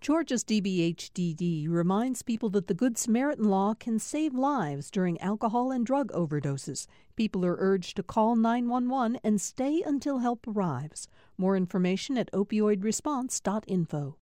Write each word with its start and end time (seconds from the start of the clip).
Georgia's 0.00 0.44
DBHDD 0.44 1.68
reminds 1.68 2.22
people 2.22 2.48
that 2.48 2.68
the 2.68 2.74
Good 2.74 2.96
Samaritan 2.96 3.44
law 3.44 3.74
can 3.74 3.98
save 3.98 4.32
lives 4.32 4.90
during 4.90 5.20
alcohol 5.20 5.70
and 5.70 5.84
drug 5.84 6.10
overdoses. 6.12 6.86
People 7.16 7.44
are 7.44 7.56
urged 7.58 7.96
to 7.96 8.02
call 8.02 8.34
911 8.34 9.20
and 9.22 9.38
stay 9.38 9.82
until 9.84 10.20
help 10.20 10.46
arrives. 10.48 11.06
More 11.36 11.54
information 11.54 12.16
at 12.16 12.32
opioidresponse.info. 12.32 14.16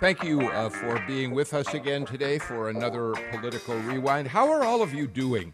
Thank 0.00 0.24
you 0.24 0.40
uh, 0.40 0.70
for 0.70 1.04
being 1.06 1.32
with 1.32 1.52
us 1.52 1.74
again 1.74 2.06
today 2.06 2.38
for 2.38 2.70
another 2.70 3.12
political 3.30 3.76
rewind. 3.80 4.26
How 4.26 4.50
are 4.50 4.64
all 4.64 4.80
of 4.80 4.94
you 4.94 5.06
doing 5.06 5.52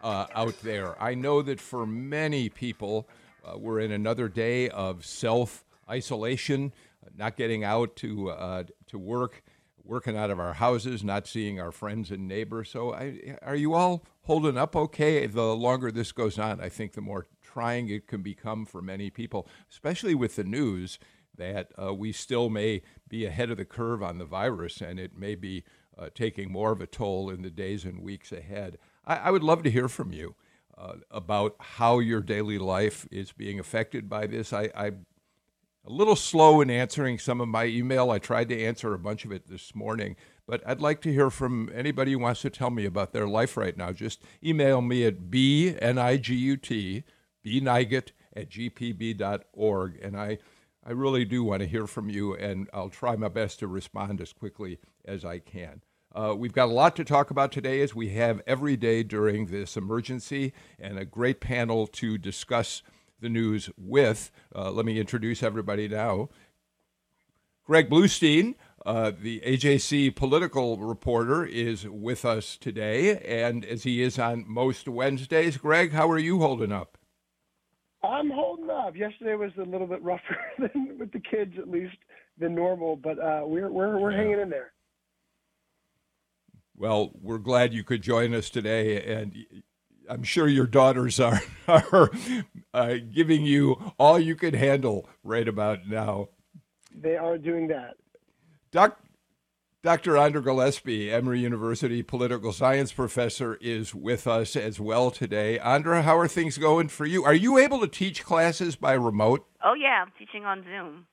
uh, 0.00 0.26
out 0.32 0.54
there? 0.62 0.94
I 1.02 1.14
know 1.14 1.42
that 1.42 1.60
for 1.60 1.86
many 1.86 2.48
people, 2.48 3.08
uh, 3.44 3.58
we're 3.58 3.80
in 3.80 3.92
another 3.92 4.28
day 4.28 4.68
of 4.68 5.04
self 5.04 5.64
isolation, 5.88 6.72
not 7.16 7.36
getting 7.36 7.64
out 7.64 7.96
to 7.96 8.30
uh, 8.30 8.64
to 8.86 8.98
work, 8.98 9.42
working 9.84 10.16
out 10.16 10.30
of 10.30 10.38
our 10.38 10.54
houses, 10.54 11.02
not 11.02 11.26
seeing 11.26 11.60
our 11.60 11.72
friends 11.72 12.10
and 12.10 12.28
neighbors. 12.28 12.70
So, 12.70 12.92
I, 12.92 13.36
are 13.42 13.56
you 13.56 13.74
all 13.74 14.04
holding 14.22 14.56
up 14.56 14.76
okay? 14.76 15.26
The 15.26 15.54
longer 15.54 15.90
this 15.90 16.12
goes 16.12 16.38
on, 16.38 16.60
I 16.60 16.68
think 16.68 16.92
the 16.92 17.00
more 17.00 17.26
trying 17.42 17.88
it 17.88 18.06
can 18.06 18.22
become 18.22 18.64
for 18.64 18.80
many 18.80 19.10
people, 19.10 19.46
especially 19.70 20.14
with 20.14 20.36
the 20.36 20.44
news 20.44 20.98
that 21.36 21.72
uh, 21.80 21.92
we 21.92 22.12
still 22.12 22.48
may 22.48 22.82
be 23.08 23.24
ahead 23.24 23.50
of 23.50 23.56
the 23.56 23.64
curve 23.64 24.02
on 24.02 24.18
the 24.18 24.24
virus 24.24 24.80
and 24.80 25.00
it 25.00 25.16
may 25.16 25.34
be 25.34 25.64
uh, 25.98 26.08
taking 26.14 26.50
more 26.50 26.72
of 26.72 26.80
a 26.80 26.86
toll 26.86 27.30
in 27.30 27.42
the 27.42 27.50
days 27.50 27.84
and 27.84 28.00
weeks 28.02 28.32
ahead. 28.32 28.78
I, 29.06 29.16
I 29.16 29.30
would 29.30 29.42
love 29.42 29.62
to 29.64 29.70
hear 29.70 29.88
from 29.88 30.12
you 30.12 30.34
uh, 30.76 30.94
about 31.10 31.56
how 31.58 31.98
your 31.98 32.20
daily 32.20 32.58
life 32.58 33.06
is 33.10 33.32
being 33.32 33.58
affected 33.58 34.08
by 34.08 34.26
this. 34.26 34.52
I, 34.52 34.70
I'm 34.74 35.06
a 35.84 35.90
little 35.90 36.16
slow 36.16 36.60
in 36.60 36.70
answering 36.70 37.18
some 37.18 37.40
of 37.40 37.48
my 37.48 37.64
email. 37.64 38.10
I 38.10 38.18
tried 38.18 38.48
to 38.50 38.62
answer 38.62 38.94
a 38.94 38.98
bunch 38.98 39.24
of 39.24 39.32
it 39.32 39.48
this 39.48 39.74
morning, 39.74 40.16
but 40.46 40.62
I'd 40.66 40.80
like 40.80 41.00
to 41.02 41.12
hear 41.12 41.30
from 41.30 41.70
anybody 41.74 42.12
who 42.12 42.20
wants 42.20 42.42
to 42.42 42.50
tell 42.50 42.70
me 42.70 42.84
about 42.84 43.12
their 43.12 43.26
life 43.26 43.56
right 43.56 43.76
now. 43.76 43.92
Just 43.92 44.22
email 44.44 44.80
me 44.80 45.04
at 45.04 45.30
b-n-i-g-u-t, 45.30 47.04
bnigut 47.44 48.08
at 48.34 48.48
gpb.org, 48.48 49.98
and 50.02 50.16
I 50.16 50.38
I 50.84 50.90
really 50.90 51.24
do 51.24 51.44
want 51.44 51.60
to 51.60 51.68
hear 51.68 51.86
from 51.86 52.08
you, 52.08 52.34
and 52.34 52.68
I'll 52.72 52.88
try 52.88 53.14
my 53.14 53.28
best 53.28 53.60
to 53.60 53.68
respond 53.68 54.20
as 54.20 54.32
quickly 54.32 54.80
as 55.04 55.24
I 55.24 55.38
can. 55.38 55.82
Uh, 56.14 56.34
we've 56.36 56.52
got 56.52 56.68
a 56.68 56.72
lot 56.72 56.94
to 56.96 57.04
talk 57.04 57.30
about 57.30 57.52
today, 57.52 57.80
as 57.80 57.94
we 57.94 58.10
have 58.10 58.42
every 58.46 58.76
day 58.76 59.02
during 59.02 59.46
this 59.46 59.76
emergency, 59.76 60.52
and 60.78 60.98
a 60.98 61.04
great 61.04 61.40
panel 61.40 61.86
to 61.86 62.18
discuss 62.18 62.82
the 63.20 63.30
news 63.30 63.70
with. 63.78 64.30
Uh, 64.54 64.70
let 64.70 64.84
me 64.84 65.00
introduce 65.00 65.42
everybody 65.42 65.88
now. 65.88 66.28
Greg 67.64 67.88
Bluestein, 67.88 68.56
uh, 68.84 69.12
the 69.18 69.40
AJC 69.40 70.14
political 70.14 70.76
reporter, 70.76 71.46
is 71.46 71.88
with 71.88 72.24
us 72.24 72.56
today, 72.58 73.18
and 73.20 73.64
as 73.64 73.84
he 73.84 74.02
is 74.02 74.18
on 74.18 74.44
most 74.46 74.88
Wednesdays. 74.88 75.56
Greg, 75.56 75.92
how 75.92 76.10
are 76.10 76.18
you 76.18 76.40
holding 76.40 76.72
up? 76.72 76.98
I'm 78.02 78.30
holding 78.30 78.68
up. 78.68 78.96
Yesterday 78.96 79.36
was 79.36 79.52
a 79.58 79.62
little 79.62 79.86
bit 79.86 80.02
rougher 80.02 80.36
than 80.58 80.98
with 80.98 81.12
the 81.12 81.20
kids, 81.20 81.54
at 81.56 81.70
least 81.70 81.96
than 82.36 82.54
normal, 82.54 82.96
but 82.96 83.18
uh, 83.18 83.42
we're 83.44 83.70
we're 83.70 83.98
we're 83.98 84.10
yeah. 84.10 84.18
hanging 84.18 84.40
in 84.40 84.50
there. 84.50 84.72
Well, 86.76 87.10
we're 87.20 87.38
glad 87.38 87.74
you 87.74 87.84
could 87.84 88.02
join 88.02 88.34
us 88.34 88.50
today, 88.50 89.02
and 89.02 89.34
I'm 90.08 90.22
sure 90.22 90.48
your 90.48 90.66
daughters 90.66 91.20
are 91.20 91.40
are 91.68 92.10
uh, 92.74 92.94
giving 93.14 93.44
you 93.44 93.92
all 93.98 94.18
you 94.18 94.34
can 94.34 94.54
handle 94.54 95.08
right 95.22 95.46
about 95.46 95.86
now. 95.86 96.28
They 96.94 97.16
are 97.16 97.38
doing 97.38 97.68
that. 97.68 97.94
Doc, 98.70 98.98
Dr. 99.82 100.16
Andra 100.16 100.42
Gillespie, 100.42 101.10
Emory 101.10 101.40
University 101.40 102.02
political 102.02 102.52
science 102.52 102.92
professor, 102.92 103.58
is 103.60 103.94
with 103.94 104.26
us 104.26 104.54
as 104.54 104.78
well 104.78 105.10
today. 105.10 105.58
Andra, 105.58 106.02
how 106.02 106.16
are 106.16 106.28
things 106.28 106.56
going 106.56 106.88
for 106.88 107.04
you? 107.04 107.24
Are 107.24 107.34
you 107.34 107.58
able 107.58 107.80
to 107.80 107.88
teach 107.88 108.24
classes 108.24 108.76
by 108.76 108.92
remote? 108.92 109.44
Oh, 109.64 109.74
yeah, 109.74 110.02
I'm 110.02 110.12
teaching 110.18 110.44
on 110.44 110.62
Zoom. 110.62 111.06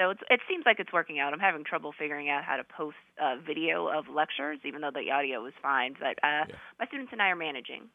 So 0.00 0.14
it 0.30 0.40
seems 0.48 0.64
like 0.64 0.80
it's 0.80 0.94
working 0.94 1.18
out. 1.18 1.34
I'm 1.34 1.40
having 1.40 1.62
trouble 1.62 1.92
figuring 1.96 2.30
out 2.30 2.42
how 2.42 2.56
to 2.56 2.64
post 2.64 2.96
a 3.20 3.38
video 3.38 3.88
of 3.88 4.08
lectures, 4.08 4.58
even 4.64 4.80
though 4.80 4.90
the 4.90 5.10
audio 5.10 5.44
is 5.44 5.52
fine. 5.60 5.94
But 6.00 6.16
uh, 6.24 6.46
yeah. 6.48 6.54
my 6.78 6.86
students 6.86 7.12
and 7.12 7.20
I 7.20 7.28
are 7.28 7.36
managing. 7.36 7.90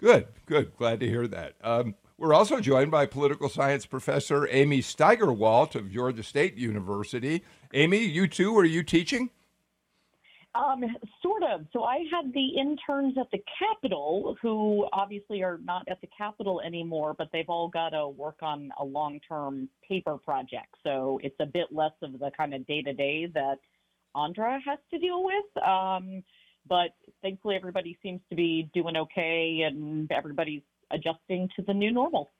Good, 0.00 0.26
good. 0.46 0.76
Glad 0.76 0.98
to 0.98 1.06
hear 1.06 1.28
that. 1.28 1.54
Um, 1.62 1.94
we're 2.18 2.34
also 2.34 2.58
joined 2.58 2.90
by 2.90 3.06
political 3.06 3.48
science 3.48 3.86
professor 3.86 4.48
Amy 4.50 4.80
Steigerwalt 4.80 5.76
of 5.76 5.92
Georgia 5.92 6.24
State 6.24 6.56
University. 6.56 7.44
Amy, 7.72 7.98
you 7.98 8.26
too, 8.26 8.58
are 8.58 8.64
you 8.64 8.82
teaching? 8.82 9.30
Um, 10.56 10.84
sort 11.22 11.42
of. 11.42 11.66
So 11.72 11.84
I 11.84 11.98
had 12.10 12.32
the 12.32 12.48
interns 12.58 13.16
at 13.18 13.26
the 13.30 13.40
Capitol 13.58 14.36
who 14.40 14.86
obviously 14.92 15.42
are 15.42 15.58
not 15.62 15.86
at 15.88 16.00
the 16.00 16.08
Capitol 16.16 16.62
anymore, 16.64 17.14
but 17.16 17.28
they've 17.32 17.48
all 17.48 17.68
got 17.68 17.90
to 17.90 18.08
work 18.08 18.38
on 18.40 18.70
a 18.80 18.84
long 18.84 19.20
term 19.28 19.68
paper 19.86 20.16
project. 20.16 20.74
So 20.82 21.20
it's 21.22 21.36
a 21.40 21.46
bit 21.46 21.66
less 21.72 21.92
of 22.02 22.12
the 22.18 22.30
kind 22.36 22.54
of 22.54 22.66
day 22.66 22.80
to 22.82 22.92
day 22.94 23.26
that 23.34 23.58
Andra 24.14 24.58
has 24.64 24.78
to 24.92 24.98
deal 24.98 25.24
with. 25.24 25.64
Um, 25.64 26.22
but 26.68 26.94
thankfully, 27.22 27.56
everybody 27.56 27.98
seems 28.02 28.20
to 28.30 28.36
be 28.36 28.70
doing 28.72 28.96
okay 28.96 29.62
and 29.66 30.10
everybody's 30.10 30.62
adjusting 30.90 31.48
to 31.56 31.62
the 31.62 31.74
new 31.74 31.92
normal. 31.92 32.30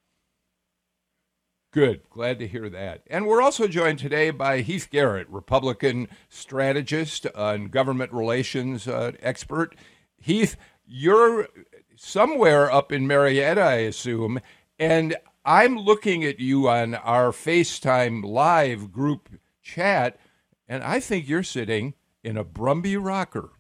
Good. 1.76 2.08
Glad 2.08 2.38
to 2.38 2.48
hear 2.48 2.70
that. 2.70 3.02
And 3.06 3.26
we're 3.26 3.42
also 3.42 3.68
joined 3.68 3.98
today 3.98 4.30
by 4.30 4.62
Heath 4.62 4.88
Garrett, 4.90 5.28
Republican 5.28 6.08
strategist 6.30 7.26
and 7.34 7.70
government 7.70 8.14
relations 8.14 8.88
uh, 8.88 9.12
expert. 9.20 9.76
Heath, 10.18 10.56
you're 10.86 11.48
somewhere 11.94 12.72
up 12.72 12.92
in 12.92 13.06
Marietta, 13.06 13.60
I 13.60 13.74
assume, 13.74 14.40
and 14.78 15.16
I'm 15.44 15.76
looking 15.76 16.24
at 16.24 16.40
you 16.40 16.66
on 16.66 16.94
our 16.94 17.30
FaceTime 17.30 18.24
live 18.24 18.90
group 18.90 19.28
chat, 19.60 20.18
and 20.66 20.82
I 20.82 20.98
think 20.98 21.28
you're 21.28 21.42
sitting 21.42 21.92
in 22.24 22.38
a 22.38 22.44
Brumby 22.46 22.96
rocker. 22.98 23.50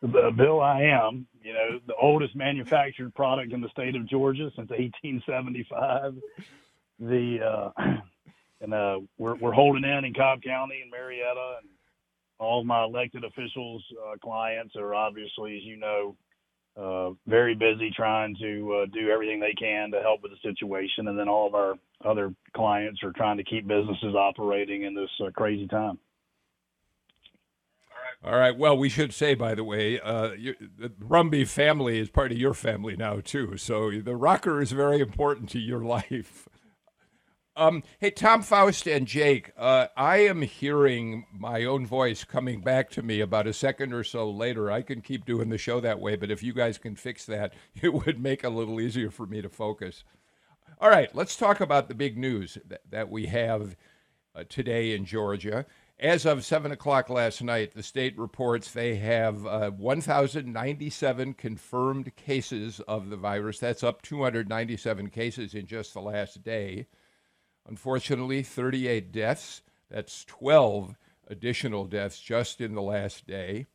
Bill, 0.00 0.62
I 0.62 0.84
am 0.84 1.26
you 1.48 1.54
know, 1.54 1.80
the 1.86 1.94
oldest 2.00 2.36
manufactured 2.36 3.14
product 3.14 3.52
in 3.54 3.62
the 3.62 3.70
state 3.70 3.96
of 3.96 4.06
Georgia 4.06 4.50
since 4.54 4.68
1875. 4.68 6.14
The 7.00 7.38
uh, 7.44 7.82
and 8.60 8.74
uh, 8.74 9.00
we're 9.18 9.36
we're 9.36 9.52
holding 9.52 9.84
in 9.84 10.04
in 10.04 10.14
Cobb 10.14 10.42
County 10.42 10.80
and 10.82 10.90
Marietta, 10.90 11.58
and 11.60 11.68
all 12.38 12.64
my 12.64 12.84
elected 12.84 13.24
officials, 13.24 13.84
uh, 14.06 14.16
clients 14.22 14.74
are 14.76 14.94
obviously, 14.94 15.56
as 15.56 15.62
you 15.64 15.76
know, 15.76 16.16
uh, 16.76 17.10
very 17.26 17.54
busy 17.54 17.90
trying 17.90 18.36
to 18.40 18.82
uh, 18.82 18.86
do 18.92 19.10
everything 19.10 19.40
they 19.40 19.54
can 19.58 19.90
to 19.90 20.00
help 20.00 20.22
with 20.22 20.32
the 20.32 20.48
situation, 20.48 21.08
and 21.08 21.18
then 21.18 21.28
all 21.28 21.46
of 21.46 21.54
our 21.54 21.74
other 22.04 22.32
clients 22.54 23.02
are 23.02 23.12
trying 23.12 23.36
to 23.36 23.44
keep 23.44 23.66
businesses 23.66 24.14
operating 24.14 24.84
in 24.84 24.94
this 24.94 25.10
uh, 25.24 25.30
crazy 25.34 25.66
time. 25.66 25.98
All 28.24 28.36
right. 28.36 28.56
Well, 28.56 28.76
we 28.76 28.88
should 28.88 29.14
say, 29.14 29.34
by 29.34 29.54
the 29.54 29.62
way, 29.62 30.00
uh, 30.00 30.32
you, 30.32 30.54
the 30.76 30.88
Brumby 30.88 31.46
family 31.46 32.00
is 32.00 32.10
part 32.10 32.32
of 32.32 32.38
your 32.38 32.54
family 32.54 32.96
now 32.96 33.20
too. 33.20 33.56
So 33.56 33.92
the 33.92 34.16
rocker 34.16 34.60
is 34.60 34.72
very 34.72 35.00
important 35.00 35.48
to 35.50 35.60
your 35.60 35.80
life. 35.84 36.48
Um, 37.58 37.82
hey, 37.98 38.12
Tom 38.12 38.42
Faust 38.42 38.86
and 38.86 39.04
Jake, 39.04 39.50
uh, 39.58 39.88
I 39.96 40.18
am 40.18 40.42
hearing 40.42 41.26
my 41.36 41.64
own 41.64 41.86
voice 41.86 42.22
coming 42.22 42.60
back 42.60 42.88
to 42.90 43.02
me 43.02 43.20
about 43.20 43.48
a 43.48 43.52
second 43.52 43.92
or 43.92 44.04
so 44.04 44.30
later. 44.30 44.70
I 44.70 44.80
can 44.80 45.00
keep 45.00 45.26
doing 45.26 45.48
the 45.48 45.58
show 45.58 45.80
that 45.80 45.98
way, 45.98 46.14
but 46.14 46.30
if 46.30 46.40
you 46.40 46.52
guys 46.52 46.78
can 46.78 46.94
fix 46.94 47.26
that, 47.26 47.54
it 47.82 47.92
would 47.92 48.22
make 48.22 48.44
a 48.44 48.48
little 48.48 48.80
easier 48.80 49.10
for 49.10 49.26
me 49.26 49.42
to 49.42 49.48
focus. 49.48 50.04
All 50.80 50.88
right, 50.88 51.12
let's 51.16 51.34
talk 51.34 51.60
about 51.60 51.88
the 51.88 51.96
big 51.96 52.16
news 52.16 52.58
that, 52.68 52.82
that 52.90 53.10
we 53.10 53.26
have 53.26 53.74
uh, 54.36 54.44
today 54.48 54.94
in 54.94 55.04
Georgia. 55.04 55.66
As 55.98 56.26
of 56.26 56.44
7 56.44 56.70
o'clock 56.70 57.10
last 57.10 57.42
night, 57.42 57.74
the 57.74 57.82
state 57.82 58.16
reports 58.16 58.70
they 58.70 58.94
have 58.98 59.44
uh, 59.44 59.70
1,097 59.72 61.34
confirmed 61.34 62.14
cases 62.14 62.78
of 62.86 63.10
the 63.10 63.16
virus. 63.16 63.58
That's 63.58 63.82
up 63.82 64.02
297 64.02 65.10
cases 65.10 65.54
in 65.54 65.66
just 65.66 65.92
the 65.92 66.00
last 66.00 66.44
day. 66.44 66.86
Unfortunately, 67.68 68.42
38 68.42 69.12
deaths. 69.12 69.62
That's 69.90 70.24
12 70.24 70.96
additional 71.28 71.84
deaths 71.84 72.20
just 72.20 72.60
in 72.60 72.74
the 72.74 72.82
last 72.82 73.26
day. 73.26 73.66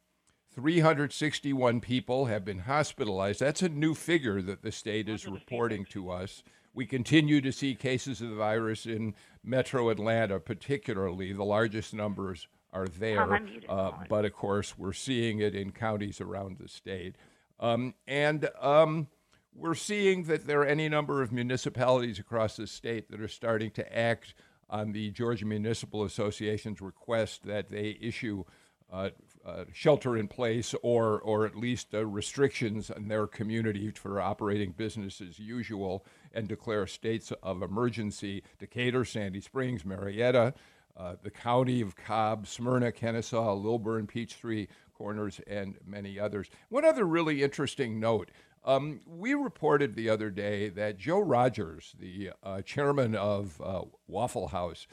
361 0.54 1.82
people 1.82 2.26
have 2.26 2.46
been 2.46 2.60
hospitalized. 2.60 3.40
That's 3.40 3.62
a 3.62 3.70
new 3.70 3.96
figure 3.96 4.42
that 4.42 4.62
the 4.62 4.72
state 4.72 5.10
is 5.10 5.28
reporting 5.28 5.86
to 5.86 6.12
us. 6.12 6.44
We 6.76 6.86
continue 6.86 7.42
to 7.42 7.52
see 7.52 7.76
cases 7.76 8.22
of 8.22 8.30
the 8.30 8.36
virus 8.36 8.86
in 8.86 9.16
metro 9.44 9.90
Atlanta, 9.90 10.40
particularly. 10.40 11.34
The 11.34 11.44
largest 11.44 11.94
numbers 11.94 12.48
are 12.72 12.88
there. 12.88 13.28
Uh, 13.70 13.92
but 14.10 14.26
of 14.26 14.34
course, 14.34 14.78
we're 14.78 14.94
seeing 14.94 15.40
it 15.40 15.56
in 15.56 15.72
counties 15.72 16.20
around 16.22 16.58
the 16.60 16.68
state. 16.68 17.16
Um, 17.60 17.94
and 18.08 18.50
um, 18.60 19.08
we're 19.56 19.76
seeing 19.76 20.24
that 20.24 20.48
there 20.48 20.62
are 20.62 20.66
any 20.66 20.90
number 20.90 21.22
of 21.22 21.32
municipalities 21.32 22.20
across 22.20 22.56
the 22.56 22.68
state 22.68 23.10
that 23.12 23.22
are 23.22 23.28
starting 23.28 23.72
to 23.72 23.98
act 23.98 24.34
on 24.70 24.92
the 24.92 25.12
Georgia 25.12 25.46
Municipal 25.46 26.04
Association's 26.04 26.82
request 26.82 27.44
that 27.46 27.70
they 27.70 27.98
issue 28.02 28.44
uh, 28.92 29.10
uh, 29.46 29.66
shelter 29.74 30.16
in 30.18 30.28
place 30.28 30.74
or, 30.84 31.20
or 31.22 31.46
at 31.46 31.56
least 31.56 31.94
uh, 31.94 32.06
restrictions 32.06 32.90
in 32.90 33.08
their 33.08 33.28
community 33.28 33.92
for 33.92 34.22
operating 34.22 34.72
business 34.72 35.20
as 35.20 35.40
usual 35.40 36.06
and 36.34 36.48
declare 36.48 36.88
states 36.88 37.32
of 37.44 37.62
emergency. 37.62 38.44
Decatur, 38.60 39.04
Sandy 39.04 39.42
Springs, 39.42 39.84
Marietta, 39.84 40.54
uh, 40.96 41.16
the 41.24 41.32
county 41.32 41.82
of 41.82 41.96
Cobb, 41.96 42.48
Smyrna, 42.48 42.92
Kennesaw, 42.92 43.54
Lilburn, 43.56 44.08
Peachtree, 44.08 44.68
Corners, 44.94 45.42
and 45.48 45.76
many 45.86 46.20
others. 46.20 46.50
One 46.70 46.86
other 46.86 47.06
really 47.06 47.44
interesting 47.44 48.00
note. 48.00 48.30
Um, 48.66 49.02
we 49.06 49.34
reported 49.34 49.96
the 49.96 50.10
other 50.10 50.30
day 50.30 50.70
that 50.70 50.98
Joe 50.98 51.20
Rogers, 51.20 51.94
the 52.00 52.32
uh, 52.42 52.62
chairman 52.62 53.14
of 53.16 53.60
uh, 53.62 53.82
Waffle 54.08 54.48
House, 54.48 54.88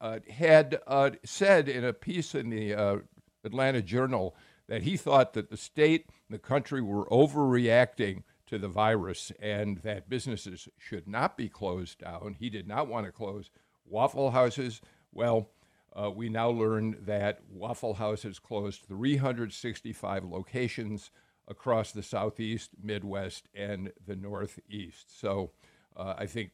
uh, 0.00 0.20
had 0.30 0.80
uh, 0.86 1.10
said 1.24 1.68
in 1.68 1.84
a 1.84 1.92
piece 1.92 2.34
in 2.34 2.50
the 2.50 2.74
uh, 2.74 2.96
Atlanta 3.44 3.82
Journal 3.82 4.36
that 4.68 4.82
he 4.82 4.96
thought 4.96 5.32
that 5.32 5.50
the 5.50 5.56
state 5.56 6.06
and 6.28 6.34
the 6.34 6.38
country 6.38 6.80
were 6.80 7.06
overreacting 7.06 8.22
to 8.46 8.58
the 8.58 8.68
virus 8.68 9.32
and 9.40 9.78
that 9.78 10.08
businesses 10.08 10.68
should 10.78 11.08
not 11.08 11.36
be 11.36 11.48
closed 11.48 11.98
down. 11.98 12.36
He 12.38 12.50
did 12.50 12.68
not 12.68 12.88
want 12.88 13.06
to 13.06 13.12
close 13.12 13.50
Waffle 13.84 14.30
Houses. 14.30 14.80
Well, 15.12 15.50
uh, 15.94 16.10
we 16.10 16.28
now 16.28 16.50
learn 16.50 16.98
that 17.06 17.40
Waffle 17.50 17.94
House 17.94 18.22
has 18.22 18.38
closed 18.38 18.82
365 18.86 20.24
locations 20.24 21.10
across 21.48 21.92
the 21.92 22.02
Southeast, 22.02 22.70
Midwest, 22.82 23.48
and 23.54 23.92
the 24.06 24.16
Northeast. 24.16 25.18
So 25.20 25.50
uh, 25.96 26.14
I 26.16 26.26
think 26.26 26.50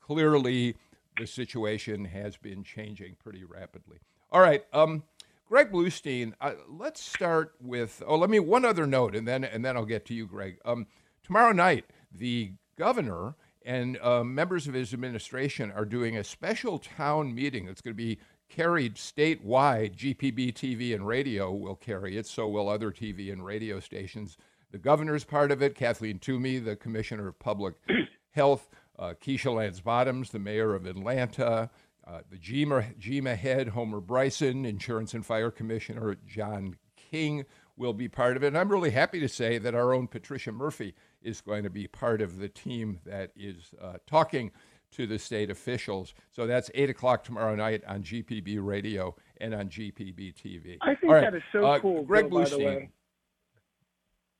clearly 0.00 0.76
the 1.18 1.26
situation 1.26 2.04
has 2.06 2.36
been 2.36 2.62
changing 2.64 3.16
pretty 3.22 3.44
rapidly. 3.44 3.98
All 4.30 4.40
right. 4.40 4.64
Um, 4.72 5.04
Greg 5.48 5.70
Bluestein, 5.70 6.32
uh, 6.40 6.52
let's 6.68 7.02
start 7.02 7.52
with. 7.60 8.02
Oh, 8.06 8.16
let 8.16 8.30
me 8.30 8.40
one 8.40 8.64
other 8.64 8.86
note, 8.86 9.14
and 9.14 9.28
then 9.28 9.44
and 9.44 9.62
then 9.62 9.76
I'll 9.76 9.84
get 9.84 10.06
to 10.06 10.14
you, 10.14 10.26
Greg. 10.26 10.58
Um, 10.64 10.86
tomorrow 11.22 11.52
night, 11.52 11.84
the 12.10 12.52
governor 12.78 13.34
and 13.64 13.98
uh, 14.00 14.24
members 14.24 14.66
of 14.66 14.74
his 14.74 14.94
administration 14.94 15.70
are 15.70 15.84
doing 15.84 16.16
a 16.16 16.24
special 16.24 16.78
town 16.78 17.34
meeting. 17.34 17.68
It's 17.68 17.82
going 17.82 17.94
to 17.94 18.02
be 18.02 18.18
carried 18.54 18.96
statewide. 18.96 19.96
GPB 19.96 20.52
TV 20.52 20.94
and 20.94 21.06
radio 21.06 21.50
will 21.50 21.74
carry 21.74 22.16
it, 22.18 22.26
so 22.26 22.46
will 22.46 22.68
other 22.68 22.90
TV 22.90 23.32
and 23.32 23.44
radio 23.44 23.80
stations. 23.80 24.36
The 24.70 24.78
governor's 24.78 25.24
part 25.24 25.50
of 25.50 25.62
it, 25.62 25.74
Kathleen 25.74 26.18
Toomey, 26.18 26.58
the 26.58 26.76
commissioner 26.76 27.28
of 27.28 27.38
public 27.38 27.74
health, 28.32 28.68
uh, 28.98 29.14
Keisha 29.20 29.54
Lance 29.54 29.80
Bottoms, 29.80 30.30
the 30.30 30.38
mayor 30.38 30.74
of 30.74 30.86
Atlanta, 30.86 31.70
uh, 32.06 32.20
the 32.30 32.36
GEMA, 32.36 32.84
GEMA 32.98 33.36
head, 33.36 33.68
Homer 33.68 34.00
Bryson, 34.00 34.66
insurance 34.66 35.14
and 35.14 35.24
fire 35.24 35.50
commissioner 35.50 36.16
John 36.26 36.76
King 36.96 37.44
will 37.76 37.94
be 37.94 38.08
part 38.08 38.36
of 38.36 38.44
it. 38.44 38.48
And 38.48 38.58
I'm 38.58 38.70
really 38.70 38.90
happy 38.90 39.20
to 39.20 39.28
say 39.28 39.58
that 39.58 39.74
our 39.74 39.94
own 39.94 40.08
Patricia 40.08 40.52
Murphy 40.52 40.94
is 41.22 41.40
going 41.40 41.62
to 41.62 41.70
be 41.70 41.86
part 41.86 42.20
of 42.20 42.38
the 42.38 42.48
team 42.48 43.00
that 43.06 43.30
is 43.34 43.70
uh, 43.80 43.94
talking 44.06 44.50
to 44.92 45.06
the 45.06 45.18
state 45.18 45.50
officials. 45.50 46.14
So 46.30 46.46
that's 46.46 46.70
8 46.74 46.90
o'clock 46.90 47.24
tomorrow 47.24 47.54
night 47.54 47.82
on 47.86 48.02
GPB 48.02 48.58
Radio 48.60 49.14
and 49.40 49.54
on 49.54 49.68
GPB 49.68 50.34
TV. 50.34 50.78
I 50.82 50.94
think 50.94 51.12
right. 51.12 51.20
that 51.22 51.34
is 51.34 51.42
so 51.52 51.64
uh, 51.64 51.78
cool. 51.80 52.04
Greg 52.04 52.30
Bill, 52.30 52.40
Bluestein. 52.40 52.88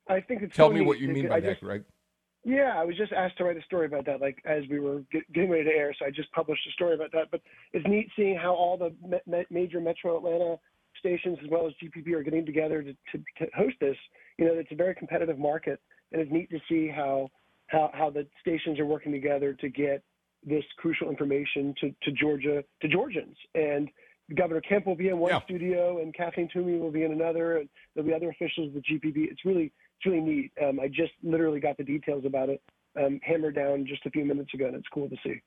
I 0.08 0.20
think 0.20 0.42
it's 0.42 0.54
Tell 0.54 0.68
so 0.68 0.72
me 0.72 0.80
neat. 0.80 0.86
what 0.86 0.98
you 0.98 1.08
mean 1.08 1.28
by 1.28 1.36
I 1.36 1.40
that, 1.40 1.50
just, 1.50 1.62
Greg. 1.62 1.84
Yeah, 2.44 2.74
I 2.76 2.84
was 2.84 2.96
just 2.96 3.12
asked 3.12 3.38
to 3.38 3.44
write 3.44 3.56
a 3.56 3.62
story 3.62 3.86
about 3.86 4.04
that, 4.06 4.20
like 4.20 4.42
as 4.44 4.64
we 4.68 4.80
were 4.80 5.04
get, 5.12 5.30
getting 5.32 5.50
ready 5.50 5.64
to 5.64 5.70
air. 5.70 5.94
So 5.98 6.06
I 6.06 6.10
just 6.10 6.30
published 6.32 6.66
a 6.68 6.72
story 6.72 6.94
about 6.94 7.12
that. 7.12 7.30
But 7.30 7.40
it's 7.72 7.86
neat 7.86 8.08
seeing 8.16 8.36
how 8.36 8.52
all 8.54 8.76
the 8.76 8.92
me- 9.06 9.20
me- 9.26 9.46
major 9.50 9.80
Metro 9.80 10.16
Atlanta 10.16 10.56
stations, 10.98 11.38
as 11.42 11.48
well 11.50 11.66
as 11.66 11.72
GPB, 11.82 12.12
are 12.12 12.22
getting 12.22 12.44
together 12.44 12.82
to, 12.82 12.92
to, 12.92 13.24
to 13.38 13.46
host 13.56 13.76
this. 13.80 13.96
You 14.38 14.46
know, 14.46 14.54
it's 14.54 14.72
a 14.72 14.74
very 14.74 14.94
competitive 14.94 15.38
market, 15.38 15.80
and 16.10 16.20
it's 16.20 16.32
neat 16.32 16.50
to 16.50 16.58
see 16.68 16.88
how 16.88 17.28
how, 17.68 17.90
how 17.94 18.10
the 18.10 18.26
stations 18.40 18.78
are 18.78 18.86
working 18.86 19.12
together 19.12 19.54
to 19.54 19.68
get 19.68 20.02
this 20.44 20.64
crucial 20.76 21.08
information 21.08 21.74
to, 21.80 21.94
to 22.02 22.12
Georgia 22.12 22.64
to 22.80 22.88
Georgians. 22.88 23.36
And 23.54 23.88
Governor 24.36 24.60
Kemp 24.60 24.86
will 24.86 24.96
be 24.96 25.08
in 25.08 25.18
one 25.18 25.30
Yeah. 25.30 25.42
studio, 25.44 26.00
and 26.00 26.14
Kathleen 26.14 26.48
Toomey 26.52 26.78
will 26.78 26.90
be 26.90 27.04
in 27.04 27.12
another, 27.12 27.58
and 27.58 27.68
there'll 27.94 28.08
be 28.08 28.14
other 28.14 28.30
officials 28.30 28.68
of 28.68 28.74
the 28.74 28.80
GPB. 28.80 29.30
It's 29.30 29.44
really 29.44 29.72
it's 29.98 30.06
really 30.06 30.20
neat. 30.20 30.52
Um, 30.62 30.80
I 30.80 30.88
just 30.88 31.12
literally 31.22 31.60
got 31.60 31.76
the 31.76 31.84
details 31.84 32.24
about 32.24 32.48
it 32.48 32.60
um, 32.98 33.20
hammered 33.22 33.54
down 33.54 33.86
just 33.86 34.04
a 34.06 34.10
few 34.10 34.24
minutes 34.24 34.52
ago, 34.54 34.66
and 34.66 34.74
it's 34.76 34.88
cool 34.92 35.08
to 35.08 35.16
see. 35.24 35.40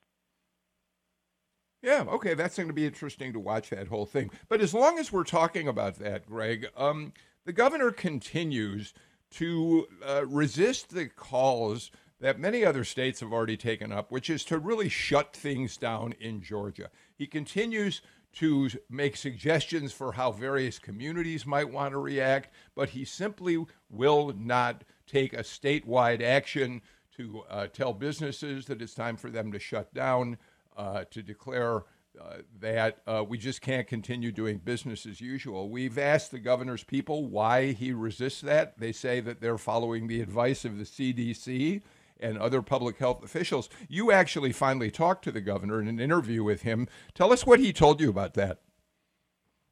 Yeah, 1.82 2.04
okay, 2.08 2.34
that's 2.34 2.56
going 2.56 2.68
to 2.68 2.74
be 2.74 2.86
interesting 2.86 3.32
to 3.32 3.40
watch 3.40 3.70
that 3.70 3.88
whole 3.88 4.06
thing. 4.06 4.30
But 4.48 4.60
as 4.60 4.74
long 4.74 4.98
as 4.98 5.12
we're 5.12 5.24
talking 5.24 5.68
about 5.68 5.96
that, 5.96 6.26
Greg, 6.26 6.66
um, 6.76 7.12
the 7.44 7.52
governor 7.52 7.92
continues 7.92 8.92
to 9.32 9.86
uh, 10.04 10.24
resist 10.26 10.90
the 10.90 11.06
calls 11.06 11.90
that 12.20 12.38
many 12.38 12.64
other 12.64 12.84
states 12.84 13.20
have 13.20 13.32
already 13.32 13.56
taken 13.56 13.92
up, 13.92 14.10
which 14.10 14.30
is 14.30 14.44
to 14.44 14.58
really 14.58 14.88
shut 14.88 15.34
things 15.34 15.76
down 15.76 16.14
in 16.20 16.42
Georgia. 16.42 16.90
He 17.14 17.26
continues 17.26 18.00
to 18.34 18.68
make 18.90 19.16
suggestions 19.16 19.92
for 19.92 20.12
how 20.12 20.30
various 20.30 20.78
communities 20.78 21.46
might 21.46 21.70
want 21.70 21.92
to 21.92 21.98
react, 21.98 22.52
but 22.74 22.90
he 22.90 23.04
simply 23.04 23.64
will 23.90 24.32
not 24.36 24.84
take 25.06 25.32
a 25.32 25.42
statewide 25.42 26.22
action 26.22 26.82
to 27.16 27.42
uh, 27.48 27.66
tell 27.68 27.94
businesses 27.94 28.66
that 28.66 28.82
it's 28.82 28.94
time 28.94 29.16
for 29.16 29.30
them 29.30 29.50
to 29.52 29.58
shut 29.58 29.92
down, 29.94 30.36
uh, 30.76 31.04
to 31.10 31.22
declare 31.22 31.84
uh, 32.20 32.36
that 32.60 32.98
uh, 33.06 33.24
we 33.26 33.38
just 33.38 33.60
can't 33.60 33.86
continue 33.86 34.32
doing 34.32 34.58
business 34.58 35.06
as 35.06 35.20
usual. 35.20 35.70
We've 35.70 35.98
asked 35.98 36.30
the 36.30 36.38
governor's 36.38 36.84
people 36.84 37.26
why 37.26 37.72
he 37.72 37.92
resists 37.92 38.42
that. 38.42 38.78
They 38.78 38.92
say 38.92 39.20
that 39.20 39.40
they're 39.40 39.58
following 39.58 40.06
the 40.06 40.20
advice 40.20 40.64
of 40.64 40.78
the 40.78 40.84
CDC 40.84 41.82
and 42.20 42.38
other 42.38 42.62
public 42.62 42.98
health 42.98 43.22
officials. 43.22 43.68
You 43.88 44.12
actually 44.12 44.52
finally 44.52 44.90
talked 44.90 45.24
to 45.24 45.32
the 45.32 45.40
governor 45.40 45.80
in 45.80 45.88
an 45.88 46.00
interview 46.00 46.42
with 46.42 46.62
him. 46.62 46.88
Tell 47.14 47.32
us 47.32 47.46
what 47.46 47.60
he 47.60 47.72
told 47.72 48.00
you 48.00 48.10
about 48.10 48.34
that. 48.34 48.60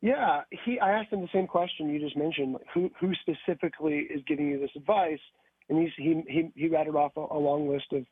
Yeah, 0.01 0.43
he. 0.67 0.79
I 0.79 0.91
asked 0.93 1.11
him 1.11 1.23
the 1.23 1.29
same 1.33 1.47
question 1.47 1.89
you 1.89 1.99
just 1.99 2.17
mentioned. 2.17 2.59
Who 2.75 2.91
who 3.01 3.13
specifically 3.15 4.07
is 4.11 4.21
giving 4.27 4.49
you 4.49 4.61
this 4.61 4.71
advice? 4.77 5.21
And 5.71 5.79
he's, 5.79 5.93
he 5.97 6.23
he 6.29 6.51
he 6.55 6.69
rattled 6.69 6.97
off 6.97 7.13
a, 7.17 7.21
a 7.35 7.39
long 7.39 7.71
list 7.71 7.87
of, 7.93 8.05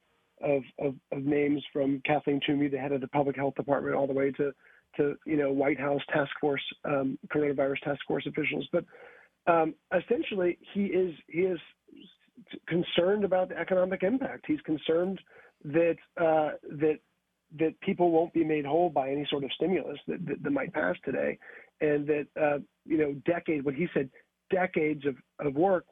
of 0.42 0.62
of 0.78 0.94
of 1.12 1.24
names 1.24 1.62
from 1.70 2.00
Kathleen 2.06 2.40
Toomey, 2.46 2.68
the 2.68 2.78
head 2.78 2.92
of 2.92 3.02
the 3.02 3.08
public 3.08 3.36
health 3.36 3.56
department, 3.56 3.94
all 3.94 4.06
the 4.06 4.14
way 4.14 4.30
to 4.30 4.52
to 4.96 5.16
you 5.26 5.36
know 5.36 5.52
White 5.52 5.78
House 5.78 6.00
task 6.10 6.30
force, 6.40 6.62
um, 6.86 7.18
coronavirus 7.28 7.80
task 7.84 8.00
force 8.08 8.26
officials. 8.26 8.66
But 8.72 8.86
um, 9.46 9.74
essentially, 9.94 10.58
he 10.72 10.84
is 10.86 11.14
he 11.28 11.40
is 11.40 11.58
concerned 12.68 13.24
about 13.24 13.48
the 13.48 13.58
economic 13.58 14.02
impact. 14.02 14.44
He's 14.46 14.60
concerned 14.60 15.20
that 15.64 15.96
uh, 16.20 16.50
that 16.70 16.98
that 17.58 17.78
people 17.80 18.10
won't 18.10 18.32
be 18.32 18.44
made 18.44 18.64
whole 18.64 18.88
by 18.88 19.10
any 19.10 19.26
sort 19.28 19.44
of 19.44 19.52
stimulus 19.52 19.98
that, 20.08 20.24
that, 20.26 20.42
that 20.42 20.50
might 20.50 20.72
pass 20.72 20.96
today, 21.04 21.38
and 21.80 22.06
that 22.06 22.26
uh, 22.40 22.58
you 22.84 22.98
know 22.98 23.14
decade 23.26 23.64
what 23.64 23.74
he 23.74 23.86
said 23.94 24.08
decades 24.50 25.04
of, 25.06 25.16
of 25.44 25.54
work 25.54 25.84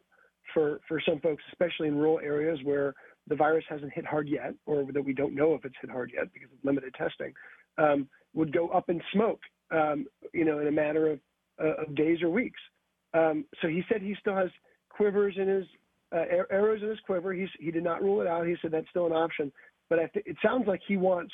for 0.55 0.81
for 0.89 1.01
some 1.07 1.21
folks, 1.21 1.43
especially 1.53 1.89
in 1.89 1.97
rural 1.97 2.21
areas 2.21 2.59
where 2.65 2.95
the 3.27 3.37
virus 3.37 3.65
hasn't 3.69 3.93
hit 3.93 4.07
hard 4.07 4.29
yet, 4.29 4.55
or 4.67 4.85
that 4.93 5.05
we 5.05 5.13
don't 5.13 5.35
know 5.35 5.55
if 5.55 5.65
it's 5.65 5.75
hit 5.81 5.91
hard 5.91 6.11
yet 6.15 6.33
because 6.33 6.51
of 6.51 6.59
limited 6.65 6.93
testing, 6.95 7.33
um, 7.79 8.09
would 8.35 8.53
go 8.53 8.69
up 8.69 8.89
in 8.89 9.01
smoke, 9.13 9.41
um, 9.71 10.07
you 10.33 10.45
know, 10.45 10.59
in 10.59 10.67
a 10.67 10.73
matter 10.73 11.13
of, 11.13 11.21
uh, 11.63 11.83
of 11.83 11.95
days 11.95 12.23
or 12.23 12.31
weeks. 12.31 12.59
Um, 13.15 13.45
so 13.61 13.69
he 13.69 13.83
said 13.89 14.03
he 14.03 14.17
still 14.21 14.35
has 14.35 14.51
quivers 14.89 15.35
in 15.37 15.49
his 15.49 15.65
uh, 16.13 16.25
arrows 16.51 16.83
in 16.83 16.89
his 16.89 17.01
quiver. 17.01 17.33
He's, 17.33 17.49
he 17.59 17.71
did 17.71 17.85
not 17.85 18.03
rule 18.03 18.21
it 18.21 18.27
out. 18.27 18.47
He 18.47 18.57
said 18.61 18.71
that's 18.73 18.89
still 18.91 19.07
an 19.07 19.13
option. 19.13 19.53
But 19.89 19.99
I 19.99 20.07
th- 20.07 20.27
it 20.27 20.37
sounds 20.43 20.67
like 20.67 20.81
he 20.87 20.97
wants 20.97 21.33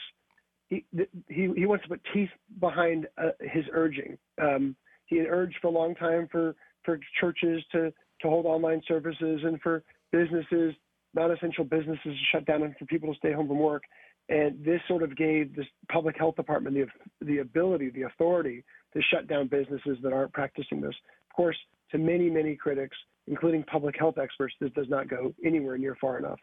he 0.69 0.85
he, 1.29 1.53
he 1.57 1.67
wants 1.67 1.85
to 1.85 1.91
put 1.91 2.01
teeth 2.13 2.31
behind 2.61 3.07
uh, 3.19 3.31
his 3.41 3.65
urging. 3.73 4.19
Um, 4.41 4.75
he 5.07 5.17
had 5.17 5.27
urged 5.29 5.57
for 5.61 5.69
a 5.69 5.71
long 5.71 5.95
time 5.95 6.29
for 6.31 6.55
for 6.85 6.99
churches 7.21 7.63
to 7.73 7.93
to 8.23 8.29
hold 8.29 8.47
online 8.47 8.83
services 8.89 9.43
and 9.45 9.61
for 9.61 9.83
businesses, 10.11 10.75
non-essential 11.15 11.65
businesses 11.65 12.03
to 12.03 12.15
shut 12.33 12.47
down 12.47 12.63
and 12.63 12.75
for 12.79 12.87
people 12.87 13.13
to 13.13 13.19
stay 13.19 13.33
home 13.33 13.47
from 13.47 13.59
work. 13.59 13.83
And 14.29 14.65
this 14.65 14.81
sort 14.89 15.03
of 15.03 15.17
gave 15.17 15.55
this 15.55 15.67
public 15.93 16.17
health 16.19 16.37
department 16.37 16.75
the 16.75 17.27
the 17.27 17.39
ability, 17.39 17.91
the 17.91 18.03
authority 18.03 18.65
to 18.95 19.03
shut 19.13 19.29
down 19.29 19.49
businesses 19.49 19.99
that 20.03 20.13
aren't 20.13 20.33
practicing 20.33 20.81
this. 20.81 20.95
Of 21.31 21.37
course, 21.37 21.57
to 21.93 21.99
many 21.99 22.29
many 22.29 22.57
critics, 22.57 22.97
including 23.27 23.63
public 23.65 23.97
health 23.99 24.19
experts, 24.19 24.55
this 24.61 24.71
does 24.75 24.89
not 24.89 25.09
go 25.09 25.35
anywhere 25.45 25.79
near 25.79 25.97
far 26.01 26.19
enough. 26.19 26.39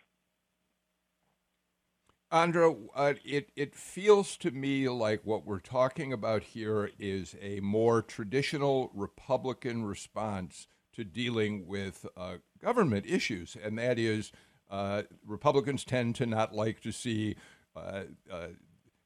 Andra, 2.31 2.73
uh, 2.95 3.13
it, 3.23 3.51
it 3.55 3.75
feels 3.75 4.37
to 4.37 4.49
me 4.49 4.89
like 4.89 5.21
what 5.23 5.45
we're 5.45 5.59
talking 5.59 6.11
about 6.11 6.41
here 6.41 6.89
is 6.97 7.35
a 7.39 7.59
more 7.59 8.01
traditional 8.01 8.89
Republican 8.95 9.85
response 9.85 10.67
to 10.93 11.03
dealing 11.03 11.67
with 11.67 12.07
uh, 12.17 12.37
government 12.59 13.05
issues, 13.07 13.55
and 13.61 13.77
that 13.77 13.99
is 13.99 14.31
uh, 14.71 15.03
Republicans 15.25 15.83
tend 15.85 16.15
to 16.15 16.25
not 16.25 16.55
like 16.55 16.81
to 16.81 16.91
see 16.91 17.35
uh, 17.75 18.01
uh, 18.31 18.47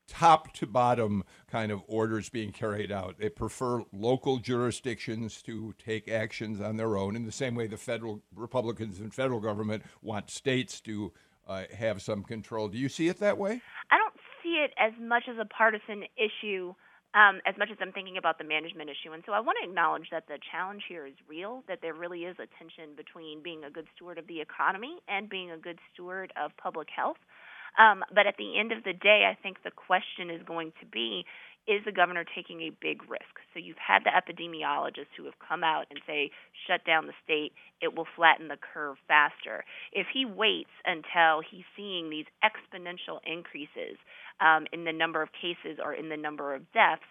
top 0.07 0.53
to 0.53 0.65
bottom 0.65 1.23
kind 1.49 1.71
of 1.71 1.81
orders 1.87 2.29
being 2.29 2.51
carried 2.51 2.91
out. 2.91 3.17
They 3.19 3.29
prefer 3.29 3.83
local 3.91 4.37
jurisdictions 4.37 5.41
to 5.43 5.73
take 5.77 6.07
actions 6.07 6.61
on 6.61 6.77
their 6.77 6.97
own 6.97 7.15
in 7.15 7.25
the 7.25 7.31
same 7.31 7.55
way 7.55 7.67
the 7.67 7.77
federal 7.77 8.21
Republicans 8.35 8.99
and 8.99 9.13
federal 9.13 9.39
government 9.39 9.83
want 10.01 10.29
states 10.29 10.79
to 10.81 11.11
uh, 11.47 11.63
have 11.75 12.01
some 12.01 12.23
control. 12.23 12.67
Do 12.67 12.77
you 12.77 12.89
see 12.89 13.07
it 13.07 13.19
that 13.19 13.37
way? 13.37 13.61
I 13.91 13.97
don't 13.97 14.15
see 14.43 14.63
it 14.63 14.71
as 14.77 14.93
much 14.99 15.23
as 15.29 15.37
a 15.39 15.45
partisan 15.45 16.03
issue. 16.17 16.73
Um, 17.13 17.39
as 17.47 17.55
much 17.57 17.69
as 17.71 17.77
I'm 17.81 17.93
thinking 17.93 18.17
about 18.17 18.37
the 18.37 18.43
management 18.43 18.91
issue. 18.91 19.13
And 19.13 19.23
so 19.25 19.31
I 19.31 19.39
want 19.39 19.57
to 19.63 19.67
acknowledge 19.67 20.09
that 20.11 20.27
the 20.27 20.37
challenge 20.51 20.83
here 20.87 21.07
is 21.07 21.15
real, 21.27 21.63
that 21.67 21.79
there 21.81 21.93
really 21.93 22.25
is 22.25 22.35
a 22.37 22.45
tension 22.59 22.95
between 22.95 23.41
being 23.41 23.63
a 23.63 23.71
good 23.71 23.87
steward 23.95 24.19
of 24.19 24.27
the 24.27 24.41
economy 24.41 24.99
and 25.07 25.27
being 25.27 25.49
a 25.49 25.57
good 25.57 25.79
steward 25.91 26.31
of 26.35 26.51
public 26.57 26.89
health. 26.95 27.17
Um, 27.77 28.03
but 28.13 28.25
at 28.27 28.36
the 28.38 28.60
end 28.60 28.72
of 28.72 28.84
the 28.84 28.93
day, 28.93 29.29
I 29.29 29.38
think 29.41 29.63
the 29.63 29.72
question 29.72 30.29
is 30.29 30.41
going 30.46 30.74
to 30.79 30.86
be 30.86 31.25
is 31.67 31.84
the 31.84 31.91
governor 31.91 32.24
taking 32.24 32.62
a 32.62 32.72
big 32.81 33.03
risk? 33.10 33.43
So 33.53 33.60
you've 33.60 33.75
had 33.75 34.03
the 34.05 34.15
epidemiologists 34.15 35.12
who 35.17 35.25
have 35.25 35.38
come 35.46 35.63
out 35.65 35.86
and 35.91 36.00
say, 36.07 36.31
shut 36.65 36.86
down 36.86 37.07
the 37.07 37.13
state, 37.24 37.51
it 37.81 37.93
will 37.93 38.07
flatten 38.15 38.48
the 38.48 38.55
curve 38.55 38.96
faster. 39.07 39.65
If 39.91 40.07
he 40.13 40.24
waits 40.24 40.72
until 40.86 41.43
he's 41.43 41.67
seeing 41.75 42.10
these 42.10 42.25
exponential 42.39 43.19
increases 43.27 44.00
um, 44.39 44.65
in 44.72 44.86
the 44.86 44.93
number 44.93 45.22
of 45.22 45.29
cases 45.34 45.77
or 45.84 45.93
in 45.93 46.07
the 46.07 46.15
number 46.15 46.55
of 46.55 46.72
deaths, 46.72 47.03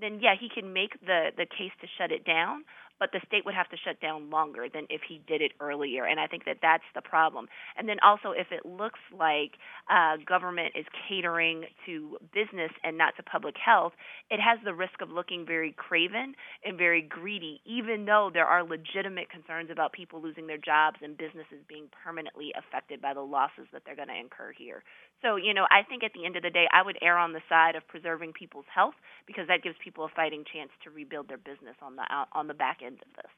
then 0.00 0.18
yeah, 0.20 0.34
he 0.38 0.48
can 0.48 0.72
make 0.72 0.98
the 1.06 1.30
the 1.36 1.46
case 1.46 1.70
to 1.80 1.86
shut 1.98 2.10
it 2.10 2.24
down 2.24 2.64
but 2.98 3.10
the 3.12 3.20
state 3.26 3.44
would 3.44 3.54
have 3.54 3.68
to 3.70 3.76
shut 3.76 4.00
down 4.00 4.30
longer 4.30 4.66
than 4.72 4.86
if 4.90 5.02
he 5.08 5.20
did 5.26 5.42
it 5.42 5.52
earlier. 5.60 6.04
And 6.04 6.20
I 6.20 6.26
think 6.26 6.44
that 6.44 6.58
that's 6.62 6.84
the 6.94 7.02
problem. 7.02 7.48
And 7.76 7.88
then 7.88 7.96
also, 8.02 8.30
if 8.30 8.48
it 8.50 8.64
looks 8.66 9.00
like 9.16 9.52
uh, 9.90 10.16
government 10.26 10.72
is 10.74 10.86
catering 11.08 11.64
to 11.86 12.16
business 12.32 12.70
and 12.82 12.96
not 12.96 13.16
to 13.16 13.22
public 13.22 13.54
health, 13.62 13.92
it 14.30 14.40
has 14.40 14.58
the 14.64 14.74
risk 14.74 15.00
of 15.00 15.10
looking 15.10 15.44
very 15.46 15.72
craven 15.72 16.34
and 16.64 16.78
very 16.78 17.02
greedy, 17.02 17.60
even 17.64 18.04
though 18.04 18.30
there 18.32 18.46
are 18.46 18.62
legitimate 18.62 19.30
concerns 19.30 19.70
about 19.70 19.92
people 19.92 20.22
losing 20.22 20.46
their 20.46 20.58
jobs 20.58 20.96
and 21.02 21.16
businesses 21.16 21.60
being 21.68 21.86
permanently 22.04 22.52
affected 22.56 23.00
by 23.00 23.14
the 23.14 23.20
losses 23.20 23.66
that 23.72 23.82
they're 23.84 23.96
going 23.96 24.08
to 24.08 24.18
incur 24.18 24.52
here. 24.56 24.82
So, 25.22 25.36
you 25.36 25.54
know, 25.54 25.66
I 25.70 25.82
think 25.88 26.04
at 26.04 26.12
the 26.14 26.26
end 26.26 26.36
of 26.36 26.42
the 26.42 26.50
day, 26.50 26.66
I 26.72 26.82
would 26.82 26.98
err 27.00 27.16
on 27.16 27.32
the 27.32 27.40
side 27.48 27.76
of 27.76 27.86
preserving 27.88 28.34
people's 28.34 28.66
health 28.72 28.94
because 29.26 29.48
that 29.48 29.62
gives 29.62 29.76
people 29.82 30.04
a 30.04 30.08
fighting 30.14 30.44
chance 30.52 30.70
to 30.84 30.90
rebuild 30.90 31.28
their 31.28 31.38
business 31.38 31.76
on 31.80 31.96
the 31.96 32.02
on 32.32 32.46
the 32.46 32.54
back 32.54 32.80
end 32.84 32.98
of 33.00 33.08
this. 33.16 33.32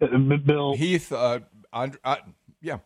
Uh, 0.00 0.36
Bill 0.44 0.76
Heath, 0.76 1.12
uh, 1.12 1.40
Andre, 1.72 1.98
uh, 2.04 2.16
yeah. 2.60 2.78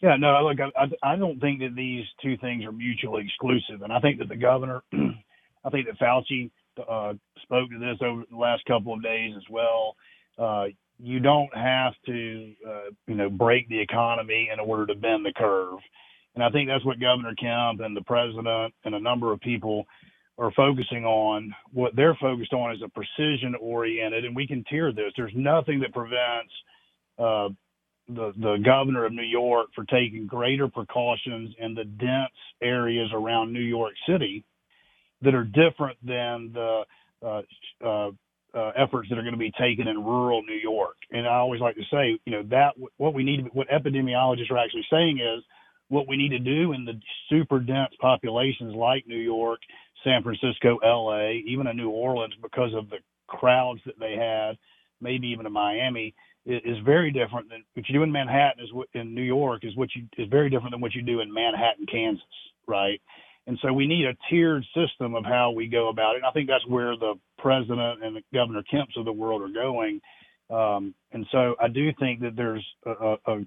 Yeah, 0.00 0.16
no, 0.16 0.48
look, 0.48 0.58
I, 0.76 1.12
I 1.12 1.16
don't 1.16 1.40
think 1.40 1.60
that 1.60 1.74
these 1.76 2.04
two 2.22 2.38
things 2.38 2.64
are 2.64 2.72
mutually 2.72 3.24
exclusive, 3.26 3.82
and 3.82 3.92
I 3.92 4.00
think 4.00 4.18
that 4.20 4.30
the 4.30 4.36
governor, 4.36 4.82
I 4.92 5.70
think 5.70 5.86
that 5.86 5.98
Fauci 5.98 6.50
uh, 6.88 7.14
spoke 7.42 7.68
to 7.70 7.78
this 7.78 7.98
over 8.00 8.22
the 8.30 8.36
last 8.36 8.64
couple 8.64 8.94
of 8.94 9.02
days 9.02 9.34
as 9.36 9.42
well. 9.50 9.96
Uh, 10.38 10.66
you 10.98 11.20
don't 11.20 11.54
have 11.54 11.92
to, 12.06 12.52
uh, 12.66 12.90
you 13.06 13.14
know, 13.14 13.28
break 13.28 13.68
the 13.68 13.78
economy 13.78 14.48
in 14.52 14.58
order 14.60 14.86
to 14.86 14.94
bend 14.94 15.24
the 15.24 15.32
curve, 15.36 15.78
and 16.34 16.44
I 16.44 16.50
think 16.50 16.68
that's 16.68 16.84
what 16.84 17.00
Governor 17.00 17.34
Kemp 17.34 17.80
and 17.80 17.96
the 17.96 18.02
president 18.02 18.74
and 18.84 18.94
a 18.94 19.00
number 19.00 19.32
of 19.32 19.40
people 19.40 19.86
are 20.38 20.52
focusing 20.52 21.04
on. 21.04 21.54
What 21.72 21.94
they're 21.96 22.16
focused 22.20 22.52
on 22.52 22.72
is 22.72 22.82
a 22.84 22.88
precision 22.88 23.54
oriented, 23.60 24.24
and 24.24 24.34
we 24.34 24.46
can 24.46 24.64
tier 24.70 24.92
this. 24.92 25.12
There's 25.16 25.32
nothing 25.34 25.80
that 25.80 25.92
prevents 25.92 26.52
uh, 27.18 27.48
the 28.08 28.32
the 28.36 28.56
governor 28.64 29.04
of 29.04 29.12
New 29.12 29.22
York 29.22 29.68
for 29.74 29.84
taking 29.84 30.26
greater 30.26 30.68
precautions 30.68 31.54
in 31.58 31.74
the 31.74 31.84
dense 31.84 32.32
areas 32.62 33.10
around 33.12 33.52
New 33.52 33.60
York 33.60 33.92
City 34.08 34.44
that 35.22 35.34
are 35.34 35.44
different 35.44 35.98
than 36.02 36.52
the 36.54 36.82
uh, 37.22 37.42
uh, 37.84 38.10
uh, 38.54 38.72
efforts 38.76 39.08
that 39.08 39.18
are 39.18 39.22
going 39.22 39.34
to 39.34 39.38
be 39.38 39.52
taken 39.52 39.86
in 39.86 40.02
rural 40.02 40.42
New 40.42 40.54
York. 40.54 40.96
And 41.12 41.26
I 41.26 41.34
always 41.34 41.60
like 41.60 41.76
to 41.76 41.84
say, 41.90 42.18
you 42.24 42.32
know, 42.32 42.42
that 42.50 42.72
what 42.96 43.14
we 43.14 43.22
need, 43.22 43.48
what 43.52 43.68
epidemiologists 43.68 44.50
are 44.50 44.58
actually 44.58 44.86
saying 44.90 45.20
is 45.20 45.44
what 45.90 46.08
we 46.08 46.16
need 46.16 46.30
to 46.30 46.38
do 46.38 46.72
in 46.72 46.84
the 46.84 46.98
super 47.28 47.60
dense 47.60 47.92
populations 48.00 48.74
like 48.74 49.06
New 49.06 49.18
York 49.18 49.60
San 50.04 50.22
Francisco, 50.22 50.78
LA, 50.82 51.32
even 51.46 51.66
in 51.66 51.76
New 51.76 51.90
Orleans 51.90 52.34
because 52.42 52.72
of 52.74 52.88
the 52.88 52.98
crowds 53.26 53.80
that 53.86 53.98
they 53.98 54.14
had, 54.14 54.56
maybe 55.00 55.28
even 55.28 55.46
in 55.46 55.52
Miami, 55.52 56.14
is 56.46 56.78
very 56.84 57.10
different 57.10 57.50
than 57.50 57.62
what 57.74 57.86
you 57.88 57.94
do 57.94 58.02
in 58.02 58.10
Manhattan 58.10 58.64
is 58.64 58.72
what 58.72 58.88
in 58.94 59.14
New 59.14 59.22
York 59.22 59.62
is 59.62 59.76
what 59.76 59.90
you 59.94 60.06
is 60.16 60.28
very 60.30 60.48
different 60.48 60.72
than 60.72 60.80
what 60.80 60.94
you 60.94 61.02
do 61.02 61.20
in 61.20 61.32
Manhattan, 61.32 61.86
Kansas, 61.86 62.24
right? 62.66 63.00
And 63.46 63.58
so 63.62 63.72
we 63.72 63.86
need 63.86 64.06
a 64.06 64.16
tiered 64.30 64.64
system 64.74 65.14
of 65.14 65.24
how 65.24 65.50
we 65.50 65.66
go 65.66 65.88
about 65.88 66.14
it. 66.14 66.18
And 66.18 66.26
I 66.26 66.30
think 66.30 66.48
that's 66.48 66.66
where 66.66 66.96
the 66.96 67.14
president 67.38 68.02
and 68.02 68.16
the 68.16 68.22
Governor 68.32 68.62
Kemps 68.70 68.96
of 68.96 69.04
the 69.04 69.12
world 69.12 69.42
are 69.42 69.52
going. 69.52 70.00
Um, 70.48 70.94
and 71.12 71.26
so 71.30 71.56
I 71.60 71.68
do 71.68 71.90
think 71.98 72.20
that 72.20 72.36
there's 72.36 72.64
a, 72.86 72.90
a, 72.90 73.16
a 73.26 73.40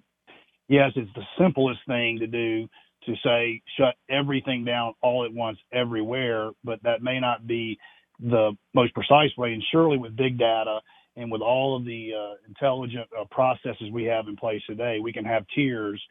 yes, 0.68 0.92
it's 0.96 1.12
the 1.16 1.24
simplest 1.40 1.80
thing 1.88 2.20
to 2.20 2.28
do 2.28 2.68
to 3.06 3.14
say 3.24 3.62
shut 3.78 3.96
everything 4.10 4.64
down 4.64 4.94
all 5.02 5.26
at 5.26 5.34
once 5.34 5.58
everywhere, 5.74 6.52
but 6.64 6.82
that 6.84 7.02
may 7.02 7.20
not 7.20 7.46
be 7.46 7.78
the 8.20 8.56
most 8.74 8.94
precise 8.94 9.36
way. 9.38 9.54
And 9.54 9.64
surely 9.72 9.98
with 9.98 10.16
big 10.16 10.38
data 10.38 10.80
and 11.16 11.32
with 11.32 11.42
all 11.42 11.76
of 11.76 11.86
the 11.86 12.12
uh, 12.18 12.36
intelligent 12.48 13.08
uh, 13.20 13.26
processes 13.30 13.92
we 13.92 14.06
have 14.06 14.28
in 14.28 14.36
place 14.36 14.62
today, 14.68 15.00
we 15.02 15.14
can 15.14 15.26
have 15.26 15.46
tiers. 15.54 16.02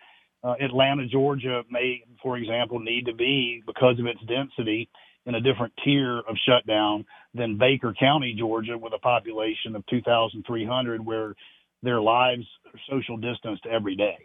Uh, 0.44 0.54
Atlanta, 0.61 1.06
Georgia 1.06 1.62
may, 1.71 2.02
for 2.23 2.37
example, 2.37 2.78
need 2.78 3.06
to 3.06 3.14
be, 3.14 3.62
because 3.66 3.99
of 3.99 4.06
its 4.06 4.21
density, 4.28 4.88
in 5.26 5.37
a 5.37 5.40
different 5.40 5.73
tier 5.85 6.18
of 6.18 6.37
shutdown 6.49 7.04
than 7.32 7.56
Baker 7.56 7.94
County, 7.99 8.35
Georgia, 8.37 8.76
with 8.76 8.92
a 8.92 8.99
population 8.99 9.76
of 9.76 9.87
2,300, 9.87 11.04
where 11.04 11.35
their 11.82 12.00
lives 12.00 12.44
are 12.66 12.80
social 12.90 13.16
distanced 13.16 13.64
every 13.66 13.94
day. 13.94 14.18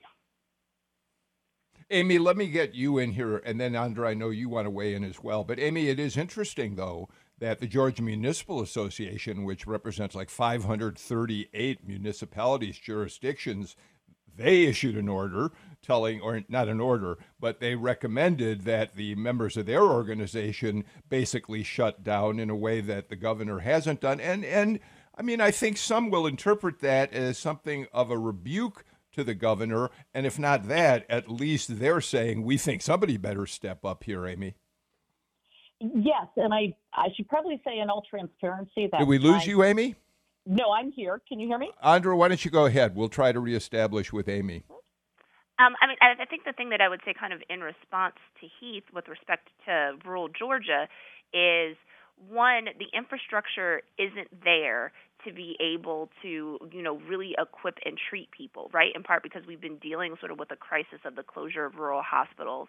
Amy, 1.89 2.20
let 2.20 2.36
me 2.36 2.48
get 2.48 2.75
you 2.75 2.98
in 2.98 3.13
here, 3.13 3.38
and 3.46 3.62
then 3.62 3.74
Andre, 3.74 4.12
I 4.12 4.13
know 4.13 4.29
you 4.29 4.50
want 4.50 4.65
to 4.65 4.70
weigh 4.70 4.94
in 4.94 5.06
as 5.06 5.24
well. 5.24 5.46
But 5.46 5.60
Amy, 5.60 5.88
it 5.88 6.00
is 6.00 6.17
interesting 6.17 6.75
though 6.75 7.08
that 7.39 7.60
the 7.60 7.67
Georgia 7.67 8.01
Municipal 8.01 8.62
Association, 8.62 9.46
which 9.46 9.65
represents 9.65 10.13
like 10.13 10.29
538 10.29 11.88
municipalities, 11.88 12.77
jurisdictions, 12.77 13.77
they 14.36 14.65
issued 14.65 14.98
an 14.98 15.08
order 15.08 15.51
telling, 15.82 16.20
or 16.20 16.44
not 16.50 16.67
an 16.67 16.82
order, 16.82 17.17
but 17.39 17.60
they 17.60 17.75
recommended 17.75 18.62
that 18.65 18.96
the 18.96 19.15
members 19.15 19.56
of 19.56 19.65
their 19.65 19.84
organization 19.84 20.84
basically 21.10 21.63
shut 21.63 22.03
down 22.03 22.39
in 22.39 22.50
a 22.50 22.56
way 22.56 22.82
that 22.82 23.10
the 23.10 23.15
governor 23.15 23.60
hasn't 23.60 24.01
done. 24.01 24.20
And 24.20 24.44
and 24.44 24.79
I 25.15 25.22
mean, 25.22 25.39
I 25.39 25.51
think 25.51 25.77
some 25.77 26.10
will 26.10 26.27
interpret 26.27 26.79
that 26.82 27.13
as 27.13 27.38
something 27.38 27.88
of 27.94 28.12
a 28.12 28.17
rebuke 28.17 28.84
to 29.17 29.24
the 29.24 29.33
governor. 29.33 29.89
And 30.13 30.25
if 30.25 30.39
not 30.39 30.67
that, 30.67 31.05
at 31.09 31.29
least 31.29 31.79
they're 31.79 32.01
saying 32.01 32.43
we 32.43 32.57
think 32.57 32.81
somebody 32.81 33.17
better 33.17 33.45
step 33.45 33.83
up 33.83 34.03
here, 34.03 34.25
Amy. 34.25 34.55
Yes, 35.79 36.27
and 36.38 36.53
I 36.53 36.75
I 36.93 37.09
should 37.15 37.27
probably 37.27 37.62
say 37.65 37.79
in 37.79 37.89
all 37.89 38.03
transparency 38.09 38.88
that 38.91 39.00
did 39.00 39.07
we 39.07 39.19
lose 39.19 39.45
you, 39.45 39.63
Amy? 39.63 39.95
No, 40.45 40.71
I'm 40.71 40.91
here. 40.91 41.21
Can 41.27 41.39
you 41.39 41.47
hear 41.47 41.57
me? 41.57 41.71
Andra, 41.83 42.15
why 42.15 42.29
don't 42.29 42.43
you 42.43 42.50
go 42.50 42.65
ahead? 42.65 42.95
We'll 42.95 43.09
try 43.09 43.31
to 43.31 43.39
reestablish 43.39 44.13
with 44.13 44.29
Amy. 44.29 44.63
Um, 45.59 45.74
I 45.81 45.88
mean, 45.88 45.97
I 46.01 46.25
think 46.25 46.45
the 46.45 46.53
thing 46.53 46.69
that 46.69 46.81
I 46.81 46.88
would 46.88 47.01
say, 47.03 47.13
kind 47.19 47.33
of 47.33 47.41
in 47.50 47.62
response 47.62 48.15
to 48.39 48.47
Heath 48.59 48.83
with 48.93 49.07
respect 49.07 49.50
to 49.65 49.93
rural 50.05 50.29
Georgia, 50.29 50.88
is 51.33 51.75
one, 52.29 52.65
the 52.79 52.88
infrastructure 52.97 53.81
isn't 54.00 54.29
there 54.43 54.93
to 55.27 55.34
be 55.34 55.57
able 55.60 56.10
to, 56.22 56.57
you 56.72 56.81
know, 56.81 57.00
really 57.07 57.36
equip 57.38 57.77
and 57.86 57.98
treat 58.10 58.31
people, 58.31 58.69
right? 58.74 58.91
In 58.96 59.03
part 59.03 59.24
because 59.24 59.43
we've 59.48 59.62
been 59.62 59.77
dealing 59.77 60.15
sort 60.19 60.31
of 60.31 60.39
with 60.39 60.50
the 60.50 60.55
crisis 60.55 61.00
of 61.05 61.15
the 61.15 61.24
closure 61.24 61.65
of 61.65 61.75
rural 61.75 62.01
hospitals. 62.01 62.67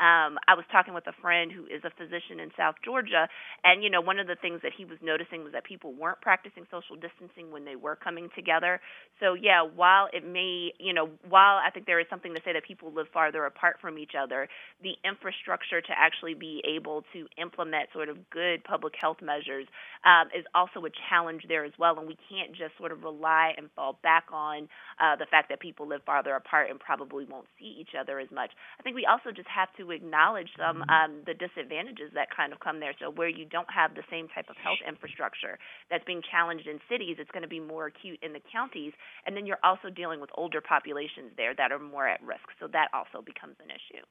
Um, 0.00 0.38
I 0.48 0.54
was 0.56 0.64
talking 0.72 0.94
with 0.94 1.06
a 1.06 1.12
friend 1.20 1.52
who 1.52 1.66
is 1.66 1.84
a 1.84 1.90
physician 1.90 2.40
in 2.40 2.50
South 2.56 2.76
Georgia, 2.82 3.28
and 3.64 3.84
you 3.84 3.90
know, 3.90 4.00
one 4.00 4.18
of 4.18 4.26
the 4.26 4.36
things 4.36 4.60
that 4.62 4.72
he 4.76 4.86
was 4.86 4.98
noticing 5.02 5.44
was 5.44 5.52
that 5.52 5.64
people 5.64 5.92
weren't 5.92 6.20
practicing 6.22 6.66
social 6.70 6.96
distancing 6.96 7.52
when 7.52 7.66
they 7.66 7.76
were 7.76 7.96
coming 7.96 8.30
together. 8.34 8.80
So 9.20 9.34
yeah, 9.34 9.62
while 9.62 10.08
it 10.12 10.24
may, 10.26 10.72
you 10.78 10.94
know, 10.94 11.10
while 11.28 11.58
I 11.60 11.70
think 11.70 11.84
there 11.84 12.00
is 12.00 12.06
something 12.08 12.34
to 12.34 12.40
say 12.44 12.54
that 12.54 12.64
people 12.64 12.92
live 12.92 13.08
farther 13.12 13.44
apart 13.44 13.76
from 13.80 13.98
each 13.98 14.12
other, 14.18 14.48
the 14.82 14.96
infrastructure 15.04 15.82
to 15.82 15.92
actually 15.94 16.34
be 16.34 16.62
able 16.64 17.04
to 17.12 17.26
implement 17.36 17.90
sort 17.92 18.08
of 18.08 18.16
good 18.30 18.64
public 18.64 18.94
health 18.98 19.18
measures 19.20 19.66
um, 20.04 20.28
is 20.36 20.46
also 20.54 20.84
a 20.86 20.90
challenge 21.10 21.44
there 21.46 21.64
as 21.64 21.72
well, 21.78 21.98
and 21.98 22.08
we 22.08 22.16
can't 22.28 22.56
just 22.56 22.76
sort 22.78 22.92
of 22.92 23.02
rely 23.02 23.52
and 23.58 23.68
fall 23.76 23.98
back 24.02 24.24
on 24.32 24.68
uh, 24.98 25.16
the 25.16 25.26
fact 25.26 25.50
that 25.50 25.60
people 25.60 25.86
live 25.86 26.00
farther 26.06 26.34
apart 26.34 26.70
and 26.70 26.80
probably 26.80 27.26
won't 27.26 27.46
see 27.58 27.76
each 27.78 27.92
other 27.98 28.18
as 28.18 28.30
much. 28.30 28.50
I 28.78 28.82
think 28.82 28.96
we 28.96 29.04
also 29.04 29.30
just 29.30 29.48
have 29.48 29.68
to 29.76 29.89
to 29.90 29.96
acknowledge 29.96 30.48
some 30.56 30.82
um, 30.88 31.22
the 31.26 31.34
disadvantages 31.34 32.10
that 32.14 32.28
kind 32.34 32.52
of 32.52 32.60
come 32.60 32.80
there. 32.80 32.94
So 33.00 33.10
where 33.10 33.28
you 33.28 33.44
don't 33.44 33.70
have 33.70 33.94
the 33.94 34.02
same 34.10 34.28
type 34.28 34.46
of 34.48 34.56
health 34.56 34.78
infrastructure 34.86 35.58
that's 35.90 36.04
being 36.04 36.22
challenged 36.30 36.66
in 36.66 36.78
cities, 36.88 37.16
it's 37.18 37.30
going 37.30 37.42
to 37.42 37.48
be 37.48 37.60
more 37.60 37.86
acute 37.86 38.18
in 38.22 38.32
the 38.32 38.40
counties, 38.52 38.92
and 39.26 39.36
then 39.36 39.46
you're 39.46 39.62
also 39.64 39.90
dealing 39.90 40.20
with 40.20 40.30
older 40.34 40.60
populations 40.60 41.32
there 41.36 41.54
that 41.54 41.72
are 41.72 41.78
more 41.78 42.06
at 42.06 42.22
risk. 42.22 42.46
So 42.60 42.68
that 42.72 42.88
also 42.94 43.22
becomes 43.24 43.56
an 43.62 43.70
issue. 43.70 44.04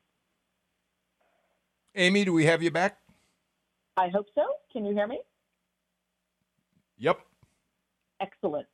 Amy, 1.95 2.25
do 2.25 2.33
we 2.33 2.45
have 2.45 2.61
you 2.61 2.71
back? 2.71 2.97
I 3.97 4.09
hope 4.09 4.27
so. 4.35 4.45
Can 4.71 4.85
you 4.85 4.93
hear 4.93 5.07
me? 5.07 5.19
Yep. 6.97 7.19
Excellent. 8.21 8.67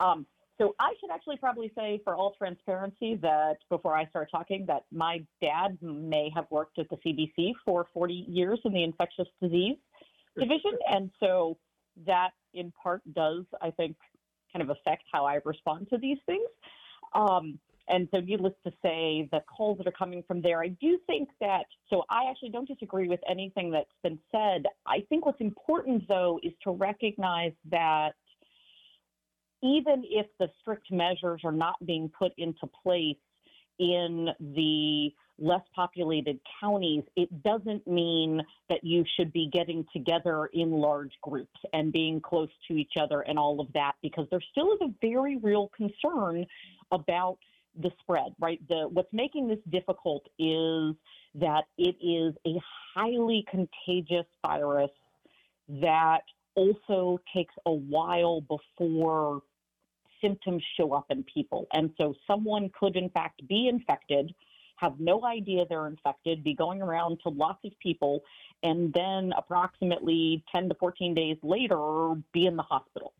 Um, 0.00 0.26
so 0.62 0.76
I 0.78 0.94
should 1.00 1.10
actually 1.10 1.38
probably 1.38 1.72
say, 1.76 2.00
for 2.04 2.14
all 2.14 2.34
transparency, 2.38 3.16
that 3.16 3.56
before 3.68 3.96
I 3.96 4.06
start 4.06 4.28
talking, 4.30 4.64
that 4.68 4.84
my 4.92 5.20
dad 5.40 5.76
may 5.82 6.30
have 6.34 6.46
worked 6.50 6.78
at 6.78 6.86
the 6.88 6.96
CDC 7.04 7.52
for 7.64 7.86
40 7.92 8.14
years 8.28 8.60
in 8.64 8.72
the 8.72 8.84
infectious 8.84 9.26
disease 9.42 9.76
division, 10.38 10.78
and 10.88 11.10
so 11.18 11.58
that 12.06 12.30
in 12.54 12.72
part 12.80 13.02
does, 13.12 13.44
I 13.60 13.70
think, 13.72 13.96
kind 14.52 14.62
of 14.62 14.70
affect 14.70 15.02
how 15.12 15.26
I 15.26 15.40
respond 15.44 15.88
to 15.90 15.98
these 15.98 16.18
things. 16.26 16.46
Um, 17.12 17.58
and 17.88 18.08
so, 18.12 18.20
needless 18.20 18.54
to 18.64 18.72
say, 18.82 19.28
the 19.32 19.40
calls 19.40 19.78
that 19.78 19.88
are 19.88 19.92
coming 19.92 20.22
from 20.28 20.40
there, 20.40 20.62
I 20.62 20.68
do 20.68 20.98
think 21.08 21.28
that, 21.40 21.64
so 21.90 22.04
I 22.08 22.30
actually 22.30 22.50
don't 22.50 22.68
disagree 22.68 23.08
with 23.08 23.20
anything 23.28 23.72
that's 23.72 23.90
been 24.04 24.20
said. 24.30 24.62
I 24.86 25.04
think 25.08 25.26
what's 25.26 25.40
important, 25.40 26.06
though, 26.06 26.38
is 26.44 26.52
to 26.62 26.70
recognize 26.70 27.52
that 27.70 28.12
even 29.62 30.02
if 30.04 30.26
the 30.38 30.48
strict 30.60 30.90
measures 30.90 31.40
are 31.44 31.52
not 31.52 31.74
being 31.86 32.10
put 32.18 32.32
into 32.38 32.66
place 32.82 33.16
in 33.78 34.28
the 34.40 35.10
less 35.38 35.62
populated 35.74 36.38
counties, 36.60 37.02
it 37.16 37.42
doesn't 37.42 37.86
mean 37.86 38.40
that 38.68 38.84
you 38.84 39.04
should 39.16 39.32
be 39.32 39.48
getting 39.52 39.84
together 39.92 40.46
in 40.52 40.70
large 40.70 41.12
groups 41.22 41.58
and 41.72 41.92
being 41.92 42.20
close 42.20 42.50
to 42.68 42.74
each 42.74 42.92
other 43.00 43.22
and 43.22 43.38
all 43.38 43.60
of 43.60 43.72
that, 43.72 43.92
because 44.02 44.26
there 44.30 44.42
still 44.52 44.72
is 44.72 44.78
a 44.82 44.92
very 45.00 45.36
real 45.38 45.70
concern 45.76 46.44
about 46.92 47.38
the 47.80 47.90
spread, 48.00 48.34
right? 48.38 48.60
The 48.68 48.88
what's 48.88 49.12
making 49.12 49.48
this 49.48 49.58
difficult 49.70 50.26
is 50.38 50.94
that 51.34 51.62
it 51.78 51.96
is 52.00 52.34
a 52.46 52.60
highly 52.94 53.46
contagious 53.50 54.26
virus 54.46 54.90
that 55.68 56.22
also 56.54 57.20
takes 57.32 57.54
a 57.66 57.72
while 57.72 58.40
before 58.42 59.42
symptoms 60.20 60.62
show 60.76 60.92
up 60.92 61.06
in 61.10 61.24
people. 61.24 61.66
And 61.72 61.90
so 61.98 62.14
someone 62.26 62.70
could 62.78 62.96
in 62.96 63.10
fact 63.10 63.46
be 63.48 63.68
infected, 63.68 64.34
have 64.76 64.98
no 64.98 65.24
idea 65.24 65.64
they're 65.68 65.86
infected, 65.86 66.42
be 66.42 66.54
going 66.54 66.82
around 66.82 67.18
to 67.22 67.28
lots 67.28 67.64
of 67.64 67.72
people, 67.80 68.22
and 68.62 68.92
then 68.92 69.32
approximately 69.36 70.44
10 70.54 70.68
to 70.68 70.74
14 70.76 71.14
days 71.14 71.36
later 71.42 72.14
be 72.32 72.46
in 72.46 72.56
the 72.56 72.62
hospital. 72.62 73.12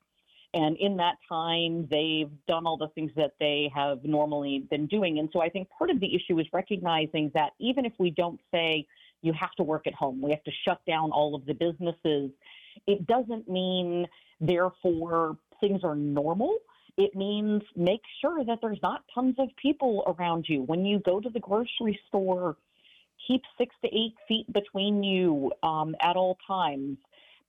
And 0.55 0.77
in 0.77 0.99
that 0.99 1.17
time, 1.29 1.89
they've 1.91 2.31
done 2.47 2.67
all 2.67 2.77
the 2.77 2.89
things 2.89 3.11
that 3.17 3.33
they 3.41 3.71
have 3.75 4.05
normally 4.05 4.67
been 4.71 4.87
doing. 4.87 5.19
And 5.19 5.31
so 5.33 5.41
I 5.41 5.49
think 5.49 5.69
part 5.71 5.89
of 5.89 5.99
the 5.99 6.15
issue 6.15 6.39
is 6.39 6.47
recognizing 6.53 7.31
that 7.35 7.53
even 7.59 7.87
if 7.87 7.95
we 7.99 8.11
don't 8.11 8.39
say 8.53 8.87
you 9.23 9.33
have 9.33 9.53
to 9.53 9.63
work 9.63 9.87
at 9.87 9.95
home, 9.95 10.21
we 10.21 10.31
have 10.31 10.45
to 10.45 10.51
shut 10.67 10.85
down 10.87 11.11
all 11.11 11.35
of 11.35 11.47
the 11.47 11.55
businesses, 11.55 12.31
it 12.87 13.07
doesn't 13.07 13.49
mean, 13.49 14.07
therefore, 14.41 15.37
things 15.61 15.83
are 15.85 15.95
normal. 15.95 16.57
It 16.97 17.15
means 17.15 17.63
make 17.75 18.03
sure 18.21 18.45
that 18.45 18.59
there's 18.61 18.81
not 18.83 19.05
tons 19.15 19.37
of 19.39 19.49
people 19.61 20.03
around 20.19 20.47
you. 20.49 20.63
When 20.63 20.85
you 20.85 20.99
go 20.99 21.21
to 21.21 21.31
the 21.31 21.41
grocery 21.41 21.99
store, 22.09 22.57
keep 23.27 23.43
six 23.57 23.75
to 23.83 23.89
eight 23.89 24.15
feet 24.29 24.53
between 24.53 25.03
you 25.03 25.53
um, 25.63 25.95
at 26.03 26.17
all 26.17 26.37
times 26.47 26.99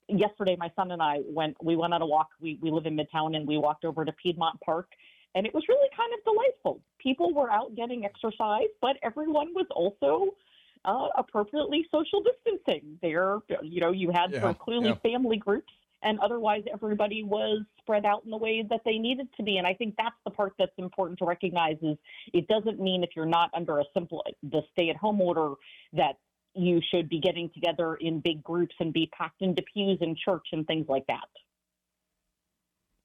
yesterday 0.10 0.56
my 0.60 0.72
son 0.76 0.92
and 0.92 1.02
I 1.02 1.20
went 1.26 1.56
we 1.64 1.76
went 1.76 1.94
on 1.94 2.02
a 2.02 2.06
walk. 2.06 2.30
We 2.42 2.58
we 2.62 2.72
live 2.72 2.86
in 2.86 2.96
Midtown 2.98 3.36
and 3.36 3.48
we 3.48 3.58
walked 3.58 3.86
over 3.86 4.04
to 4.06 4.12
Piedmont 4.12 4.60
Park 4.62 4.90
and 5.36 5.46
it 5.46 5.54
was 5.54 5.64
really 5.68 5.90
kind 5.96 6.12
of 6.14 6.24
delightful. 6.24 6.82
People 7.00 7.34
were 7.34 7.50
out 7.50 7.76
getting 7.76 8.06
exercise, 8.06 8.70
but 8.82 8.98
everyone 9.02 9.54
was 9.54 9.66
also 9.72 10.36
uh, 10.86 11.08
appropriately 11.18 11.86
social 11.92 12.22
distancing. 12.22 12.98
There, 13.02 13.40
you 13.62 13.82
know, 13.82 13.92
you 13.92 14.12
had 14.12 14.32
yeah, 14.32 14.54
clearly 14.54 14.90
yeah. 14.90 14.96
family 15.12 15.38
groups, 15.38 15.72
and 16.02 16.20
otherwise 16.20 16.64
everybody 16.72 17.24
was 17.24 17.62
spread 17.80 18.06
out 18.06 18.24
in 18.26 18.32
the 18.32 18.38
way 18.38 18.66
that 18.70 18.82
they 18.86 18.98
needed 18.98 19.28
to 19.38 19.44
be. 19.44 19.58
And 19.58 19.68
I 19.68 19.74
think 19.74 19.96
that's 19.98 20.16
the 20.26 20.32
part 20.32 20.54
that's 20.58 20.72
important 20.78 21.20
to 21.20 21.26
recognize 21.26 21.78
is 21.82 21.98
it 22.34 22.48
doesn't 22.48 22.80
mean 22.80 23.04
if 23.04 23.12
you're 23.16 23.26
not 23.26 23.50
under 23.54 23.80
a 23.80 23.86
simple 23.94 24.24
the 24.42 24.62
stay-at-home 24.72 25.22
order 25.22 25.54
that 25.94 26.18
you 26.56 26.82
should 26.92 27.10
be 27.10 27.20
getting 27.20 27.50
together 27.54 27.96
in 27.96 28.20
big 28.20 28.44
groups 28.44 28.76
and 28.80 28.94
be 28.94 29.10
packed 29.18 29.42
into 29.42 29.64
pews 29.74 29.98
in 30.02 30.16
church 30.16 30.46
and 30.52 30.68
things 30.68 30.86
like 30.88 31.06
that. 31.08 31.28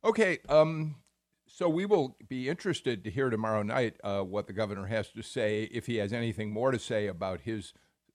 Okay. 0.05 0.39
Um, 0.49 0.95
so 1.49 1.69
we 1.69 1.87
will 1.87 2.17
be 2.29 2.49
interested 2.49 3.03
to 3.05 3.11
hear 3.11 3.31
tomorrow 3.31 3.63
night 3.63 3.97
uh, 4.05 4.21
what 4.21 4.47
the 4.47 4.53
governor 4.53 4.87
has 4.87 5.09
to 5.11 5.23
say, 5.23 5.65
if 5.73 5.87
he 5.87 5.97
has 5.97 6.13
anything 6.13 6.51
more 6.51 6.71
to 6.71 6.79
say 6.79 7.07
about 7.07 7.41
his 7.41 7.73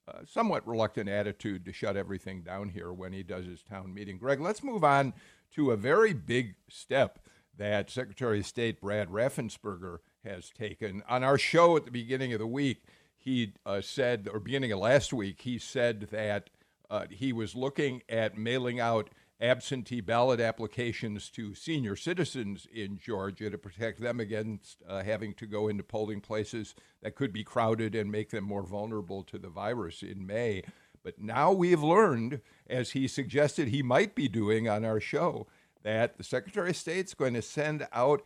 uh, 0.07 0.19
somewhat 0.27 0.67
reluctant 0.67 1.09
attitude 1.09 1.65
to 1.65 1.73
shut 1.73 1.97
everything 1.97 2.41
down 2.41 2.69
here 2.69 2.91
when 2.91 3.13
he 3.13 3.23
does 3.23 3.45
his 3.45 3.63
town 3.63 3.93
meeting. 3.93 4.17
Greg, 4.17 4.39
let's 4.39 4.63
move 4.63 4.83
on 4.83 5.13
to 5.55 5.71
a 5.71 5.77
very 5.77 6.13
big 6.13 6.55
step 6.69 7.19
that 7.57 7.89
Secretary 7.89 8.39
of 8.39 8.45
State 8.45 8.81
Brad 8.81 9.09
Raffensperger 9.09 9.99
has 10.23 10.49
taken. 10.49 11.03
On 11.07 11.23
our 11.23 11.37
show 11.37 11.77
at 11.77 11.85
the 11.85 11.91
beginning 11.91 12.33
of 12.33 12.39
the 12.39 12.47
week, 12.47 12.83
he 13.17 13.53
uh, 13.65 13.81
said, 13.81 14.27
or 14.31 14.39
beginning 14.39 14.71
of 14.71 14.79
last 14.79 15.13
week, 15.13 15.41
he 15.41 15.57
said 15.57 16.07
that 16.11 16.49
uh, 16.89 17.05
he 17.09 17.31
was 17.31 17.55
looking 17.55 18.01
at 18.09 18.37
mailing 18.37 18.79
out 18.79 19.09
absentee 19.43 19.99
ballot 19.99 20.39
applications 20.39 21.29
to 21.29 21.53
senior 21.53 21.97
citizens 21.97 22.65
in 22.73 22.97
Georgia 22.97 23.49
to 23.49 23.57
protect 23.57 23.99
them 23.99 24.21
against 24.21 24.81
uh, 24.87 25.03
having 25.03 25.33
to 25.33 25.45
go 25.45 25.67
into 25.67 25.83
polling 25.83 26.21
places 26.21 26.73
that 27.01 27.15
could 27.15 27.33
be 27.33 27.43
crowded 27.43 27.93
and 27.93 28.09
make 28.09 28.29
them 28.29 28.45
more 28.45 28.63
vulnerable 28.63 29.21
to 29.21 29.37
the 29.37 29.49
virus 29.49 30.01
in 30.01 30.25
May. 30.25 30.63
But 31.03 31.19
now 31.19 31.51
we 31.51 31.71
have 31.71 31.83
learned, 31.83 32.39
as 32.69 32.91
he 32.91 33.07
suggested 33.09 33.67
he 33.67 33.83
might 33.83 34.15
be 34.15 34.29
doing 34.29 34.69
on 34.69 34.85
our 34.85 35.01
show, 35.01 35.47
that 35.83 36.17
the 36.17 36.23
Secretary 36.23 36.69
of 36.69 36.77
State 36.77 37.07
is 37.07 37.13
going 37.13 37.33
to 37.33 37.41
send 37.41 37.85
out 37.91 38.23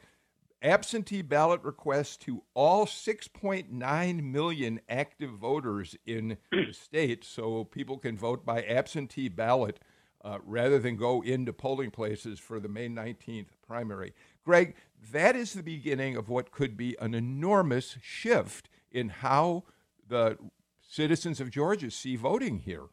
absentee 0.61 1.23
ballot 1.23 1.63
requests 1.63 2.17
to 2.17 2.43
all 2.53 2.85
6.9 2.85 4.23
million 4.23 4.79
active 4.87 5.31
voters 5.31 5.95
in 6.05 6.37
the 6.51 6.73
state 6.73 7.23
so 7.23 7.63
people 7.63 7.97
can 7.97 8.17
vote 8.17 8.45
by 8.45 8.63
absentee 8.63 9.29
ballot 9.29 9.79
uh, 10.23 10.39
rather 10.45 10.79
than 10.79 10.95
go 10.95 11.21
into 11.21 11.53
polling 11.53 11.91
places 11.91 12.39
for 12.39 12.59
the 12.59 12.67
May 12.67 12.89
19th 12.89 13.47
primary. 13.65 14.13
Greg, 14.43 14.75
that 15.11 15.35
is 15.35 15.53
the 15.53 15.63
beginning 15.63 16.15
of 16.15 16.29
what 16.29 16.51
could 16.51 16.75
be 16.75 16.95
an 16.99 17.13
enormous 17.13 17.97
shift 18.01 18.69
in 18.91 19.09
how 19.09 19.63
the 20.07 20.37
citizens 20.81 21.39
of 21.39 21.51
Georgia 21.51 21.91
see 21.91 22.15
voting 22.15 22.59
here. 22.59 22.85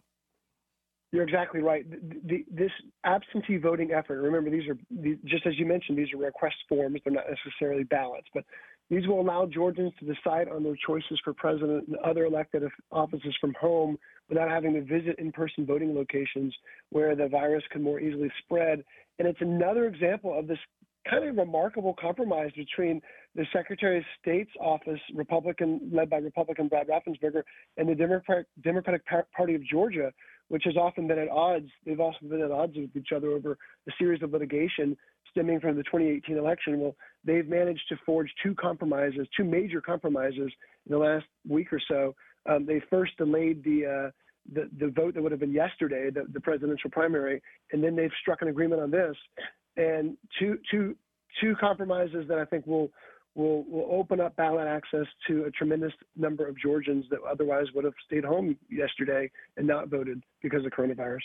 You're 1.13 1.23
exactly 1.23 1.61
right. 1.61 1.89
The, 1.89 2.21
the, 2.25 2.45
this 2.51 2.73
absentee 3.05 3.57
voting 3.57 3.93
effort, 3.93 4.21
remember, 4.21 4.51
these 4.51 4.69
are, 4.69 4.77
these, 4.91 5.17
just 5.25 5.47
as 5.47 5.57
you 5.57 5.65
mentioned, 5.65 5.97
these 5.97 6.13
are 6.13 6.17
request 6.17 6.57
forms. 6.69 7.01
They're 7.05 7.13
not 7.13 7.27
necessarily 7.29 7.85
ballots, 7.85 8.27
but 8.35 8.45
these 8.91 9.07
will 9.07 9.21
allow 9.21 9.47
Georgians 9.47 9.93
to 9.99 10.07
decide 10.07 10.49
on 10.49 10.63
their 10.63 10.77
choices 10.87 11.19
for 11.25 11.33
president 11.33 11.89
and 11.89 11.97
other 11.99 12.27
elected 12.27 12.63
offices 12.93 13.35
from 13.41 13.55
home 13.59 13.99
without 14.29 14.49
having 14.49 14.75
to 14.75 14.83
visit 14.83 15.19
in 15.19 15.33
person 15.33 15.65
voting 15.67 15.95
locations 15.95 16.55
where 16.91 17.17
the 17.17 17.29
virus 17.29 17.65
can 17.71 17.83
more 17.83 18.01
easily 18.01 18.31
spread. 18.43 18.85
And 19.19 19.27
it's 19.27 19.41
another 19.41 19.87
example 19.87 20.39
of 20.39 20.47
this 20.47 20.59
kind 21.09 21.27
of 21.29 21.37
remarkable 21.37 21.95
compromise 22.01 22.51
between 22.57 23.01
the 23.35 23.45
Secretary 23.53 23.99
of 23.99 24.05
State's 24.21 24.51
office, 24.61 25.01
Republican 25.15 25.91
led 25.93 26.09
by 26.09 26.17
Republican 26.17 26.69
Brad 26.69 26.89
Raffensperger, 26.89 27.43
and 27.77 27.89
the 27.89 27.95
Democratic, 27.95 28.47
Democratic 28.63 29.03
Party 29.37 29.55
of 29.55 29.65
Georgia, 29.67 30.13
which 30.49 30.63
has 30.65 30.77
often 30.77 31.07
been 31.07 31.19
at 31.19 31.29
odds. 31.29 31.69
They've 31.85 32.01
also 32.01 32.19
been 32.23 32.43
at 32.43 32.51
odds 32.51 32.77
with 32.77 32.95
each 32.97 33.13
other 33.15 33.29
over 33.29 33.59
a 33.89 33.93
series 33.99 34.23
of 34.23 34.33
litigation 34.33 34.97
stemming 35.35 35.61
from 35.61 35.77
the 35.77 35.83
2018 35.83 36.39
election. 36.39 36.81
Well, 36.81 36.95
they've 37.25 37.47
managed 37.47 37.83
to 37.89 37.97
forge 38.07 38.33
two 38.43 38.55
compromises, 38.55 39.27
two 39.37 39.45
major 39.45 39.81
compromises 39.81 40.53
in 40.87 40.91
the 40.91 40.99
last 40.99 41.27
week 41.49 41.73
or 41.73 41.81
so. 41.89 42.15
Um, 42.49 42.65
they 42.67 42.81
first 42.91 43.17
delayed 43.17 43.65
the, 43.65 43.87
uh, 43.87 44.11
the 44.53 44.69
the 44.79 44.93
vote 44.93 45.15
that 45.15 45.23
would 45.23 45.33
have 45.33 45.41
been 45.41 45.55
yesterday, 45.55 46.11
the, 46.11 46.27
the 46.33 46.41
presidential 46.41 46.91
primary, 46.91 47.43
and 47.73 47.83
then 47.83 47.97
they've 47.97 48.11
struck 48.21 48.43
an 48.43 48.49
agreement 48.49 48.83
on 48.83 48.91
this. 48.91 49.17
And 49.77 50.17
two 50.39 50.59
two 50.71 50.95
two 51.41 51.57
compromises 51.59 52.27
that 52.29 52.39
I 52.39 52.45
think 52.45 52.67
will 52.67 52.91
will 53.35 53.65
will 53.65 53.89
open 53.91 54.21
up 54.21 54.37
ballot 54.37 54.67
access 54.67 55.07
to 55.29 55.45
a 55.45 55.51
tremendous 55.51 55.93
number 56.17 56.47
of 56.47 56.59
Georgians 56.59 57.07
that 57.11 57.21
otherwise 57.29 57.67
would 57.75 57.85
have 57.85 57.95
stayed 58.07 58.25
home 58.25 58.57
yesterday 58.71 59.31
and 59.57 59.67
not 59.67 59.89
voted 59.89 60.23
because 60.43 60.65
of 60.65 60.73
coronavirus. 60.73 61.23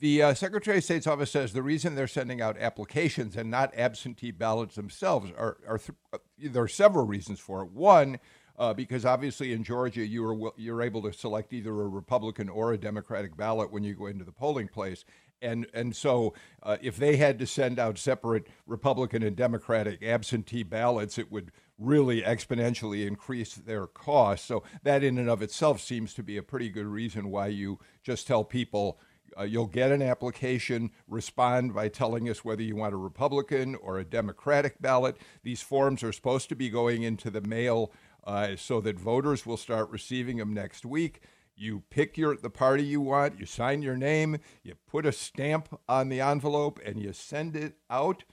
The 0.00 0.22
uh, 0.22 0.34
Secretary 0.34 0.78
of 0.78 0.84
State's 0.84 1.08
office 1.08 1.32
says 1.32 1.52
the 1.52 1.62
reason 1.62 1.94
they're 1.94 2.06
sending 2.06 2.40
out 2.40 2.56
applications 2.58 3.36
and 3.36 3.50
not 3.50 3.76
absentee 3.76 4.30
ballots 4.30 4.76
themselves 4.76 5.32
are, 5.36 5.56
are 5.66 5.78
th- 5.78 5.98
uh, 6.12 6.18
there 6.38 6.62
are 6.62 6.68
several 6.68 7.04
reasons 7.04 7.40
for 7.40 7.62
it. 7.62 7.72
One, 7.72 8.20
uh, 8.58 8.74
because 8.74 9.04
obviously 9.04 9.52
in 9.52 9.64
Georgia 9.64 10.06
you 10.06 10.24
are 10.24 10.52
you're 10.56 10.82
able 10.82 11.02
to 11.02 11.12
select 11.12 11.52
either 11.52 11.70
a 11.70 11.88
Republican 11.88 12.48
or 12.48 12.72
a 12.72 12.78
Democratic 12.78 13.36
ballot 13.36 13.72
when 13.72 13.82
you 13.82 13.94
go 13.94 14.06
into 14.06 14.24
the 14.24 14.32
polling 14.32 14.68
place. 14.68 15.04
And 15.40 15.66
and 15.72 15.94
so, 15.94 16.34
uh, 16.64 16.78
if 16.80 16.96
they 16.96 17.16
had 17.16 17.38
to 17.38 17.46
send 17.46 17.78
out 17.78 17.96
separate 17.96 18.48
Republican 18.66 19.22
and 19.22 19.36
Democratic 19.36 20.02
absentee 20.02 20.64
ballots, 20.64 21.16
it 21.16 21.30
would 21.30 21.52
really 21.78 22.22
exponentially 22.22 23.06
increase 23.06 23.54
their 23.54 23.86
cost. 23.86 24.46
So 24.46 24.64
that, 24.82 25.04
in 25.04 25.16
and 25.16 25.30
of 25.30 25.40
itself, 25.42 25.80
seems 25.80 26.12
to 26.14 26.24
be 26.24 26.36
a 26.36 26.42
pretty 26.42 26.70
good 26.70 26.86
reason 26.86 27.30
why 27.30 27.48
you 27.48 27.78
just 28.02 28.26
tell 28.26 28.42
people 28.42 28.98
uh, 29.38 29.44
you'll 29.44 29.66
get 29.66 29.92
an 29.92 30.02
application, 30.02 30.90
respond 31.06 31.74
by 31.74 31.88
telling 31.88 32.28
us 32.28 32.44
whether 32.44 32.62
you 32.62 32.76
want 32.76 32.94
a 32.94 32.98
Republican 32.98 33.74
or 33.76 33.98
a 33.98 34.04
Democratic 34.04 34.80
ballot. 34.80 35.16
These 35.42 35.62
forms 35.62 36.02
are 36.02 36.12
supposed 36.12 36.48
to 36.48 36.56
be 36.56 36.68
going 36.68 37.02
into 37.02 37.30
the 37.30 37.40
mail 37.40 37.92
uh, 38.24 38.56
so 38.56 38.80
that 38.80 38.98
voters 38.98 39.46
will 39.46 39.56
start 39.56 39.90
receiving 39.90 40.38
them 40.38 40.52
next 40.52 40.84
week. 40.84 41.22
You 41.54 41.82
pick 41.90 42.16
your 42.16 42.36
the 42.36 42.50
party 42.50 42.84
you 42.84 43.00
want, 43.00 43.40
you 43.40 43.46
sign 43.46 43.82
your 43.82 43.96
name, 43.96 44.38
you 44.62 44.74
put 44.86 45.06
a 45.06 45.12
stamp 45.12 45.80
on 45.88 46.08
the 46.08 46.20
envelope, 46.20 46.78
and 46.84 47.00
you 47.00 47.12
send 47.12 47.56
it 47.56 47.74
out. 47.90 48.24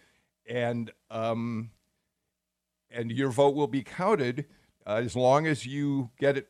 And 0.47 0.91
um, 1.09 1.71
and 2.91 3.11
your 3.11 3.31
vote 3.31 3.55
will 3.55 3.67
be 3.67 3.83
counted 3.83 4.45
uh, 4.85 5.01
as 5.03 5.15
long 5.15 5.47
as 5.47 5.65
you 5.65 6.11
get 6.19 6.37
it 6.37 6.49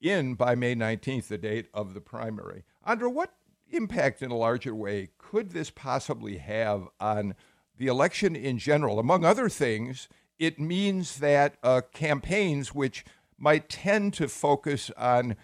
in 0.00 0.34
by 0.34 0.54
May 0.54 0.74
19th, 0.74 1.28
the 1.28 1.38
date 1.38 1.68
of 1.72 1.94
the 1.94 2.00
primary. 2.02 2.64
Andra, 2.84 3.08
what 3.08 3.34
impact 3.70 4.22
in 4.22 4.30
a 4.30 4.36
larger 4.36 4.74
way 4.74 5.10
could 5.18 5.50
this 5.50 5.70
possibly 5.70 6.38
have 6.38 6.88
on 7.00 7.34
the 7.76 7.86
election 7.86 8.36
in 8.36 8.58
general? 8.58 8.98
Among 8.98 9.24
other 9.24 9.48
things, 9.48 10.08
it 10.38 10.58
means 10.60 11.18
that 11.18 11.56
uh, 11.62 11.82
campaigns 11.92 12.74
which 12.74 13.04
might 13.38 13.68
tend 13.68 14.14
to 14.14 14.28
focus 14.28 14.90
on 14.96 15.36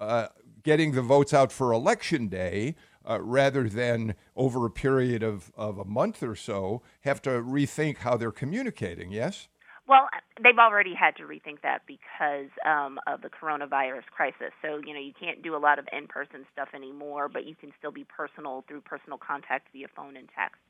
uh, 0.00 0.28
getting 0.62 0.92
the 0.92 1.02
votes 1.02 1.34
out 1.34 1.52
for 1.52 1.72
election 1.72 2.28
day 2.28 2.74
uh, 3.08 3.20
rather 3.20 3.68
than 3.68 4.14
over 4.34 4.64
a 4.64 4.70
period 4.70 5.22
of, 5.22 5.52
of 5.56 5.78
a 5.78 5.84
month 5.84 6.22
or 6.22 6.34
so 6.34 6.82
have 7.02 7.20
to 7.22 7.30
rethink 7.30 7.98
how 7.98 8.16
they're 8.16 8.32
communicating, 8.32 9.12
yes? 9.12 9.48
Well, 9.86 10.08
they've 10.42 10.58
already 10.58 10.94
had 10.94 11.16
to 11.16 11.24
rethink 11.24 11.60
that 11.62 11.82
because 11.86 12.48
um, 12.64 12.98
of 13.06 13.20
the 13.20 13.28
coronavirus 13.28 14.06
crisis. 14.14 14.52
So, 14.62 14.80
you 14.84 14.94
know, 14.94 15.00
you 15.00 15.12
can't 15.18 15.42
do 15.42 15.56
a 15.56 15.58
lot 15.60 15.78
of 15.78 15.86
in 15.92 16.06
person 16.06 16.46
stuff 16.52 16.68
anymore, 16.74 17.28
but 17.28 17.44
you 17.46 17.54
can 17.54 17.70
still 17.78 17.92
be 17.92 18.04
personal 18.04 18.64
through 18.66 18.80
personal 18.82 19.18
contact 19.18 19.68
via 19.72 19.88
phone 19.94 20.16
and 20.16 20.28
text. 20.36 20.60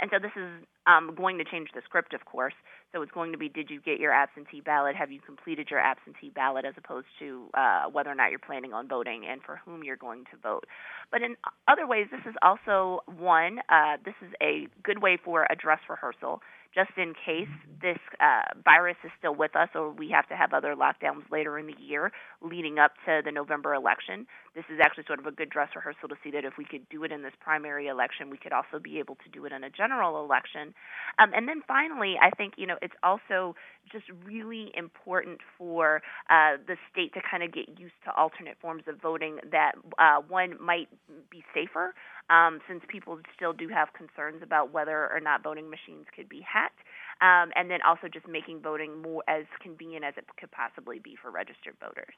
And 0.00 0.10
so 0.12 0.18
this 0.20 0.32
is 0.36 0.66
um, 0.86 1.14
going 1.16 1.38
to 1.38 1.44
change 1.44 1.68
the 1.74 1.80
script, 1.84 2.12
of 2.12 2.24
course. 2.26 2.52
So 2.92 3.02
it's 3.02 3.12
going 3.12 3.32
to 3.32 3.38
be 3.38 3.48
Did 3.48 3.70
you 3.70 3.80
get 3.80 3.98
your 3.98 4.12
absentee 4.12 4.60
ballot? 4.60 4.94
Have 4.96 5.10
you 5.10 5.20
completed 5.20 5.68
your 5.70 5.80
absentee 5.80 6.30
ballot 6.34 6.64
as 6.66 6.74
opposed 6.76 7.06
to 7.20 7.48
uh, 7.54 7.84
whether 7.90 8.10
or 8.10 8.14
not 8.14 8.30
you're 8.30 8.38
planning 8.40 8.72
on 8.74 8.88
voting 8.88 9.24
and 9.30 9.40
for 9.42 9.60
whom 9.64 9.84
you're 9.84 9.96
going 9.96 10.24
to 10.32 10.36
vote. 10.42 10.64
But 11.10 11.22
in 11.22 11.36
other 11.68 11.86
ways, 11.86 12.08
this 12.10 12.20
is 12.28 12.34
also 12.42 13.00
one, 13.06 13.60
uh, 13.70 13.96
this 14.04 14.14
is 14.20 14.32
a 14.42 14.68
good 14.82 15.00
way 15.02 15.18
for 15.22 15.46
a 15.50 15.56
dress 15.56 15.80
rehearsal 15.88 16.42
just 16.76 16.90
in 16.98 17.14
case 17.14 17.48
this 17.80 17.98
uh, 18.20 18.42
virus 18.64 18.96
is 19.02 19.10
still 19.18 19.34
with 19.34 19.56
us 19.56 19.70
or 19.74 19.90
we 19.90 20.10
have 20.10 20.28
to 20.28 20.36
have 20.36 20.52
other 20.52 20.76
lockdowns 20.76 21.22
later 21.32 21.58
in 21.58 21.66
the 21.66 21.74
year 21.80 22.12
leading 22.42 22.78
up 22.78 22.92
to 23.06 23.22
the 23.24 23.32
November 23.32 23.74
election. 23.74 24.26
This 24.56 24.64
is 24.72 24.80
actually 24.82 25.04
sort 25.06 25.18
of 25.18 25.26
a 25.26 25.32
good 25.32 25.50
dress 25.50 25.68
rehearsal 25.76 26.08
to 26.08 26.16
see 26.24 26.30
that 26.30 26.46
if 26.46 26.54
we 26.56 26.64
could 26.64 26.88
do 26.88 27.04
it 27.04 27.12
in 27.12 27.20
this 27.20 27.34
primary 27.40 27.88
election, 27.88 28.30
we 28.30 28.38
could 28.38 28.54
also 28.54 28.80
be 28.82 28.98
able 28.98 29.16
to 29.16 29.28
do 29.28 29.44
it 29.44 29.52
in 29.52 29.62
a 29.62 29.68
general 29.68 30.24
election. 30.24 30.72
Um, 31.18 31.30
and 31.36 31.46
then 31.46 31.60
finally, 31.68 32.14
I 32.20 32.30
think 32.30 32.54
you 32.56 32.66
know 32.66 32.76
it's 32.80 32.96
also 33.02 33.54
just 33.92 34.06
really 34.24 34.72
important 34.74 35.40
for 35.58 36.00
uh, 36.30 36.56
the 36.66 36.76
state 36.90 37.12
to 37.12 37.20
kind 37.20 37.42
of 37.42 37.52
get 37.52 37.68
used 37.78 38.00
to 38.06 38.14
alternate 38.16 38.56
forms 38.58 38.84
of 38.88 38.96
voting 38.98 39.40
that 39.52 39.72
uh, 39.98 40.22
one 40.26 40.56
might 40.58 40.88
be 41.30 41.44
safer 41.52 41.92
um, 42.30 42.60
since 42.66 42.80
people 42.88 43.20
still 43.36 43.52
do 43.52 43.68
have 43.68 43.92
concerns 43.92 44.42
about 44.42 44.72
whether 44.72 45.12
or 45.12 45.20
not 45.20 45.42
voting 45.42 45.68
machines 45.68 46.06
could 46.16 46.30
be 46.30 46.40
hacked. 46.40 46.80
Um, 47.20 47.52
and 47.56 47.70
then 47.70 47.80
also 47.86 48.08
just 48.08 48.26
making 48.26 48.60
voting 48.60 49.00
more 49.00 49.22
as 49.28 49.44
convenient 49.62 50.04
as 50.04 50.14
it 50.16 50.24
could 50.40 50.50
possibly 50.50 50.98
be 50.98 51.16
for 51.20 51.30
registered 51.30 51.76
voters. 51.80 52.14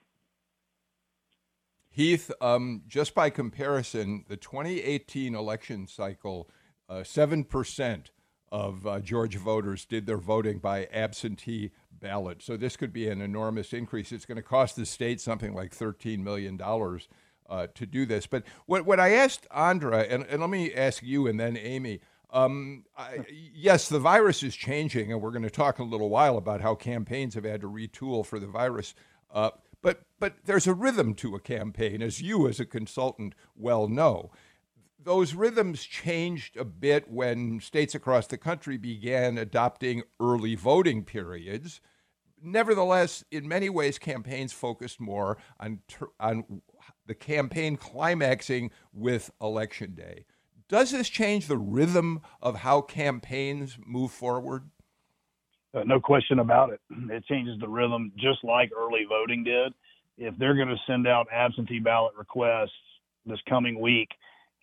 Heath, 1.98 2.30
um, 2.40 2.82
just 2.86 3.12
by 3.12 3.28
comparison, 3.28 4.24
the 4.28 4.36
2018 4.36 5.34
election 5.34 5.88
cycle, 5.88 6.48
uh, 6.88 6.98
7% 6.98 8.04
of 8.52 8.86
uh, 8.86 9.00
Georgia 9.00 9.40
voters 9.40 9.84
did 9.84 10.06
their 10.06 10.16
voting 10.16 10.60
by 10.60 10.84
absentee 10.92 11.72
ballot. 11.90 12.40
So 12.40 12.56
this 12.56 12.76
could 12.76 12.92
be 12.92 13.08
an 13.08 13.20
enormous 13.20 13.72
increase. 13.72 14.12
It's 14.12 14.26
going 14.26 14.36
to 14.36 14.42
cost 14.42 14.76
the 14.76 14.86
state 14.86 15.20
something 15.20 15.54
like 15.54 15.76
$13 15.76 16.20
million 16.20 16.60
uh, 16.62 17.66
to 17.74 17.84
do 17.84 18.06
this. 18.06 18.28
But 18.28 18.44
what, 18.66 18.86
what 18.86 19.00
I 19.00 19.14
asked 19.14 19.48
Andra, 19.50 20.02
and, 20.02 20.24
and 20.26 20.40
let 20.40 20.50
me 20.50 20.72
ask 20.72 21.02
you 21.02 21.26
and 21.26 21.40
then 21.40 21.56
Amy, 21.56 21.98
um, 22.30 22.84
I, 22.96 23.26
yes, 23.52 23.88
the 23.88 23.98
virus 23.98 24.44
is 24.44 24.54
changing, 24.54 25.10
and 25.10 25.20
we're 25.20 25.32
going 25.32 25.42
to 25.42 25.50
talk 25.50 25.80
in 25.80 25.86
a 25.86 25.88
little 25.88 26.10
while 26.10 26.36
about 26.36 26.60
how 26.60 26.76
campaigns 26.76 27.34
have 27.34 27.42
had 27.42 27.62
to 27.62 27.68
retool 27.68 28.24
for 28.24 28.38
the 28.38 28.46
virus. 28.46 28.94
Uh, 29.32 29.50
but 29.82 30.02
but 30.18 30.34
there's 30.44 30.66
a 30.66 30.74
rhythm 30.74 31.14
to 31.14 31.34
a 31.34 31.40
campaign, 31.40 32.02
as 32.02 32.20
you 32.20 32.48
as 32.48 32.58
a 32.60 32.66
consultant 32.66 33.34
well 33.54 33.88
know. 33.88 34.30
Those 35.00 35.34
rhythms 35.34 35.84
changed 35.84 36.56
a 36.56 36.64
bit 36.64 37.08
when 37.08 37.60
states 37.60 37.94
across 37.94 38.26
the 38.26 38.36
country 38.36 38.76
began 38.76 39.38
adopting 39.38 40.02
early 40.20 40.56
voting 40.56 41.04
periods. 41.04 41.80
Nevertheless, 42.42 43.24
in 43.30 43.48
many 43.48 43.68
ways, 43.68 43.98
campaigns 43.98 44.52
focused 44.52 45.00
more 45.00 45.38
on 45.60 45.80
on 46.18 46.62
the 47.06 47.14
campaign 47.14 47.76
climaxing 47.76 48.70
with 48.92 49.30
election 49.40 49.94
day. 49.94 50.24
Does 50.68 50.90
this 50.90 51.08
change 51.08 51.46
the 51.46 51.56
rhythm 51.56 52.20
of 52.42 52.56
how 52.56 52.82
campaigns 52.82 53.78
move 53.84 54.12
forward? 54.12 54.70
Uh, 55.74 55.82
no 55.84 56.00
question 56.00 56.38
about 56.38 56.70
it. 56.70 56.80
It 57.10 57.24
changes 57.26 57.58
the 57.60 57.68
rhythm 57.68 58.12
just 58.16 58.42
like 58.44 58.70
early 58.76 59.06
voting 59.08 59.44
did. 59.44 59.72
If 60.16 60.36
they're 60.38 60.54
going 60.54 60.68
to 60.68 60.76
send 60.86 61.06
out 61.06 61.28
absentee 61.32 61.78
ballot 61.78 62.14
requests 62.16 62.72
this 63.24 63.38
coming 63.48 63.80
week, 63.80 64.08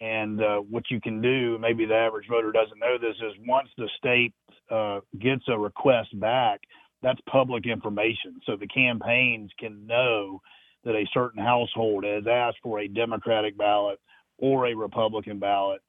and 0.01 0.41
uh, 0.41 0.57
what 0.57 0.83
you 0.89 0.99
can 0.99 1.21
do, 1.21 1.57
maybe 1.59 1.85
the 1.85 1.95
average 1.95 2.27
voter 2.29 2.51
doesn't 2.51 2.79
know 2.79 2.97
this, 2.97 3.15
is 3.17 3.33
once 3.47 3.69
the 3.77 3.89
state 3.97 4.33
uh, 4.69 4.99
gets 5.19 5.43
a 5.47 5.57
request 5.57 6.19
back, 6.19 6.61
that's 7.01 7.19
public 7.29 7.65
information. 7.65 8.41
So 8.45 8.57
the 8.57 8.67
campaigns 8.67 9.51
can 9.57 9.85
know 9.87 10.41
that 10.83 10.95
a 10.95 11.07
certain 11.13 11.41
household 11.41 12.03
has 12.03 12.25
asked 12.29 12.57
for 12.61 12.79
a 12.79 12.87
Democratic 12.87 13.57
ballot 13.57 13.99
or 14.37 14.67
a 14.67 14.75
Republican 14.75 15.39
ballot. 15.39 15.81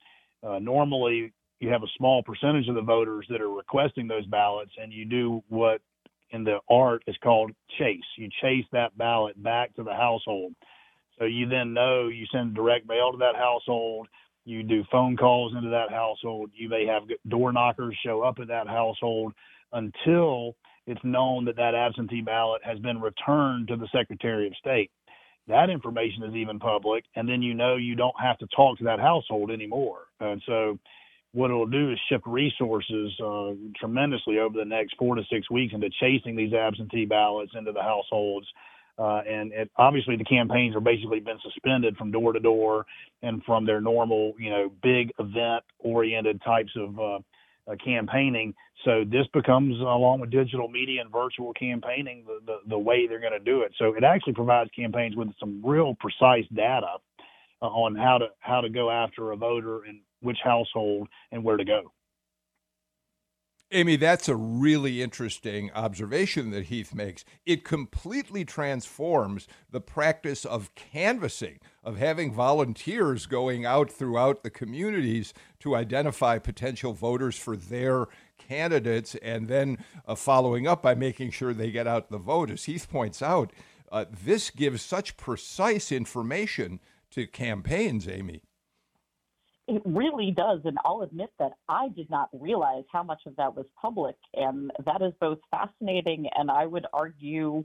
Uh, 0.43 0.59
normally, 0.61 1.33
you 1.61 1.71
have 1.71 1.83
a 1.83 1.97
small 1.97 2.23
percentage 2.23 2.69
of 2.69 2.75
the 2.75 2.83
voters 2.83 3.27
that 3.31 3.41
are 3.41 3.51
requesting 3.51 4.07
those 4.07 4.27
ballots, 4.27 4.73
and 4.81 4.93
you 4.93 5.05
do 5.05 5.43
what 5.49 5.81
in 6.31 6.45
the 6.45 6.59
art 6.69 7.03
is 7.07 7.17
called 7.23 7.53
chase. 7.79 8.05
You 8.17 8.29
chase 8.43 8.65
that 8.73 8.97
ballot 8.99 9.41
back 9.43 9.75
to 9.77 9.83
the 9.83 9.95
household. 9.95 10.55
So 11.19 11.25
you 11.25 11.49
then 11.49 11.73
know 11.73 12.09
you 12.09 12.27
send 12.31 12.55
direct 12.55 12.87
mail 12.87 13.13
to 13.13 13.19
that 13.19 13.37
household. 13.37 14.09
You 14.45 14.63
do 14.63 14.85
phone 14.93 15.17
calls 15.17 15.55
into 15.57 15.71
that 15.71 15.91
household. 15.91 16.51
You 16.55 16.69
may 16.69 16.87
have 16.87 17.03
door 17.29 17.53
knockers 17.53 17.97
show 18.05 18.23
up 18.23 18.39
at 18.41 18.49
that 18.49 18.69
household 18.69 19.33
until 19.73 20.57
it's 20.87 21.01
known 21.03 21.45
that 21.47 21.57
that 21.57 21.75
absentee 21.75 22.21
ballot 22.21 22.63
has 22.65 22.79
been 22.79 23.01
returned 23.01 23.69
to 23.69 23.77
the 23.77 23.89
Secretary 23.93 24.47
of 24.47 24.55
State. 24.57 24.91
That 25.49 25.71
information 25.71 26.23
is 26.25 26.35
even 26.35 26.59
public, 26.59 27.05
and 27.15 27.29
then 27.29 27.43
you 27.43 27.55
know 27.55 27.77
you 27.77 27.95
don't 27.95 28.15
have 28.21 28.39
to 28.39 28.47
talk 28.55 28.79
to 28.79 28.85
that 28.85 29.01
household 29.01 29.51
anymore. 29.51 30.03
And 30.21 30.43
so, 30.47 30.79
what 31.37 31.51
it'll 31.51 31.67
do 31.67 31.93
is 31.93 31.99
shift 32.09 32.27
resources 32.27 33.13
uh, 33.23 33.51
tremendously 33.79 34.39
over 34.39 34.57
the 34.57 34.65
next 34.65 34.95
four 34.99 35.15
to 35.15 35.23
six 35.31 35.51
weeks 35.51 35.75
into 35.75 35.91
chasing 36.01 36.35
these 36.35 36.55
absentee 36.55 37.05
ballots 37.05 37.53
into 37.55 37.73
the 37.73 37.83
households. 37.83 38.47
Uh, 38.99 39.21
and 39.29 39.53
it, 39.53 39.71
obviously, 39.77 40.17
the 40.17 40.25
campaigns 40.25 40.75
are 40.75 40.81
basically 40.81 41.21
been 41.21 41.37
suspended 41.43 41.95
from 41.99 42.11
door 42.11 42.33
to 42.33 42.41
door 42.41 42.87
and 43.23 43.45
from 43.45 43.67
their 43.67 43.83
normal, 43.83 44.33
you 44.39 44.49
know, 44.49 44.73
big 44.83 45.13
event-oriented 45.19 46.41
types 46.43 46.73
of 46.75 46.99
uh, 46.99 47.19
uh, 47.71 47.77
campaigning. 47.85 48.55
So 48.87 49.05
this 49.05 49.27
becomes, 49.35 49.79
along 49.81 50.21
with 50.21 50.31
digital 50.31 50.69
media 50.69 51.03
and 51.03 51.13
virtual 51.13 51.53
campaigning, 51.53 52.25
the, 52.27 52.39
the, 52.47 52.57
the 52.67 52.79
way 52.79 53.07
they're 53.07 53.21
going 53.21 53.33
to 53.33 53.39
do 53.39 53.61
it. 53.61 53.75
So 53.77 53.93
it 53.93 54.05
actually 54.05 54.33
provides 54.33 54.71
campaigns 54.75 55.15
with 55.15 55.29
some 55.39 55.61
real 55.63 55.95
precise 56.01 56.47
data 56.55 56.97
uh, 57.61 57.67
on 57.67 57.95
how 57.95 58.17
to 58.17 58.29
how 58.39 58.63
to 58.63 58.71
go 58.71 58.91
after 58.91 59.33
a 59.33 59.37
voter 59.37 59.85
and 59.85 60.01
which 60.21 60.39
household 60.43 61.09
and 61.33 61.43
where 61.45 61.57
to 61.57 61.65
go. 61.65 61.93
Amy, 63.73 63.97
that's 63.97 64.29
a 64.29 64.37
really 64.37 65.03
interesting 65.03 65.73
observation 65.73 66.51
that 66.51 66.67
Heath 66.67 66.95
makes. 66.95 67.25
It 67.45 67.65
completely 67.65 68.45
transforms 68.45 69.49
the 69.69 69.81
practice 69.81 70.45
of 70.45 70.73
canvassing, 70.77 71.59
of 71.83 71.99
having 71.99 72.33
volunteers 72.33 73.27
going 73.27 73.67
out 73.67 73.91
throughout 73.91 74.45
the 74.45 74.51
communities 74.51 75.35
to 75.61 75.75
identify 75.75 76.39
potential 76.39 76.93
voters 76.93 77.37
for 77.37 77.57
their 77.57 78.07
candidates 78.39 79.17
and 79.17 79.49
then 79.49 79.79
uh, 80.07 80.15
following 80.15 80.69
up 80.69 80.81
by 80.81 80.95
making 80.95 81.33
sure 81.33 81.53
they 81.53 81.73
get 81.73 81.89
out 81.89 82.09
the 82.09 82.19
vote. 82.19 82.53
As 82.53 82.65
Heath 82.65 82.89
points 82.89 83.21
out, 83.21 83.53
uh, 83.91 84.05
this 84.25 84.51
gives 84.51 84.81
such 84.81 85.17
precise 85.17 85.91
information 85.91 86.79
to 87.11 87.27
campaigns, 87.27 88.07
Amy. 88.07 88.43
It 89.69 89.83
really 89.85 90.31
does. 90.31 90.61
And 90.65 90.79
I'll 90.85 91.03
admit 91.03 91.31
that 91.39 91.53
I 91.69 91.89
did 91.89 92.09
not 92.09 92.29
realize 92.33 92.85
how 92.93 93.03
much 93.03 93.23
of 93.27 93.35
that 93.37 93.55
was 93.55 93.67
public. 93.81 94.17
And 94.35 94.71
that 94.85 95.03
is 95.03 95.13
both 95.21 95.39
fascinating 95.51 96.29
and 96.37 96.51
I 96.51 96.67
would 96.67 96.87
argue 96.93 97.65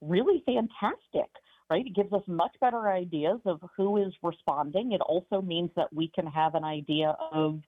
really 0.00 0.42
fantastic, 0.46 1.30
right? 1.70 1.86
It 1.86 1.94
gives 1.94 2.12
us 2.12 2.22
much 2.26 2.52
better 2.60 2.88
ideas 2.88 3.40
of 3.44 3.60
who 3.76 3.98
is 3.98 4.12
responding. 4.22 4.92
It 4.92 5.00
also 5.02 5.42
means 5.42 5.70
that 5.76 5.92
we 5.92 6.08
can 6.14 6.26
have 6.26 6.54
an 6.54 6.64
idea 6.64 7.16
of 7.32 7.60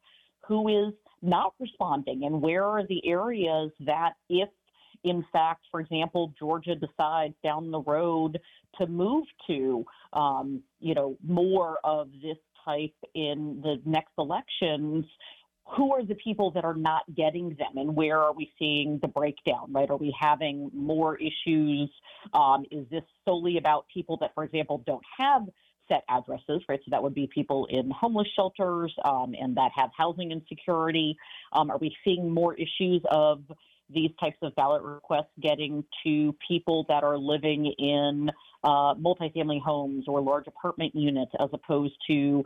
who 0.47 0.89
is 0.89 0.95
not 1.23 1.55
responding 1.61 2.25
and 2.25 2.41
where 2.41 2.65
are 2.65 2.87
the 2.87 3.07
areas 3.07 3.71
that 3.81 4.13
if 4.29 4.49
in 5.05 5.25
fact, 5.33 5.67
for 5.71 5.81
example, 5.81 6.33
Georgia 6.39 6.75
decides 6.75 7.35
down 7.43 7.71
the 7.71 7.81
road 7.81 8.41
to 8.79 8.87
move 8.87 9.25
to, 9.47 9.85
um, 10.15 10.63
you 10.81 10.95
know, 10.95 11.17
more 11.23 11.77
of 11.85 12.09
this 12.23 12.39
type 12.65 12.95
in 13.15 13.61
the 13.63 13.81
next 13.85 14.13
elections, 14.19 15.05
who 15.77 15.93
are 15.93 16.05
the 16.05 16.15
people 16.17 16.51
that 16.51 16.65
are 16.65 16.75
not 16.75 17.03
getting 17.17 17.51
them 17.51 17.77
and 17.77 17.97
where 17.97 18.19
are 18.19 18.35
we 18.35 18.53
seeing 18.59 18.99
the 19.01 19.09
breakdown, 19.09 19.73
right? 19.73 19.89
Are 19.91 19.97
we 19.97 20.15
having 20.19 20.71
more 20.75 21.19
issues? 21.19 21.91
Um, 22.33 22.65
is 22.71 22.87
this 22.91 23.03
solely 23.25 23.57
about 23.57 23.87
people 23.93 24.19
that, 24.19 24.33
for 24.35 24.45
example, 24.45 24.83
don't 24.87 25.03
have 25.19 25.43
set 25.89 26.05
addresses, 26.09 26.63
right? 26.69 26.81
So 26.85 26.91
that 26.91 27.03
would 27.03 27.15
be 27.15 27.29
people 27.33 27.67
in 27.71 27.91
homeless 27.91 28.29
shelters 28.37 28.95
um, 29.05 29.35
and 29.39 29.57
that 29.57 29.71
have 29.75 29.91
housing 29.97 30.33
insecurity. 30.33 31.17
Um, 31.53 31.71
are 31.71 31.79
we 31.79 31.95
seeing 32.05 32.31
more 32.31 32.55
issues 32.55 33.03
of 33.11 33.43
these 33.93 34.11
types 34.19 34.37
of 34.43 34.55
ballot 34.55 34.83
requests 34.83 35.33
getting 35.41 35.85
to 36.05 36.35
people 36.47 36.85
that 36.89 37.05
are 37.05 37.19
living 37.19 37.73
in 37.79 38.31
uh, 38.63 38.95
multifamily 38.95 39.61
homes 39.61 40.05
or 40.09 40.21
large 40.21 40.47
apartment 40.47 40.95
units 40.95 41.33
as 41.39 41.49
opposed 41.53 41.95
to 42.07 42.43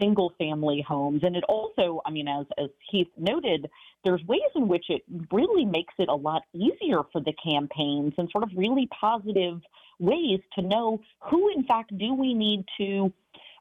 single 0.00 0.32
family 0.38 0.84
homes. 0.86 1.22
And 1.22 1.36
it 1.36 1.44
also, 1.48 2.00
I 2.04 2.10
mean, 2.10 2.28
as, 2.28 2.46
as 2.58 2.68
Heath 2.90 3.08
noted, 3.16 3.70
there's 4.04 4.22
ways 4.24 4.40
in 4.54 4.68
which 4.68 4.86
it 4.88 5.02
really 5.30 5.64
makes 5.64 5.94
it 5.98 6.08
a 6.08 6.14
lot 6.14 6.42
easier 6.52 7.02
for 7.12 7.20
the 7.20 7.32
campaigns 7.44 8.12
and 8.18 8.28
sort 8.30 8.44
of 8.44 8.50
really 8.56 8.88
positive 9.00 9.60
ways 9.98 10.40
to 10.56 10.62
know 10.62 11.00
who, 11.30 11.52
in 11.56 11.64
fact, 11.64 11.96
do 11.96 12.14
we 12.14 12.34
need 12.34 12.64
to 12.78 13.12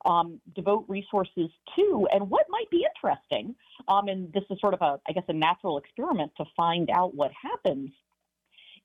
um, 0.05 0.39
devote 0.55 0.85
resources 0.87 1.49
to 1.75 2.07
and 2.13 2.29
what 2.29 2.45
might 2.49 2.69
be 2.69 2.85
interesting. 2.95 3.55
Um, 3.87 4.07
and 4.07 4.31
this 4.33 4.43
is 4.49 4.59
sort 4.59 4.73
of 4.73 4.81
a, 4.81 4.99
I 5.07 5.11
guess, 5.13 5.23
a 5.27 5.33
natural 5.33 5.77
experiment 5.77 6.31
to 6.37 6.45
find 6.55 6.89
out 6.89 7.15
what 7.15 7.31
happens. 7.31 7.91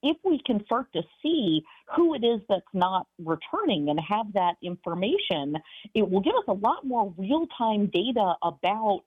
If 0.02 0.18
we 0.24 0.40
can 0.44 0.64
start 0.66 0.92
to 0.92 1.02
see 1.22 1.64
who 1.96 2.14
it 2.14 2.22
is 2.22 2.40
that's 2.48 2.62
not 2.74 3.06
returning 3.18 3.88
and 3.88 3.98
have 3.98 4.32
that 4.34 4.56
information, 4.62 5.56
it 5.94 6.08
will 6.08 6.20
give 6.20 6.34
us 6.34 6.44
a 6.48 6.52
lot 6.52 6.84
more 6.84 7.12
real 7.16 7.46
time 7.58 7.86
data 7.86 8.34
about 8.42 9.02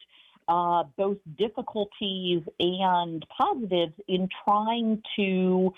uh, 0.47 0.83
both 0.97 1.17
difficulties 1.37 2.41
and 2.59 3.23
positives 3.37 3.93
in 4.07 4.27
trying 4.43 5.01
to 5.15 5.71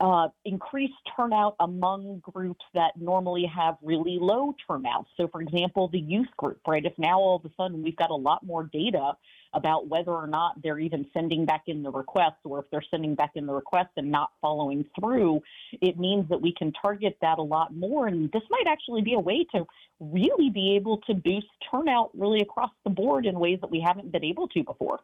uh, 0.00 0.28
increased 0.44 0.94
turnout 1.16 1.54
among 1.60 2.18
groups 2.18 2.64
that 2.74 2.92
normally 3.00 3.46
have 3.46 3.76
really 3.82 4.18
low 4.20 4.54
turnouts. 4.68 5.08
So, 5.16 5.28
for 5.28 5.40
example, 5.40 5.88
the 5.88 6.00
youth 6.00 6.28
group, 6.36 6.60
right? 6.66 6.84
If 6.84 6.92
now 6.98 7.18
all 7.18 7.36
of 7.36 7.44
a 7.44 7.54
sudden 7.56 7.82
we've 7.82 7.96
got 7.96 8.10
a 8.10 8.14
lot 8.14 8.44
more 8.44 8.64
data 8.64 9.12
about 9.52 9.86
whether 9.86 10.10
or 10.10 10.26
not 10.26 10.60
they're 10.62 10.80
even 10.80 11.06
sending 11.14 11.46
back 11.46 11.62
in 11.68 11.84
the 11.84 11.90
request, 11.90 12.34
or 12.42 12.58
if 12.58 12.64
they're 12.70 12.84
sending 12.90 13.14
back 13.14 13.32
in 13.36 13.46
the 13.46 13.52
request 13.52 13.90
and 13.96 14.10
not 14.10 14.32
following 14.40 14.84
through, 14.98 15.40
it 15.80 15.96
means 15.96 16.28
that 16.28 16.42
we 16.42 16.52
can 16.52 16.72
target 16.72 17.16
that 17.20 17.38
a 17.38 17.42
lot 17.42 17.72
more. 17.72 18.08
And 18.08 18.30
this 18.32 18.42
might 18.50 18.66
actually 18.66 19.02
be 19.02 19.14
a 19.14 19.20
way 19.20 19.46
to 19.54 19.64
really 20.00 20.50
be 20.50 20.74
able 20.74 20.98
to 21.06 21.14
boost 21.14 21.46
turnout 21.70 22.10
really 22.18 22.40
across 22.40 22.70
the 22.82 22.90
board 22.90 23.26
in 23.26 23.38
ways 23.38 23.60
that 23.60 23.70
we 23.70 23.80
haven't 23.80 24.10
been 24.10 24.24
able 24.24 24.48
to 24.48 24.64
before. 24.64 24.98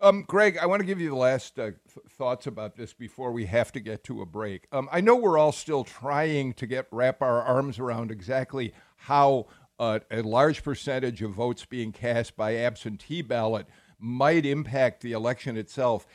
Um, 0.00 0.24
Greg, 0.26 0.58
I 0.58 0.66
want 0.66 0.80
to 0.80 0.86
give 0.86 1.00
you 1.00 1.08
the 1.08 1.16
last 1.16 1.58
uh, 1.58 1.70
th- 1.92 2.06
thoughts 2.10 2.46
about 2.46 2.76
this 2.76 2.92
before 2.92 3.32
we 3.32 3.46
have 3.46 3.72
to 3.72 3.80
get 3.80 4.04
to 4.04 4.20
a 4.22 4.26
break. 4.26 4.66
Um, 4.72 4.88
I 4.92 5.00
know 5.00 5.14
we're 5.16 5.38
all 5.38 5.52
still 5.52 5.84
trying 5.84 6.52
to 6.54 6.66
get 6.66 6.88
wrap 6.90 7.22
our 7.22 7.40
arms 7.40 7.78
around 7.78 8.10
exactly 8.10 8.74
how 8.96 9.46
uh, 9.78 10.00
a 10.10 10.22
large 10.22 10.62
percentage 10.62 11.22
of 11.22 11.32
votes 11.32 11.64
being 11.64 11.92
cast 11.92 12.36
by 12.36 12.56
absentee 12.56 13.22
ballot 13.22 13.66
might 13.98 14.44
impact 14.44 15.00
the 15.00 15.12
election 15.12 15.56
itself. 15.56 16.06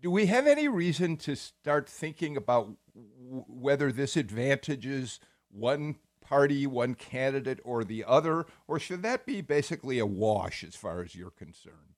Do 0.00 0.10
we 0.10 0.26
have 0.26 0.46
any 0.46 0.68
reason 0.68 1.16
to 1.18 1.34
start 1.34 1.88
thinking 1.88 2.36
about 2.36 2.76
w- 2.94 3.44
whether 3.48 3.90
this 3.92 4.16
advantages 4.16 5.20
one 5.50 5.96
party, 6.20 6.66
one 6.66 6.94
candidate, 6.94 7.60
or 7.64 7.84
the 7.84 8.04
other, 8.04 8.46
or 8.66 8.78
should 8.78 9.02
that 9.02 9.26
be 9.26 9.40
basically 9.40 9.98
a 9.98 10.06
wash 10.06 10.64
as 10.64 10.74
far 10.74 11.02
as 11.02 11.14
you're 11.14 11.30
concerned? 11.30 11.95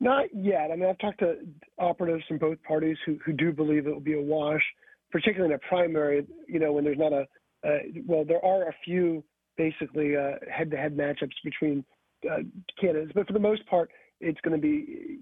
Not 0.00 0.26
yet. 0.34 0.70
I 0.72 0.76
mean, 0.76 0.88
I've 0.88 0.98
talked 0.98 1.20
to 1.20 1.36
operatives 1.78 2.24
from 2.26 2.38
both 2.38 2.62
parties 2.62 2.96
who, 3.06 3.18
who 3.24 3.32
do 3.32 3.52
believe 3.52 3.86
it 3.86 3.92
will 3.92 4.00
be 4.00 4.18
a 4.18 4.20
wash, 4.20 4.62
particularly 5.10 5.54
in 5.54 5.60
a 5.62 5.68
primary, 5.68 6.26
you 6.48 6.58
know, 6.58 6.72
when 6.72 6.84
there's 6.84 6.98
not 6.98 7.12
a, 7.12 7.26
uh, 7.66 7.78
well, 8.06 8.24
there 8.24 8.44
are 8.44 8.68
a 8.68 8.74
few 8.84 9.24
basically 9.56 10.16
uh, 10.16 10.32
head-to-head 10.52 10.96
matchups 10.96 11.32
between 11.44 11.84
uh, 12.30 12.38
candidates, 12.80 13.12
but 13.14 13.26
for 13.26 13.32
the 13.32 13.38
most 13.38 13.64
part, 13.66 13.90
it's 14.20 14.40
going 14.42 14.54
to 14.54 14.60
be 14.60 15.18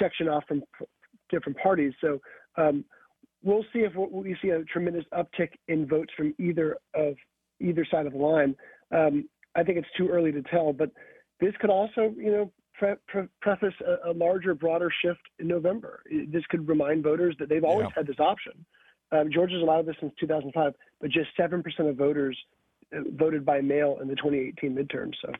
sectioned 0.00 0.28
off 0.28 0.44
from 0.46 0.62
different 1.30 1.58
parties. 1.58 1.92
So 2.00 2.20
um, 2.56 2.84
we'll 3.42 3.64
see 3.72 3.80
if 3.80 3.92
we 3.94 4.36
see 4.40 4.50
a 4.50 4.62
tremendous 4.64 5.04
uptick 5.12 5.50
in 5.68 5.86
votes 5.86 6.12
from 6.16 6.34
either 6.38 6.78
of 6.94 7.14
either 7.60 7.86
side 7.90 8.06
of 8.06 8.12
the 8.12 8.18
line. 8.18 8.54
Um, 8.94 9.28
I 9.54 9.62
think 9.62 9.78
it's 9.78 9.88
too 9.96 10.08
early 10.08 10.30
to 10.32 10.42
tell, 10.42 10.72
but 10.72 10.90
this 11.40 11.54
could 11.60 11.70
also, 11.70 12.14
you 12.16 12.30
know, 12.30 12.52
pre- 12.78 12.94
pre- 13.08 13.28
preface 13.40 13.74
a, 13.86 14.10
a, 14.10 14.12
larger, 14.12 14.54
broader 14.54 14.90
shift 15.02 15.20
in 15.38 15.48
November. 15.48 16.02
This 16.28 16.44
could 16.48 16.68
remind 16.68 17.02
voters 17.02 17.34
that 17.38 17.48
they've 17.48 17.64
always 17.64 17.88
yeah. 17.88 17.94
had 17.96 18.06
this 18.06 18.18
option. 18.18 18.64
Um, 19.12 19.30
Georgia's 19.32 19.62
allowed 19.62 19.86
this 19.86 19.96
since 20.00 20.12
2005, 20.18 20.74
but 21.00 21.10
just 21.10 21.28
7% 21.38 21.62
of 21.88 21.96
voters 21.96 22.36
uh, 22.94 23.00
voted 23.16 23.44
by 23.44 23.60
mail 23.60 23.98
in 24.00 24.08
the 24.08 24.16
2018 24.16 24.74
midterm. 24.74 25.12
So. 25.22 25.32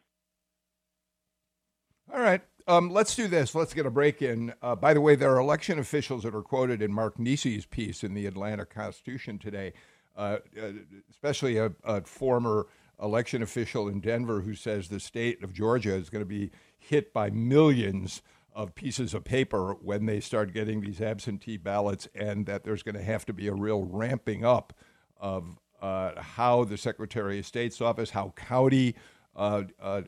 All 2.12 2.20
right. 2.20 2.42
Um, 2.68 2.90
let's 2.90 3.14
do 3.14 3.28
this. 3.28 3.54
Let's 3.54 3.74
get 3.74 3.86
a 3.86 3.90
break 3.90 4.22
in. 4.22 4.52
Uh, 4.62 4.74
by 4.74 4.94
the 4.94 5.00
way, 5.00 5.14
there 5.14 5.32
are 5.34 5.38
election 5.38 5.78
officials 5.78 6.22
that 6.24 6.34
are 6.34 6.42
quoted 6.42 6.82
in 6.82 6.92
Mark 6.92 7.18
Niesse's 7.18 7.66
piece 7.66 8.02
in 8.02 8.14
the 8.14 8.26
Atlanta 8.26 8.64
Constitution 8.64 9.38
today, 9.38 9.72
uh, 10.16 10.38
uh 10.60 10.72
especially 11.10 11.58
a, 11.58 11.72
a 11.84 12.02
former 12.02 12.66
election 13.00 13.42
official 13.42 13.88
in 13.88 14.00
Denver 14.00 14.40
who 14.40 14.54
says 14.54 14.88
the 14.88 15.00
state 15.00 15.42
of 15.42 15.52
Georgia 15.52 15.94
is 15.94 16.10
going 16.10 16.22
to 16.22 16.28
be 16.28 16.50
hit 16.88 17.12
by 17.12 17.30
millions 17.30 18.22
of 18.54 18.74
pieces 18.74 19.12
of 19.12 19.22
paper 19.22 19.74
when 19.82 20.06
they 20.06 20.18
start 20.18 20.54
getting 20.54 20.80
these 20.80 21.00
absentee 21.00 21.58
ballots, 21.58 22.08
and 22.14 22.46
that 22.46 22.64
there's 22.64 22.82
going 22.82 22.94
to 22.94 23.02
have 23.02 23.26
to 23.26 23.32
be 23.32 23.48
a 23.48 23.54
real 23.54 23.84
ramping 23.84 24.44
up 24.44 24.72
of 25.18 25.58
uh, 25.82 26.20
how 26.20 26.64
the 26.64 26.78
Secretary 26.78 27.38
of 27.38 27.46
State's 27.46 27.80
office, 27.80 28.10
how 28.10 28.32
county 28.34 28.94
uh, 29.34 29.64
uh, 29.80 30.02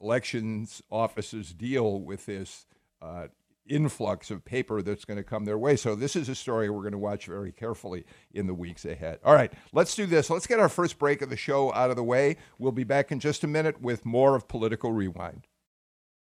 elections 0.00 0.82
offices 0.90 1.52
deal 1.52 2.00
with 2.00 2.26
this 2.26 2.66
uh, 3.00 3.28
influx 3.66 4.30
of 4.30 4.44
paper 4.44 4.82
that's 4.82 5.04
going 5.04 5.16
to 5.16 5.22
come 5.22 5.44
their 5.44 5.56
way. 5.56 5.76
So, 5.76 5.94
this 5.94 6.16
is 6.16 6.28
a 6.28 6.34
story 6.34 6.68
we're 6.68 6.80
going 6.80 6.92
to 6.92 6.98
watch 6.98 7.26
very 7.26 7.52
carefully 7.52 8.04
in 8.32 8.48
the 8.48 8.54
weeks 8.54 8.84
ahead. 8.84 9.20
All 9.24 9.34
right, 9.34 9.52
let's 9.72 9.94
do 9.94 10.04
this. 10.06 10.30
Let's 10.30 10.48
get 10.48 10.58
our 10.58 10.68
first 10.68 10.98
break 10.98 11.22
of 11.22 11.30
the 11.30 11.36
show 11.36 11.72
out 11.72 11.90
of 11.90 11.96
the 11.96 12.04
way. 12.04 12.38
We'll 12.58 12.72
be 12.72 12.84
back 12.84 13.12
in 13.12 13.20
just 13.20 13.44
a 13.44 13.46
minute 13.46 13.80
with 13.80 14.04
more 14.04 14.34
of 14.34 14.48
Political 14.48 14.92
Rewind. 14.92 15.46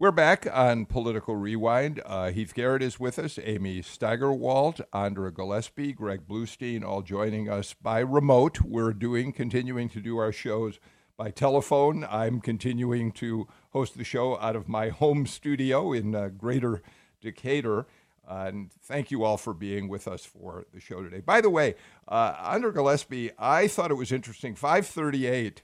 We're 0.00 0.12
back 0.12 0.46
on 0.50 0.86
Political 0.86 1.36
Rewind. 1.36 2.00
Uh, 2.06 2.30
Heath 2.30 2.54
Garrett 2.54 2.82
is 2.82 2.98
with 2.98 3.18
us, 3.18 3.38
Amy 3.42 3.82
Steigerwalt, 3.82 4.80
Andra 4.94 5.30
Gillespie, 5.30 5.92
Greg 5.92 6.26
Bluestein, 6.26 6.82
all 6.82 7.02
joining 7.02 7.50
us 7.50 7.74
by 7.74 7.98
remote. 7.98 8.62
We're 8.62 8.94
doing, 8.94 9.30
continuing 9.30 9.90
to 9.90 10.00
do 10.00 10.16
our 10.16 10.32
shows 10.32 10.80
by 11.18 11.30
telephone. 11.30 12.06
I'm 12.08 12.40
continuing 12.40 13.12
to 13.12 13.46
host 13.72 13.98
the 13.98 14.04
show 14.04 14.38
out 14.40 14.56
of 14.56 14.70
my 14.70 14.88
home 14.88 15.26
studio 15.26 15.92
in 15.92 16.14
uh, 16.14 16.28
Greater 16.28 16.80
Decatur. 17.20 17.80
Uh, 18.26 18.44
and 18.46 18.72
thank 18.72 19.10
you 19.10 19.22
all 19.22 19.36
for 19.36 19.52
being 19.52 19.86
with 19.86 20.08
us 20.08 20.24
for 20.24 20.64
the 20.72 20.80
show 20.80 21.02
today. 21.02 21.20
By 21.20 21.42
the 21.42 21.50
way, 21.50 21.74
uh, 22.08 22.36
Andra 22.40 22.72
Gillespie, 22.72 23.32
I 23.38 23.68
thought 23.68 23.90
it 23.90 23.96
was 23.96 24.12
interesting. 24.12 24.54
538 24.54 25.60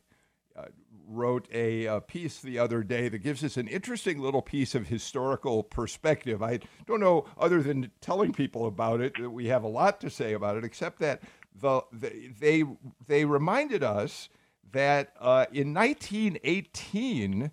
wrote 1.07 1.49
a, 1.53 1.85
a, 1.87 2.01
piece 2.01 2.41
the 2.41 2.59
other 2.59 2.83
day 2.83 3.09
that 3.09 3.19
gives 3.19 3.45
us 3.45 3.57
an 3.57 3.69
interesting 3.69 4.19
little 4.19 4.43
piece 4.43 4.75
of 4.75 4.89
historical 4.89 5.63
perspective. 5.63 6.43
I 6.43 6.61
don't 6.87 7.01
know, 7.01 7.27
other 7.39 7.63
than 7.63 7.91
telling 8.01 8.33
people 8.33 8.67
about 8.67 9.01
it, 9.01 9.15
that 9.21 9.31
we 9.31 9.47
have 9.47 9.63
a 9.63 9.69
lot 9.69 10.01
to 10.01 10.11
say 10.11 10.33
about 10.33 10.57
it, 10.57 10.65
except 10.65 10.99
that 11.01 11.23
the, 11.55 11.83
the 11.93 12.31
they, 12.39 12.65
they 13.07 13.25
reminded 13.25 13.83
us 13.83 14.29
that 14.73 15.13
uh, 15.21 15.47
in 15.53 15.73
1918, 15.73 17.51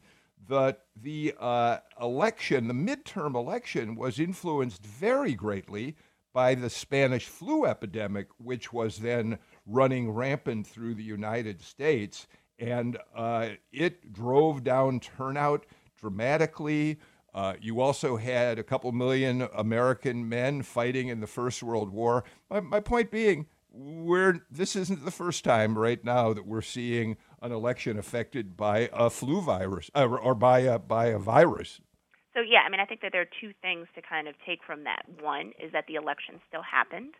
the, 0.47 0.77
the 1.01 1.33
uh, 1.39 1.77
election, 2.01 2.67
the 2.67 2.73
midterm 2.73 3.35
election, 3.35 3.95
was 3.95 4.19
influenced 4.19 4.85
very 4.85 5.33
greatly 5.33 5.95
by 6.33 6.55
the 6.55 6.69
Spanish 6.69 7.27
flu 7.27 7.65
epidemic, 7.65 8.27
which 8.37 8.73
was 8.73 8.97
then 8.97 9.37
running 9.65 10.11
rampant 10.11 10.65
through 10.65 10.95
the 10.95 11.03
United 11.03 11.61
States 11.61 12.27
and 12.63 12.97
uh, 13.13 13.49
it 13.71 14.13
drove 14.13 14.63
down 14.63 14.99
turnout 14.99 15.65
dramatically. 15.99 16.97
Uh, 17.33 17.55
you 17.59 17.81
also 17.81 18.15
had 18.15 18.57
a 18.57 18.63
couple 18.63 18.91
million 18.91 19.47
American 19.53 20.29
men 20.29 20.61
fighting 20.61 21.09
in 21.09 21.19
the 21.19 21.27
First 21.27 21.61
World 21.61 21.89
War. 21.89 22.23
My, 22.49 22.61
my 22.61 22.79
point 22.79 23.11
being, 23.11 23.47
we're, 23.71 24.39
this 24.49 24.75
isn't 24.75 25.03
the 25.03 25.11
first 25.11 25.43
time 25.43 25.77
right 25.77 26.03
now 26.05 26.31
that 26.33 26.45
we're 26.45 26.61
seeing 26.61 27.17
an 27.41 27.51
election 27.51 27.97
affected 27.97 28.55
by 28.55 28.89
a 28.93 29.09
flu 29.09 29.41
virus 29.41 29.89
uh, 29.95 30.05
or 30.05 30.35
by 30.35 30.59
a, 30.59 30.79
by 30.79 31.07
a 31.07 31.17
virus. 31.17 31.81
So, 32.33 32.39
yeah, 32.39 32.59
I 32.65 32.69
mean, 32.69 32.79
I 32.79 32.85
think 32.85 33.01
that 33.01 33.11
there 33.11 33.21
are 33.21 33.29
two 33.41 33.51
things 33.61 33.87
to 33.95 34.01
kind 34.01 34.27
of 34.27 34.35
take 34.45 34.59
from 34.65 34.85
that. 34.85 35.03
One 35.21 35.51
is 35.61 35.71
that 35.73 35.85
the 35.87 35.95
election 35.95 36.39
still 36.47 36.63
happened. 36.63 37.13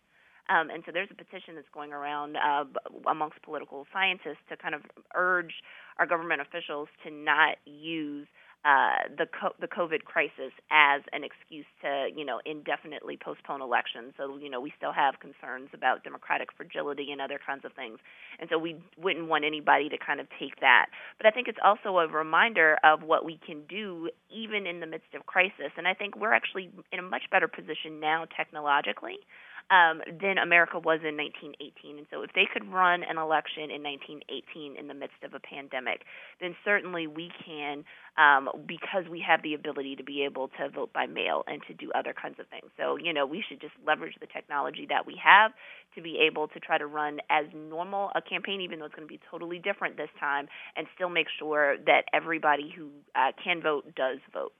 Um, 0.50 0.70
and 0.70 0.84
so 0.86 0.92
there's 0.92 1.10
a 1.12 1.16
petition 1.16 1.56
that's 1.56 1.72
going 1.74 1.94
around 1.94 2.36
uh, 2.38 2.66
amongst 3.10 3.42
political 3.44 3.86
scientists 3.94 4.44
to 4.50 4.58
kind 4.58 4.76
of 4.76 4.82
urge 5.16 5.54
our 6.00 6.06
government 6.06 6.42
officials 6.42 6.90
to 7.06 7.12
not 7.12 7.58
use 7.66 8.28
uh, 8.66 9.12
the 9.18 9.26
co- 9.28 9.56
the 9.60 9.68
COVID 9.68 10.06
crisis 10.06 10.56
as 10.72 11.02
an 11.12 11.24
excuse 11.24 11.66
to 11.82 12.08
you 12.16 12.24
know 12.24 12.40
indefinitely 12.46 13.20
postpone 13.22 13.62
elections. 13.62 14.14
So 14.16 14.38
you 14.38 14.50
know 14.50 14.62
we 14.62 14.72
still 14.78 14.94
have 14.94 15.20
concerns 15.20 15.70
about 15.74 16.04
democratic 16.04 16.48
fragility 16.56 17.12
and 17.12 17.20
other 17.20 17.40
kinds 17.46 17.66
of 17.66 17.74
things, 17.74 18.00
and 18.40 18.50
so 18.50 18.58
we 18.58 18.78
wouldn't 18.98 19.28
want 19.28 19.44
anybody 19.44 19.90
to 19.90 19.98
kind 19.98 20.22
of 20.22 20.28
take 20.40 20.62
that. 20.62 20.88
But 21.18 21.28
I 21.28 21.32
think 21.32 21.50
it's 21.50 21.60
also 21.64 21.98
a 21.98 22.08
reminder 22.08 22.78
of 22.86 23.04
what 23.04 23.26
we 23.26 23.38
can 23.46 23.64
do 23.68 24.10
even 24.32 24.66
in 24.66 24.80
the 24.80 24.88
midst 24.88 25.14
of 25.14 25.26
crisis. 25.26 25.76
And 25.76 25.86
I 25.86 25.94
think 25.94 26.16
we're 26.16 26.34
actually 26.34 26.72
in 26.94 27.00
a 27.00 27.04
much 27.04 27.24
better 27.32 27.50
position 27.50 28.00
now 28.00 28.26
technologically 28.36 29.20
um, 29.70 30.02
than 30.22 30.38
America 30.38 30.80
was 30.80 31.00
in 31.04 31.16
1918. 31.16 31.98
And 31.98 32.08
so, 32.12 32.22
if 32.22 32.32
they 32.34 32.46
could 32.52 32.72
run 32.72 33.04
an 33.04 33.18
election 33.18 33.72
in 33.72 33.84
1918 33.84 34.76
in 34.78 34.88
the 34.88 34.94
midst 34.94 35.22
of 35.24 35.34
a 35.34 35.40
pandemic, 35.40 36.04
then 36.42 36.56
certainly 36.66 37.08
we 37.08 37.32
can, 37.46 37.84
um, 38.18 38.50
because 38.68 39.10
we 39.10 39.24
have 39.26 39.42
the 39.44 39.54
ability 39.54 39.96
to 39.96 40.04
be 40.04 40.24
able 40.24 40.50
to 40.60 40.70
vote 40.70 40.92
by 40.94 41.06
mail 41.06 41.44
and 41.48 41.62
to 41.68 41.74
do 41.74 41.92
other 41.96 42.14
kinds 42.14 42.40
of 42.40 42.48
things. 42.48 42.70
So, 42.78 42.98
you 42.98 43.14
know, 43.14 43.26
we 43.26 43.44
should 43.48 43.62
just 43.62 43.74
leverage 43.86 44.16
the 44.20 44.28
technology 44.28 44.86
that 44.90 45.06
we 45.06 45.20
have 45.24 45.52
to 45.96 46.02
be 46.02 46.20
able 46.20 46.48
to 46.50 46.60
try 46.60 46.78
to 46.78 46.86
run 46.86 47.20
as 47.30 47.46
normal 47.54 48.12
a 48.16 48.22
campaign, 48.22 48.62
even 48.62 48.80
though 48.80 48.86
it's 48.86 48.96
going 48.96 49.08
to 49.08 49.12
be 49.12 49.20
totally 49.30 49.60
different 49.60 49.98
this 49.98 50.10
time, 50.20 50.48
and 50.76 50.88
still 50.96 51.10
make 51.10 51.28
sure 51.40 51.78
that 51.86 52.06
everybody 52.14 52.74
who 52.76 52.90
uh, 53.16 53.32
can 53.44 53.62
vote 53.62 53.86
does 53.96 54.20
vote. 54.34 54.54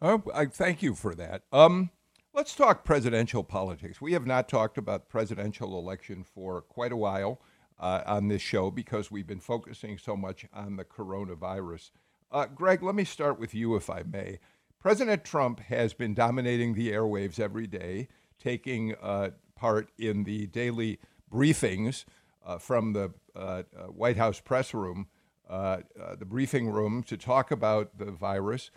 Oh, 0.00 0.22
I 0.32 0.46
thank 0.46 0.82
you 0.82 0.94
for 0.94 1.14
that. 1.16 1.42
Um, 1.52 1.90
Let's 2.34 2.54
talk 2.54 2.84
presidential 2.84 3.42
politics. 3.42 4.00
We 4.00 4.12
have 4.12 4.26
not 4.26 4.48
talked 4.48 4.78
about 4.78 5.08
presidential 5.08 5.78
election 5.78 6.22
for 6.22 6.60
quite 6.60 6.92
a 6.92 6.96
while 6.96 7.40
uh, 7.80 8.02
on 8.06 8.28
this 8.28 8.42
show 8.42 8.70
because 8.70 9.10
we've 9.10 9.26
been 9.26 9.40
focusing 9.40 9.98
so 9.98 10.16
much 10.16 10.46
on 10.52 10.76
the 10.76 10.84
coronavirus. 10.84 11.90
Uh, 12.30 12.46
Greg, 12.46 12.82
let 12.82 12.94
me 12.94 13.04
start 13.04 13.40
with 13.40 13.54
you, 13.54 13.74
if 13.76 13.88
I 13.88 14.02
may. 14.02 14.38
President 14.78 15.24
Trump 15.24 15.60
has 15.60 15.94
been 15.94 16.14
dominating 16.14 16.74
the 16.74 16.92
airwaves 16.92 17.40
every 17.40 17.66
day, 17.66 18.08
taking 18.38 18.94
uh, 19.02 19.30
part 19.56 19.90
in 19.98 20.24
the 20.24 20.46
daily 20.46 21.00
briefings 21.32 22.04
uh, 22.46 22.58
from 22.58 22.92
the 22.92 23.12
uh, 23.34 23.38
uh, 23.38 23.62
White 23.86 24.16
House 24.16 24.38
press 24.38 24.74
room, 24.74 25.08
the 25.48 26.26
briefing 26.26 26.68
room, 26.68 27.02
to 27.04 27.16
talk 27.16 27.50
about 27.50 27.98
the 27.98 28.12
virus 28.12 28.70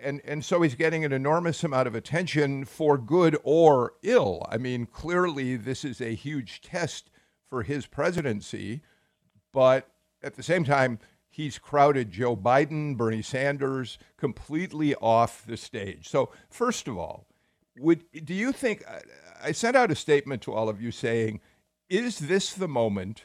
and 0.00 0.20
and 0.24 0.44
so 0.44 0.62
he's 0.62 0.74
getting 0.74 1.04
an 1.04 1.12
enormous 1.12 1.62
amount 1.64 1.88
of 1.88 1.94
attention 1.94 2.64
for 2.64 2.98
good 2.98 3.36
or 3.42 3.94
ill. 4.02 4.46
I 4.48 4.58
mean, 4.58 4.86
clearly 4.86 5.56
this 5.56 5.84
is 5.84 6.00
a 6.00 6.14
huge 6.14 6.60
test 6.60 7.10
for 7.48 7.62
his 7.62 7.86
presidency, 7.86 8.82
but 9.52 9.88
at 10.22 10.34
the 10.34 10.42
same 10.42 10.64
time, 10.64 10.98
he's 11.28 11.58
crowded 11.58 12.10
Joe 12.10 12.36
Biden, 12.36 12.96
Bernie 12.96 13.22
Sanders 13.22 13.98
completely 14.16 14.94
off 14.96 15.44
the 15.46 15.56
stage. 15.56 16.08
So, 16.08 16.30
first 16.50 16.88
of 16.88 16.98
all, 16.98 17.26
would 17.78 18.04
do 18.24 18.34
you 18.34 18.52
think 18.52 18.84
I 19.42 19.52
sent 19.52 19.76
out 19.76 19.90
a 19.90 19.96
statement 19.96 20.42
to 20.42 20.52
all 20.52 20.68
of 20.68 20.80
you 20.80 20.90
saying, 20.90 21.40
is 21.88 22.18
this 22.18 22.52
the 22.52 22.68
moment, 22.68 23.24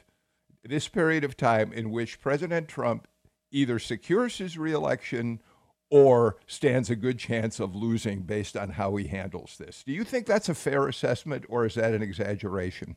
this 0.64 0.88
period 0.88 1.24
of 1.24 1.38
time 1.38 1.74
in 1.74 1.92
which 1.92 2.22
President 2.22 2.68
Trump 2.68 3.08
either 3.52 3.80
secures 3.80 4.38
his 4.38 4.58
reelection 4.58 5.42
or 5.92 6.38
stands 6.48 6.90
a 6.90 6.96
good 6.96 7.20
chance 7.20 7.60
of 7.60 7.76
losing 7.76 8.22
based 8.22 8.58
on 8.58 8.70
how 8.70 8.96
he 8.96 9.08
handles 9.08 9.58
this. 9.60 9.84
Do 9.84 9.92
you 9.92 10.04
think 10.04 10.26
that's 10.26 10.50
a 10.50 10.56
fair 10.56 10.88
assessment, 10.88 11.46
or 11.50 11.66
is 11.66 11.76
that 11.76 11.94
an 11.94 12.02
exaggeration? 12.02 12.96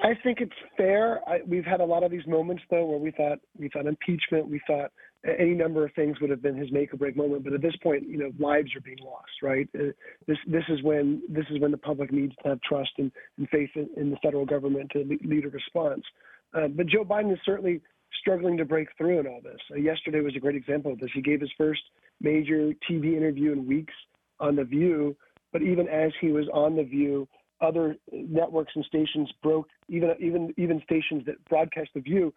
I 0.00 0.14
think 0.22 0.40
it's 0.40 0.52
fair. 0.76 1.20
I, 1.28 1.40
we've 1.46 1.64
had 1.64 1.80
a 1.80 1.84
lot 1.84 2.04
of 2.04 2.10
these 2.10 2.26
moments 2.26 2.62
though 2.70 2.84
where 2.84 2.98
we 2.98 3.10
thought 3.10 3.38
we 3.56 3.68
thought 3.68 3.86
impeachment, 3.86 4.48
we 4.48 4.60
thought 4.66 4.92
any 5.26 5.54
number 5.54 5.84
of 5.84 5.92
things 5.94 6.20
would 6.20 6.30
have 6.30 6.40
been 6.40 6.56
his 6.56 6.70
make 6.70 6.92
or 6.92 6.96
break 6.96 7.16
moment. 7.16 7.42
But 7.42 7.52
at 7.52 7.62
this 7.62 7.74
point, 7.82 8.08
you 8.08 8.18
know, 8.18 8.30
lives 8.38 8.74
are 8.76 8.80
being 8.80 8.98
lost. 9.02 9.30
Right. 9.42 9.68
Uh, 9.74 9.92
this 10.26 10.38
this 10.46 10.62
is 10.68 10.82
when 10.82 11.22
this 11.28 11.46
is 11.50 11.60
when 11.60 11.72
the 11.72 11.78
public 11.78 12.12
needs 12.12 12.34
to 12.42 12.50
have 12.50 12.60
trust 12.62 12.90
and, 12.98 13.10
and 13.38 13.48
faith 13.48 13.70
in, 13.74 13.88
in, 13.96 14.10
the 14.10 14.18
federal 14.22 14.46
government 14.46 14.90
to 14.92 15.18
lead 15.24 15.44
a 15.44 15.48
response. 15.48 16.04
Uh, 16.54 16.68
but 16.68 16.86
Joe 16.86 17.04
Biden 17.04 17.32
is 17.32 17.38
certainly 17.44 17.80
struggling 18.20 18.56
to 18.56 18.64
break 18.64 18.88
through 18.96 19.20
in 19.20 19.26
all 19.26 19.40
this. 19.42 19.60
Uh, 19.70 19.76
yesterday 19.76 20.20
was 20.20 20.36
a 20.36 20.40
great 20.40 20.56
example 20.56 20.92
of 20.92 20.98
this. 20.98 21.10
He 21.14 21.22
gave 21.22 21.40
his 21.40 21.50
first 21.56 21.82
major 22.20 22.72
TV 22.88 23.16
interview 23.16 23.52
in 23.52 23.66
weeks 23.66 23.94
on 24.40 24.56
The 24.56 24.64
View, 24.64 25.16
but 25.52 25.62
even 25.62 25.88
as 25.88 26.12
he 26.20 26.28
was 26.28 26.46
on 26.52 26.76
The 26.76 26.84
View, 26.84 27.28
other 27.60 27.96
networks 28.12 28.72
and 28.74 28.84
stations 28.84 29.30
broke, 29.42 29.68
even 29.88 30.14
even 30.20 30.54
even 30.56 30.80
stations 30.84 31.24
that 31.26 31.44
broadcast 31.48 31.90
The 31.94 32.00
View, 32.00 32.32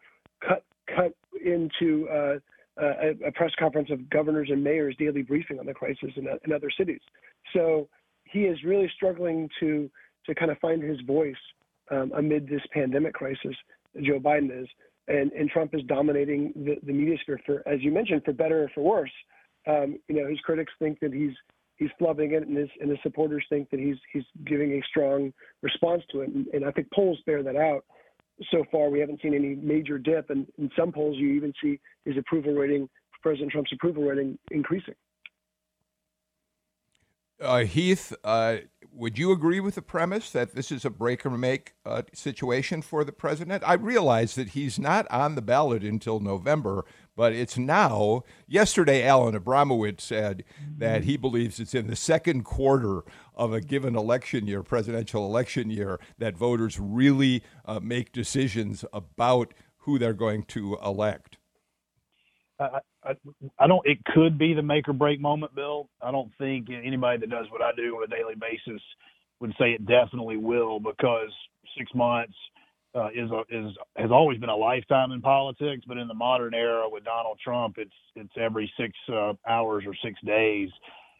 cut 0.47 0.63
cut 0.95 1.13
into 1.45 2.07
uh, 2.09 2.35
a, 2.77 3.27
a, 3.27 3.31
press 3.33 3.51
conference 3.59 3.89
of 3.91 4.09
governors 4.09 4.49
and 4.51 4.63
mayors 4.63 4.95
daily 4.97 5.21
briefing 5.21 5.59
on 5.59 5.65
the 5.65 5.73
crisis 5.73 6.09
in, 6.15 6.27
in 6.45 6.51
other 6.51 6.71
cities. 6.75 7.01
So 7.53 7.87
he 8.23 8.41
is 8.41 8.63
really 8.63 8.91
struggling 8.95 9.49
to 9.59 9.89
to 10.25 10.35
kind 10.35 10.51
of 10.51 10.57
find 10.59 10.81
his 10.81 10.99
voice 11.01 11.35
um, 11.91 12.11
amid 12.15 12.47
this 12.47 12.61
pandemic 12.71 13.13
crisis. 13.13 13.55
Joe 14.01 14.19
Biden 14.19 14.63
is 14.63 14.67
and, 15.07 15.31
and 15.31 15.49
Trump 15.49 15.73
is 15.73 15.81
dominating 15.87 16.53
the, 16.55 16.77
the 16.85 16.93
media 16.93 17.17
sphere 17.21 17.39
for, 17.45 17.67
as 17.67 17.81
you 17.81 17.91
mentioned, 17.91 18.23
for 18.23 18.33
better 18.33 18.63
or 18.63 18.69
for 18.73 18.81
worse. 18.81 19.11
Um, 19.67 19.99
you 20.07 20.21
know, 20.21 20.29
his 20.29 20.39
critics 20.39 20.73
think 20.79 20.99
that 21.01 21.13
he's 21.13 21.33
he's 21.77 21.89
flubbing 21.99 22.31
it, 22.31 22.47
and 22.47 22.57
his 22.57 22.69
and 22.79 22.89
his 22.89 22.99
supporters 23.03 23.45
think 23.49 23.69
that 23.71 23.79
he's 23.79 23.97
he's 24.11 24.23
giving 24.45 24.73
a 24.73 24.81
strong 24.89 25.33
response 25.61 26.03
to 26.11 26.21
it. 26.21 26.29
And, 26.29 26.47
and 26.47 26.65
I 26.65 26.71
think 26.71 26.87
polls 26.93 27.19
bear 27.25 27.43
that 27.43 27.55
out. 27.55 27.85
So 28.49 28.63
far, 28.71 28.89
we 28.89 28.99
haven't 28.99 29.21
seen 29.21 29.35
any 29.35 29.55
major 29.55 29.99
dip, 29.99 30.29
and 30.31 30.47
in 30.57 30.69
some 30.77 30.91
polls, 30.91 31.17
you 31.17 31.29
even 31.33 31.53
see 31.61 31.79
his 32.05 32.17
approval 32.17 32.53
rating, 32.53 32.89
President 33.21 33.51
Trump's 33.51 33.71
approval 33.73 34.03
rating, 34.03 34.37
increasing. 34.49 34.95
Uh, 37.39 37.59
Heath, 37.59 38.13
uh, 38.23 38.57
would 38.93 39.17
you 39.17 39.31
agree 39.31 39.59
with 39.59 39.75
the 39.75 39.81
premise 39.81 40.31
that 40.31 40.53
this 40.53 40.71
is 40.71 40.85
a 40.85 40.89
break 40.89 41.25
or 41.25 41.31
make 41.31 41.73
uh, 41.85 42.03
situation 42.13 42.81
for 42.81 43.03
the 43.03 43.11
president? 43.11 43.63
I 43.65 43.73
realize 43.73 44.35
that 44.35 44.49
he's 44.49 44.77
not 44.77 45.09
on 45.09 45.35
the 45.35 45.41
ballot 45.41 45.83
until 45.83 46.19
November, 46.19 46.85
but 47.15 47.33
it's 47.33 47.57
now. 47.57 48.23
Yesterday, 48.47 49.03
Alan 49.05 49.39
Abramowitz 49.39 50.01
said 50.01 50.43
that 50.77 51.03
he 51.03 51.17
believes 51.17 51.59
it's 51.59 51.75
in 51.75 51.87
the 51.87 51.95
second 51.95 52.43
quarter 52.43 53.03
of 53.35 53.53
a 53.53 53.61
given 53.61 53.95
election 53.95 54.47
year, 54.47 54.63
presidential 54.63 55.25
election 55.25 55.69
year, 55.69 55.99
that 56.17 56.37
voters 56.37 56.79
really 56.79 57.43
uh, 57.65 57.79
make 57.81 58.11
decisions 58.11 58.83
about 58.91 59.53
who 59.77 59.97
they're 59.97 60.13
going 60.13 60.43
to 60.43 60.77
elect. 60.83 61.37
Uh, 62.59 62.79
I, 63.03 63.13
I 63.59 63.67
don't. 63.67 63.85
It 63.85 64.03
could 64.05 64.37
be 64.37 64.53
the 64.53 64.61
make 64.61 64.87
or 64.87 64.93
break 64.93 65.19
moment, 65.19 65.55
Bill. 65.55 65.89
I 66.01 66.11
don't 66.11 66.31
think 66.37 66.67
anybody 66.69 67.19
that 67.19 67.29
does 67.29 67.47
what 67.49 67.61
I 67.61 67.71
do 67.75 67.95
on 67.95 68.03
a 68.03 68.07
daily 68.07 68.35
basis 68.35 68.81
would 69.39 69.53
say 69.59 69.71
it 69.71 69.85
definitely 69.85 70.37
will 70.37 70.79
because 70.79 71.31
six 71.77 71.89
months 71.95 72.35
uh, 72.93 73.09
is 73.09 73.29
a, 73.31 73.41
is 73.49 73.71
has 73.95 74.11
always 74.11 74.37
been 74.39 74.49
a 74.49 74.55
lifetime 74.55 75.11
in 75.11 75.21
politics, 75.21 75.83
but 75.87 75.97
in 75.97 76.07
the 76.07 76.13
modern 76.13 76.53
era 76.53 76.87
with 76.89 77.03
Donald 77.03 77.39
Trump, 77.43 77.75
it's 77.77 77.91
it's 78.15 78.33
every 78.39 78.71
six 78.77 78.93
uh, 79.11 79.33
hours 79.47 79.83
or 79.87 79.95
six 80.03 80.19
days. 80.25 80.69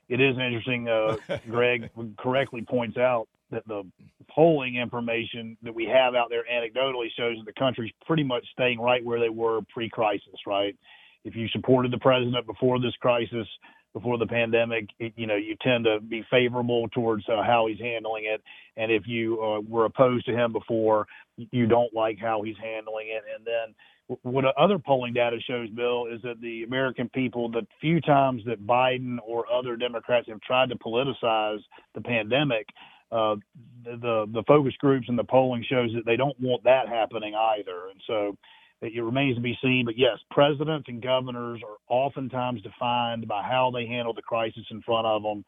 It 0.09 0.19
is 0.19 0.35
interesting. 0.37 0.87
Uh, 0.89 1.15
Greg 1.49 1.89
correctly 2.17 2.61
points 2.61 2.97
out 2.97 3.27
that 3.51 3.67
the 3.67 3.83
polling 4.29 4.77
information 4.77 5.57
that 5.63 5.73
we 5.73 5.85
have 5.85 6.15
out 6.15 6.29
there 6.29 6.43
anecdotally 6.51 7.07
shows 7.17 7.37
that 7.37 7.45
the 7.45 7.59
country's 7.59 7.91
pretty 8.05 8.23
much 8.23 8.45
staying 8.53 8.79
right 8.79 9.03
where 9.03 9.19
they 9.19 9.29
were 9.29 9.61
pre-crisis. 9.73 10.35
Right? 10.45 10.75
If 11.23 11.35
you 11.35 11.47
supported 11.49 11.91
the 11.91 11.99
president 11.99 12.45
before 12.47 12.79
this 12.79 12.95
crisis, 12.99 13.47
before 13.93 14.17
the 14.17 14.27
pandemic, 14.27 14.89
it, 14.99 15.13
you 15.15 15.27
know, 15.27 15.35
you 15.35 15.55
tend 15.61 15.85
to 15.85 15.99
be 15.99 16.23
favorable 16.29 16.87
towards 16.89 17.27
uh, 17.27 17.43
how 17.43 17.67
he's 17.67 17.79
handling 17.79 18.23
it. 18.25 18.41
And 18.77 18.91
if 18.91 19.03
you 19.05 19.41
uh, 19.41 19.59
were 19.61 19.85
opposed 19.85 20.25
to 20.27 20.31
him 20.31 20.53
before, 20.53 21.07
you 21.37 21.67
don't 21.67 21.93
like 21.93 22.17
how 22.19 22.41
he's 22.41 22.55
handling 22.61 23.07
it. 23.09 23.23
And 23.35 23.45
then 23.45 23.75
what 24.23 24.45
other 24.57 24.79
polling 24.79 25.13
data 25.13 25.37
shows, 25.45 25.69
Bill, 25.69 26.07
is 26.07 26.21
that 26.23 26.41
the 26.41 26.63
American 26.63 27.09
people, 27.09 27.49
the 27.49 27.65
few 27.79 28.01
times 28.01 28.43
that 28.45 28.65
Biden 28.65 29.17
or 29.25 29.45
other 29.51 29.75
Democrats 29.75 30.27
have 30.29 30.41
tried 30.41 30.69
to 30.69 30.75
politicize 30.75 31.59
the 31.95 32.01
pandemic, 32.01 32.67
uh, 33.11 33.35
the 33.83 34.25
the 34.33 34.43
focus 34.47 34.73
groups 34.79 35.07
and 35.09 35.19
the 35.19 35.23
polling 35.23 35.65
shows 35.69 35.91
that 35.93 36.05
they 36.05 36.15
don't 36.15 36.39
want 36.39 36.63
that 36.63 36.87
happening 36.87 37.35
either. 37.35 37.89
And 37.89 38.01
so 38.07 38.37
it 38.81 39.03
remains 39.03 39.35
to 39.35 39.41
be 39.41 39.57
seen. 39.61 39.83
But 39.85 39.97
yes, 39.97 40.17
presidents 40.31 40.87
and 40.87 41.01
governors 41.01 41.61
are 41.67 41.77
oftentimes 41.87 42.61
defined 42.61 43.27
by 43.27 43.43
how 43.43 43.71
they 43.73 43.85
handle 43.85 44.13
the 44.13 44.21
crisis 44.21 44.63
in 44.71 44.81
front 44.81 45.07
of 45.07 45.23
them. 45.23 45.43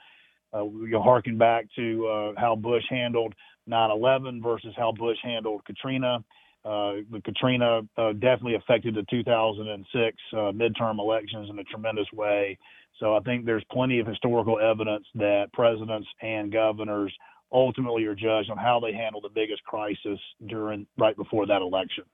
Uh, 0.53 0.65
can 0.87 1.01
harken 1.01 1.37
back 1.37 1.65
to 1.75 2.07
uh, 2.07 2.39
how 2.39 2.55
Bush 2.55 2.83
handled 2.89 3.33
9/11 3.67 4.41
versus 4.41 4.73
how 4.77 4.91
Bush 4.91 5.17
handled 5.23 5.65
Katrina. 5.65 6.23
Uh, 6.63 7.01
the 7.11 7.21
Katrina 7.25 7.81
uh, 7.97 8.13
definitely 8.13 8.55
affected 8.55 8.95
the 8.95 9.03
2006 9.09 10.17
uh, 10.31 10.37
midterm 10.51 10.99
elections 10.99 11.49
in 11.49 11.59
a 11.59 11.63
tremendous 11.63 12.07
way. 12.13 12.57
So 12.99 13.15
I 13.15 13.19
think 13.21 13.45
there's 13.45 13.65
plenty 13.71 13.99
of 13.99 14.07
historical 14.07 14.59
evidence 14.59 15.05
that 15.15 15.51
presidents 15.53 16.07
and 16.21 16.53
governors 16.53 17.13
ultimately 17.51 18.05
are 18.05 18.15
judged 18.15 18.49
on 18.49 18.57
how 18.57 18.79
they 18.79 18.93
handle 18.93 19.21
the 19.21 19.29
biggest 19.29 19.63
crisis 19.63 20.19
during 20.47 20.87
right 20.97 21.17
before 21.17 21.45
that 21.47 21.61
election. 21.61 22.05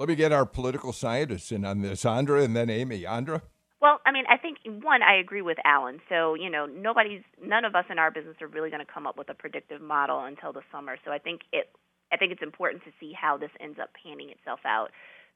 Let 0.00 0.08
me 0.08 0.14
get 0.14 0.32
our 0.32 0.46
political 0.46 0.94
scientists 0.94 1.52
in 1.52 1.62
on 1.62 1.82
this, 1.82 2.06
Andra, 2.06 2.42
and 2.42 2.56
then 2.56 2.70
Amy. 2.70 3.04
Andra. 3.04 3.42
Well, 3.82 4.00
I 4.06 4.12
mean, 4.12 4.24
I 4.30 4.38
think 4.38 4.56
one, 4.82 5.02
I 5.02 5.20
agree 5.20 5.42
with 5.42 5.58
Alan. 5.62 6.00
So, 6.08 6.32
you 6.32 6.48
know, 6.48 6.64
nobody's, 6.64 7.20
none 7.38 7.66
of 7.66 7.74
us 7.74 7.84
in 7.90 7.98
our 7.98 8.10
business 8.10 8.36
are 8.40 8.46
really 8.46 8.70
going 8.70 8.80
to 8.80 8.90
come 8.90 9.06
up 9.06 9.18
with 9.18 9.28
a 9.28 9.34
predictive 9.34 9.82
model 9.82 10.20
until 10.20 10.54
the 10.54 10.62
summer. 10.72 10.96
So, 11.04 11.12
I 11.12 11.18
think 11.18 11.42
it, 11.52 11.68
I 12.10 12.16
think 12.16 12.32
it's 12.32 12.40
important 12.40 12.82
to 12.84 12.90
see 12.98 13.12
how 13.12 13.36
this 13.36 13.50
ends 13.60 13.78
up 13.78 13.90
panning 14.02 14.30
itself 14.30 14.60
out. 14.64 14.88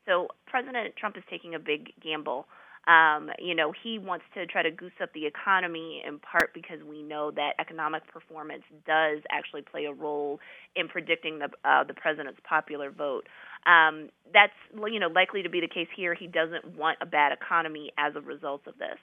So, 0.06 0.28
President 0.46 0.96
Trump 0.96 1.18
is 1.18 1.24
taking 1.28 1.54
a 1.54 1.58
big 1.58 1.92
gamble 2.02 2.46
um, 2.86 3.30
you 3.38 3.54
know, 3.54 3.72
he 3.72 3.98
wants 3.98 4.26
to 4.34 4.46
try 4.46 4.62
to 4.62 4.70
goose 4.70 4.92
up 5.02 5.10
the 5.14 5.24
economy 5.24 6.02
in 6.06 6.18
part 6.18 6.52
because 6.52 6.80
we 6.86 7.02
know 7.02 7.30
that 7.30 7.52
economic 7.58 8.06
performance 8.12 8.62
does 8.86 9.20
actually 9.30 9.62
play 9.62 9.86
a 9.86 9.92
role 9.92 10.38
in 10.76 10.88
predicting 10.88 11.38
the 11.38 11.48
uh, 11.64 11.84
the 11.84 11.94
president's 11.94 12.40
popular 12.46 12.90
vote. 12.90 13.26
Um, 13.66 14.10
that's 14.32 14.52
you 14.74 15.00
know 15.00 15.08
likely 15.08 15.42
to 15.42 15.48
be 15.48 15.60
the 15.60 15.68
case 15.68 15.88
here. 15.96 16.14
He 16.14 16.26
doesn't 16.26 16.76
want 16.76 16.98
a 17.00 17.06
bad 17.06 17.32
economy 17.32 17.92
as 17.98 18.14
a 18.16 18.20
result 18.20 18.62
of 18.66 18.78
this. 18.78 18.98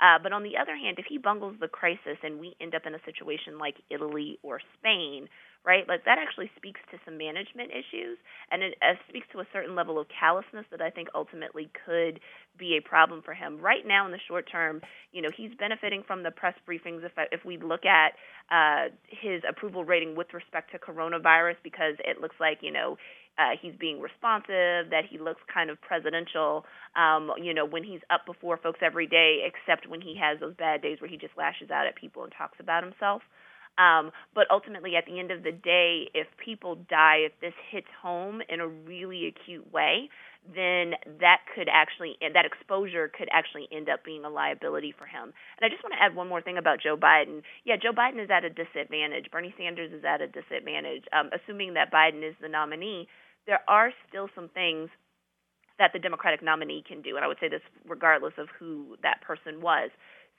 Uh, 0.00 0.18
but 0.22 0.32
on 0.32 0.42
the 0.42 0.56
other 0.60 0.76
hand, 0.76 0.98
if 0.98 1.06
he 1.08 1.18
bungles 1.18 1.56
the 1.60 1.68
crisis 1.68 2.18
and 2.22 2.40
we 2.40 2.56
end 2.60 2.74
up 2.74 2.82
in 2.86 2.94
a 2.94 3.02
situation 3.04 3.58
like 3.58 3.76
Italy 3.90 4.38
or 4.42 4.60
Spain, 4.78 5.28
right? 5.64 5.88
Like 5.88 6.04
that 6.04 6.18
actually 6.18 6.50
speaks 6.56 6.80
to 6.90 6.98
some 7.04 7.16
management 7.16 7.70
issues, 7.70 8.18
and 8.50 8.62
it 8.62 8.74
uh, 8.82 8.94
speaks 9.08 9.26
to 9.32 9.40
a 9.40 9.46
certain 9.52 9.74
level 9.74 9.98
of 9.98 10.06
callousness 10.08 10.66
that 10.70 10.82
I 10.82 10.90
think 10.90 11.08
ultimately 11.14 11.70
could 11.86 12.20
be 12.58 12.76
a 12.76 12.86
problem 12.86 13.22
for 13.24 13.34
him. 13.34 13.58
Right 13.58 13.86
now, 13.86 14.04
in 14.04 14.12
the 14.12 14.20
short 14.28 14.50
term, 14.50 14.82
you 15.12 15.22
know, 15.22 15.30
he's 15.34 15.50
benefiting 15.58 16.02
from 16.06 16.22
the 16.22 16.30
press 16.30 16.54
briefings. 16.68 17.04
If 17.04 17.12
if 17.32 17.44
we 17.44 17.56
look 17.56 17.84
at 17.86 18.12
uh, 18.50 18.92
his 19.08 19.42
approval 19.48 19.84
rating 19.84 20.16
with 20.16 20.34
respect 20.34 20.72
to 20.72 20.78
coronavirus, 20.78 21.56
because 21.62 21.94
it 22.04 22.20
looks 22.20 22.36
like 22.38 22.58
you 22.60 22.72
know 22.72 22.96
uh, 23.38 23.56
he's 23.60 23.74
being 23.78 24.00
responsive, 24.00 24.90
that 24.90 25.02
he 25.10 25.18
looks 25.18 25.40
kind 25.52 25.70
of 25.70 25.80
presidential, 25.80 26.64
um, 26.96 27.32
you 27.42 27.52
know, 27.52 27.66
when 27.66 27.82
he's 27.82 28.00
up 28.10 28.26
before 28.26 28.56
folks 28.56 28.80
every 28.82 29.06
day, 29.06 29.44
except 29.44 29.88
when 29.88 30.00
he 30.00 30.16
has 30.20 30.38
those 30.40 30.54
bad 30.54 30.82
days 30.82 31.00
where 31.00 31.10
he 31.10 31.16
just 31.16 31.36
lashes 31.36 31.70
out 31.70 31.86
at 31.86 31.96
people 31.96 32.22
and 32.22 32.32
talks 32.36 32.58
about 32.60 32.84
himself. 32.84 33.22
Um, 33.76 34.12
but 34.34 34.46
ultimately, 34.50 34.94
at 34.94 35.04
the 35.04 35.18
end 35.18 35.32
of 35.32 35.42
the 35.42 35.50
day, 35.50 36.06
if 36.14 36.28
people 36.42 36.76
die, 36.88 37.26
if 37.26 37.32
this 37.40 37.54
hits 37.70 37.88
home 38.00 38.40
in 38.48 38.60
a 38.60 38.68
really 38.68 39.26
acute 39.26 39.72
way, 39.72 40.08
then 40.46 40.92
that 41.20 41.40
could 41.54 41.68
actually 41.72 42.16
that 42.20 42.44
exposure 42.44 43.10
could 43.16 43.28
actually 43.32 43.66
end 43.72 43.88
up 43.88 44.04
being 44.04 44.24
a 44.24 44.28
liability 44.28 44.94
for 44.96 45.06
him. 45.06 45.32
And 45.56 45.62
I 45.64 45.68
just 45.70 45.82
want 45.82 45.94
to 45.94 46.02
add 46.02 46.14
one 46.14 46.28
more 46.28 46.42
thing 46.42 46.58
about 46.58 46.82
Joe 46.82 46.96
Biden. 46.96 47.42
Yeah, 47.64 47.76
Joe 47.80 47.92
Biden 47.92 48.22
is 48.22 48.30
at 48.30 48.44
a 48.44 48.50
disadvantage. 48.50 49.30
Bernie 49.32 49.54
Sanders 49.56 49.90
is 49.90 50.04
at 50.04 50.20
a 50.20 50.28
disadvantage. 50.28 51.04
Um, 51.12 51.30
assuming 51.32 51.74
that 51.74 51.90
Biden 51.90 52.22
is 52.22 52.36
the 52.42 52.48
nominee, 52.48 53.08
there 53.46 53.60
are 53.68 53.92
still 54.08 54.28
some 54.34 54.48
things 54.48 54.90
that 55.78 55.92
the 55.92 55.98
Democratic 55.98 56.42
nominee 56.42 56.84
can 56.86 57.02
do, 57.02 57.16
and 57.16 57.24
I 57.24 57.28
would 57.28 57.38
say 57.40 57.48
this 57.48 57.62
regardless 57.86 58.34
of 58.38 58.48
who 58.58 58.96
that 59.02 59.20
person 59.22 59.60
was. 59.60 59.90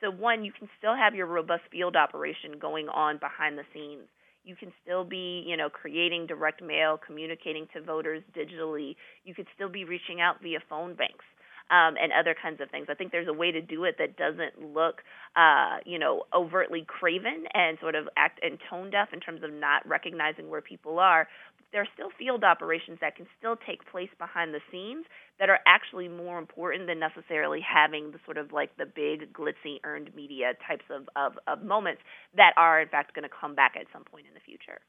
So, 0.02 0.12
one, 0.12 0.44
you 0.44 0.52
can 0.52 0.70
still 0.78 0.96
have 0.96 1.16
your 1.16 1.28
robust 1.28 1.64
field 1.72 1.96
operation 1.96 2.60
going 2.60 2.90
on 2.90 3.18
behind 3.18 3.58
the 3.58 3.64
scenes. 3.74 4.08
You 4.44 4.56
can 4.56 4.72
still 4.84 5.04
be, 5.04 5.44
you 5.48 5.58
know, 5.58 5.70
creating 5.70 6.28
direct 6.28 6.62
mail, 6.62 7.00
communicating 7.04 7.68
to 7.74 7.82
voters 7.82 8.22
digitally. 8.36 8.96
You 9.24 9.34
could 9.34 9.48
still 9.56 9.70
be 9.70 9.86
reaching 9.86 10.22
out 10.22 10.42
via 10.42 10.60
phone 10.70 10.96
banks. 10.96 11.26
Um, 11.72 11.96
and 12.00 12.14
other 12.14 12.36
kinds 12.40 12.62
of 12.62 12.70
things. 12.70 12.88
I 12.92 12.94
think 12.94 13.12
there's 13.12 13.28
a 13.28 13.34
way 13.34 13.52
to 13.52 13.60
do 13.60 13.86
it 13.86 13.96
that 13.98 14.18
doesn't 14.18 14.62
look, 14.76 15.02
uh, 15.36 15.78
you 15.84 15.98
know, 15.98 16.22
overtly 16.32 16.86
craven 16.88 17.46
and 17.56 17.80
sort 17.82 17.96
of 17.96 18.08
act 18.16 18.40
and 18.44 18.60
tone 18.70 18.92
deaf 18.92 19.10
in 19.14 19.20
terms 19.20 19.42
of 19.42 19.52
not 19.52 19.82
recognizing 19.88 20.48
where 20.48 20.62
people 20.62 21.00
are, 21.00 21.28
there 21.76 21.82
are 21.82 21.88
still 21.94 22.10
field 22.18 22.46
operations 22.46 23.00
that 23.02 23.18
can 23.18 23.28
still 23.38 23.58
take 23.68 23.86
place 23.92 24.10
behind 24.18 24.54
the 24.54 24.62
scenes 24.72 25.06
that 25.40 25.50
are 25.50 25.60
actually 25.68 26.08
more 26.08 26.40
important 26.40 26.88
than 26.88 27.00
necessarily 27.00 27.60
having 27.60 28.12
the 28.12 28.20
sort 28.24 28.38
of 28.38 28.54
like 28.54 28.78
the 28.78 28.86
big 28.86 29.34
glitzy 29.34 29.84
earned 29.84 30.10
media 30.16 30.54
types 30.66 30.86
of, 30.90 31.10
of, 31.18 31.34
of 31.48 31.66
moments 31.66 32.02
that 32.34 32.54
are 32.56 32.80
in 32.80 32.88
fact 32.88 33.14
going 33.14 33.28
to 33.28 33.36
come 33.42 33.56
back 33.56 33.74
at 33.76 33.88
some 33.92 34.06
point 34.06 34.26
in 34.26 34.34
the 34.34 34.40
future. 34.40 34.80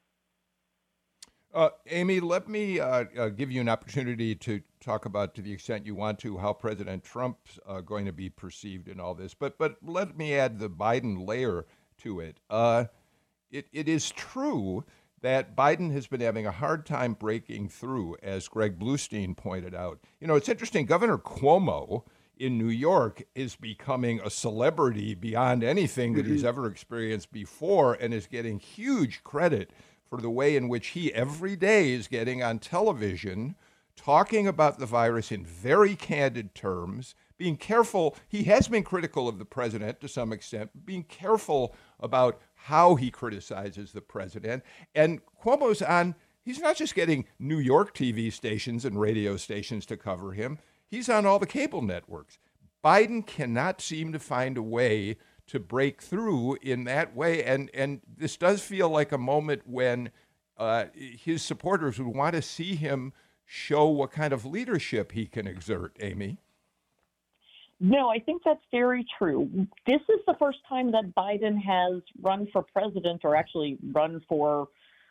Uh, 1.53 1.69
Amy, 1.87 2.19
let 2.19 2.47
me 2.47 2.79
uh, 2.79 3.05
uh, 3.17 3.29
give 3.29 3.51
you 3.51 3.61
an 3.61 3.69
opportunity 3.69 4.35
to 4.35 4.61
talk 4.79 5.05
about, 5.05 5.33
to 5.33 5.41
the 5.41 5.51
extent 5.51 5.85
you 5.85 5.95
want 5.95 6.19
to, 6.19 6.37
how 6.37 6.53
President 6.53 7.03
Trump's 7.03 7.57
uh, 7.65 7.81
going 7.81 8.05
to 8.05 8.11
be 8.11 8.29
perceived 8.29 8.87
in 8.87 8.99
all 8.99 9.15
this. 9.15 9.33
But 9.33 9.57
but 9.57 9.77
let 9.83 10.17
me 10.17 10.35
add 10.35 10.59
the 10.59 10.69
Biden 10.69 11.25
layer 11.25 11.65
to 11.99 12.19
it. 12.19 12.39
Uh, 12.49 12.85
it 13.49 13.67
it 13.71 13.87
is 13.87 14.11
true 14.11 14.83
that 15.21 15.55
Biden 15.55 15.91
has 15.93 16.05
been 16.05 16.21
having 16.21 16.45
a 16.45 16.51
hard 16.51 16.85
time 16.85 17.13
breaking 17.13 17.69
through, 17.69 18.17
as 18.21 18.47
Greg 18.47 18.77
Bluestein 18.77 19.35
pointed 19.35 19.73
out. 19.73 19.99
You 20.19 20.27
know, 20.27 20.35
it's 20.35 20.49
interesting. 20.49 20.85
Governor 20.85 21.17
Cuomo 21.17 22.03
in 22.37 22.57
New 22.57 22.69
York 22.69 23.23
is 23.33 23.55
becoming 23.55 24.19
a 24.23 24.29
celebrity 24.29 25.15
beyond 25.15 25.63
anything 25.63 26.13
that 26.13 26.25
he's 26.25 26.39
mm-hmm. 26.39 26.47
ever 26.49 26.67
experienced 26.67 27.31
before 27.31 27.93
and 27.95 28.13
is 28.13 28.27
getting 28.27 28.59
huge 28.59 29.23
credit 29.23 29.71
for 30.09 30.21
the 30.21 30.29
way 30.29 30.55
in 30.55 30.67
which 30.69 30.87
he 30.87 31.13
every 31.13 31.55
day 31.55 31.91
is 31.91 32.07
getting 32.07 32.41
on 32.41 32.59
television 32.59 33.55
talking 33.95 34.47
about 34.47 34.79
the 34.79 34.85
virus 34.85 35.31
in 35.31 35.43
very 35.43 35.95
candid 35.95 36.55
terms 36.55 37.15
being 37.37 37.57
careful. 37.57 38.15
He 38.27 38.43
has 38.43 38.67
been 38.67 38.83
critical 38.83 39.27
of 39.27 39.37
the 39.39 39.45
president 39.45 40.01
to 40.01 40.07
some 40.07 40.33
extent, 40.33 40.85
being 40.85 41.03
careful 41.03 41.75
about 41.99 42.39
how 42.53 42.95
he 42.95 43.11
criticizes 43.11 43.91
the 43.91 44.01
president. 44.01 44.63
And 44.95 45.21
Cuomo's 45.43 45.81
on, 45.81 46.15
he's 46.43 46.59
not 46.59 46.75
just 46.75 46.95
getting 46.95 47.25
New 47.39 47.59
York 47.59 47.95
TV 47.95 48.31
stations 48.31 48.85
and 48.85 48.99
radio 48.99 49.37
stations 49.37 49.85
to 49.87 49.97
cover 49.97 50.31
him, 50.31 50.59
he's 50.87 51.09
on 51.09 51.25
all 51.25 51.39
the 51.39 51.45
cable 51.45 51.81
networks. 51.81 52.37
Biden 52.83 53.25
cannot 53.25 53.81
seem 53.81 54.11
to 54.13 54.19
find 54.19 54.57
a 54.57 54.63
way 54.63 55.17
to 55.47 55.59
break 55.59 56.01
through 56.01 56.57
in 56.61 56.83
that 56.85 57.15
way. 57.15 57.43
And, 57.43 57.69
and 57.73 58.01
this 58.17 58.37
does 58.37 58.61
feel 58.61 58.89
like 58.89 59.11
a 59.11 59.17
moment 59.17 59.63
when 59.65 60.11
uh, 60.57 60.85
his 60.93 61.41
supporters 61.41 61.99
would 61.99 62.15
want 62.15 62.35
to 62.35 62.41
see 62.41 62.75
him 62.75 63.13
show 63.45 63.87
what 63.87 64.11
kind 64.11 64.33
of 64.33 64.45
leadership 64.45 65.13
he 65.13 65.25
can 65.25 65.47
exert, 65.47 65.95
Amy. 65.99 66.37
No, 67.79 68.09
I 68.09 68.19
think 68.19 68.41
that's 68.43 68.63
very 68.71 69.05
true. 69.17 69.49
This 69.85 70.01
is 70.09 70.19
the 70.25 70.35
first 70.39 70.57
time 70.67 70.91
that 70.91 71.13
Biden 71.15 71.61
has 71.61 72.01
run 72.21 72.47
for 72.51 72.63
president 72.63 73.21
or 73.23 73.35
actually 73.35 73.77
run 73.93 74.21
for 74.27 74.67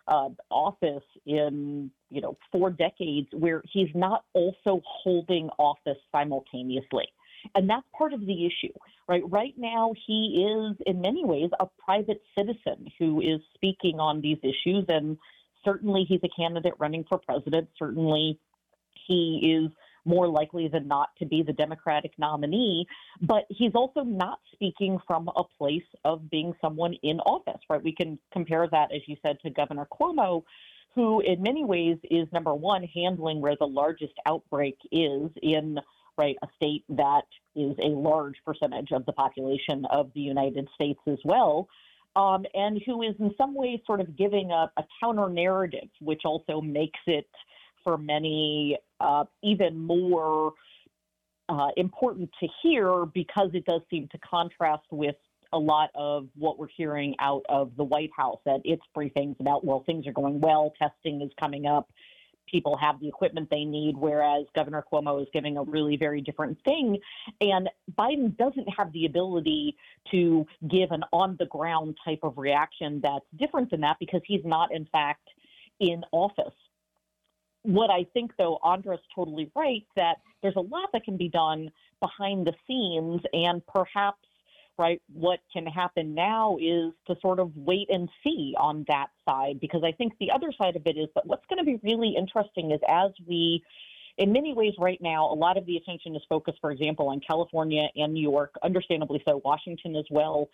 uh, 0.09 0.29
office 0.51 1.03
in 1.25 1.91
you 2.11 2.21
know 2.21 2.37
four 2.53 2.71
decades 2.71 3.29
where 3.33 3.63
he's 3.73 3.89
not 3.95 4.25
also 4.35 4.81
holding 4.85 5.49
office 5.59 5.99
simultaneously 6.13 7.07
and 7.55 7.69
that's 7.69 7.87
part 7.97 8.13
of 8.13 8.21
the 8.21 8.47
issue 8.47 8.73
right 9.09 9.23
right 9.29 9.55
now 9.57 9.93
he 10.07 10.47
is 10.49 10.77
in 10.87 11.01
many 11.01 11.25
ways 11.25 11.51
a 11.61 11.67
private 11.85 12.23
citizen 12.37 12.87
who 12.99 13.21
is 13.21 13.41
speaking 13.55 14.01
on 14.01 14.21
these 14.21 14.39
issues 14.43 14.85
and 14.89 15.17
certainly 15.65 16.05
he's 16.09 16.21
a 16.25 16.29
candidate 16.37 16.75
running 16.79 17.05
for 17.09 17.19
president 17.19 17.69
certainly 17.79 18.39
he 19.07 19.63
is 19.63 19.71
more 20.07 20.29
likely 20.29 20.69
than 20.69 20.87
not 20.87 21.11
to 21.19 21.27
be 21.27 21.43
the 21.43 21.53
Democratic 21.53 22.13
nominee, 22.17 22.87
but 23.21 23.45
he's 23.51 23.73
also 23.75 24.03
not 24.03 24.39
speaking 24.53 24.99
from 25.07 25.29
a 25.37 25.43
place 25.59 25.83
of 26.05 26.31
being 26.31 26.55
someone 26.61 26.95
in 27.03 27.19
office, 27.21 27.61
right? 27.69 27.83
We 27.83 27.93
can 27.93 28.19
compare 28.33 28.69
that, 28.71 28.95
as 28.95 29.03
you 29.07 29.17
said, 29.21 29.39
to 29.43 29.51
Governor 29.51 29.87
Cuomo, 29.93 30.45
who 30.95 31.21
in 31.21 31.43
many 31.43 31.65
ways 31.65 31.99
is 32.05 32.29
number 32.33 32.55
one, 32.55 32.85
handling 32.85 33.41
where 33.41 33.57
the 33.59 33.67
largest 33.67 34.15
outbreak 34.25 34.79
is 34.93 35.29
in 35.43 35.79
right 36.19 36.37
a 36.43 36.47
state 36.57 36.85
that 36.89 37.25
is 37.55 37.77
a 37.83 37.89
large 37.89 38.37
percentage 38.45 38.93
of 38.93 39.05
the 39.07 39.13
population 39.13 39.85
of 39.91 40.11
the 40.15 40.21
United 40.21 40.69
States 40.75 41.01
as 41.07 41.19
well. 41.25 41.69
Um, 42.15 42.47
and 42.55 42.81
who 42.87 43.03
is 43.03 43.15
in 43.21 43.35
some 43.37 43.55
ways 43.55 43.81
sort 43.87 44.01
of 44.01 44.17
giving 44.17 44.51
a, 44.51 44.71
a 44.79 44.85
counter 45.03 45.29
narrative, 45.29 45.89
which 46.01 46.23
also 46.25 46.63
makes 46.63 47.01
it 47.07 47.29
for 47.85 47.99
many 47.99 48.79
uh, 49.01 49.25
even 49.43 49.79
more 49.79 50.55
uh, 51.49 51.69
important 51.77 52.31
to 52.41 52.49
hear 52.63 53.07
because 53.07 53.51
it 53.53 53.65
does 53.65 53.83
seem 53.91 54.09
to 54.09 54.19
contrast 54.19 54.85
with 54.91 55.17
a 55.53 55.59
lot 55.59 55.91
of 55.95 56.27
what 56.35 56.59
we're 56.59 56.69
hearing 56.77 57.15
out 57.21 57.43
of 57.49 57.71
the 57.77 57.85
White 57.85 58.11
House 58.17 58.41
at 58.47 58.61
its 58.65 58.83
briefings 58.97 59.39
about, 59.39 59.65
well, 59.65 59.85
things 59.87 60.07
are 60.07 60.13
going 60.13 60.41
well, 60.41 60.73
testing 60.79 61.23
is 61.23 61.31
coming 61.39 61.67
up, 61.67 61.89
people 62.47 62.77
have 62.77 63.01
the 63.01 63.09
equipment 63.09 63.49
they 63.51 63.65
need, 63.65 63.97
whereas 63.97 64.47
Governor 64.55 64.85
Cuomo 64.91 65.21
is 65.21 65.29
giving 65.33 65.57
a 65.57 65.63
really 65.63 65.97
very 65.97 66.21
different 66.21 66.59
thing. 66.65 66.99
And 67.41 67.69
Biden 67.99 68.37
doesn't 68.37 68.69
have 68.77 68.93
the 68.93 69.07
ability 69.07 69.77
to 70.11 70.47
give 70.69 70.91
an 70.93 71.05
on 71.13 71.37
the 71.39 71.47
ground 71.47 71.97
type 72.05 72.21
of 72.23 72.39
reaction 72.39 73.01
that's 73.03 73.27
different 73.39 73.71
than 73.71 73.81
that 73.83 73.97
because 73.99 74.23
he's 74.25 74.45
not, 74.45 74.73
in 74.73 74.87
fact, 74.87 75.29
in 75.81 76.03
office 76.13 76.55
what 77.67 77.91
I 77.91 78.07
think, 78.15 78.31
though, 78.39 78.59
Andra's 78.65 79.01
totally 79.15 79.51
right 79.55 79.85
that 79.97 80.19
there's 80.41 80.57
a 80.57 80.61
lot 80.61 80.89
that 80.93 81.05
can 81.05 81.17
be 81.17 81.29
done 81.29 81.71
behind 82.01 82.47
the 82.47 82.55
scenes, 82.67 83.21
and 83.33 83.61
perhaps, 83.67 84.23
right, 84.79 85.01
what 85.13 85.41
can 85.53 85.67
happen 85.67 86.15
now 86.15 86.57
is 86.61 86.93
to 87.07 87.17
sort 87.21 87.41
of 87.41 87.57
wait 87.57 87.89
and 87.91 88.09
see 88.23 88.55
on 88.59 88.85
that 88.89 89.09
side, 89.29 89.59
because 89.61 89.83
I 89.85 89.93
think 89.93 90.15
the 90.19 90.31
other 90.31 90.53
side 90.57 90.77
of 90.77 90.83
it 90.87 90.97
is 90.97 91.09
that 91.15 91.27
what's 91.27 91.45
going 91.49 91.59
to 91.59 91.65
be 91.65 91.81
really 91.83 92.15
interesting 92.17 92.73
is 92.73 92.81
as 92.89 93.11
we 93.27 93.63
in 94.19 94.33
many 94.33 94.55
ways, 94.55 94.73
right 94.79 95.01
now, 95.03 95.31
a 95.31 95.35
lot 95.35 95.59
of 95.59 95.67
the 95.67 95.77
attention 95.77 96.17
is 96.17 96.23
focused, 96.29 96.59
for 96.61 96.71
example, 96.71 97.09
on 97.09 97.21
California 97.21 97.89
and 97.97 98.15
New 98.15 98.23
York, 98.23 98.55
understandably 98.63 99.23
so, 99.27 99.43
Washington 99.45 99.95
as 99.95 100.07
well. 100.11 100.49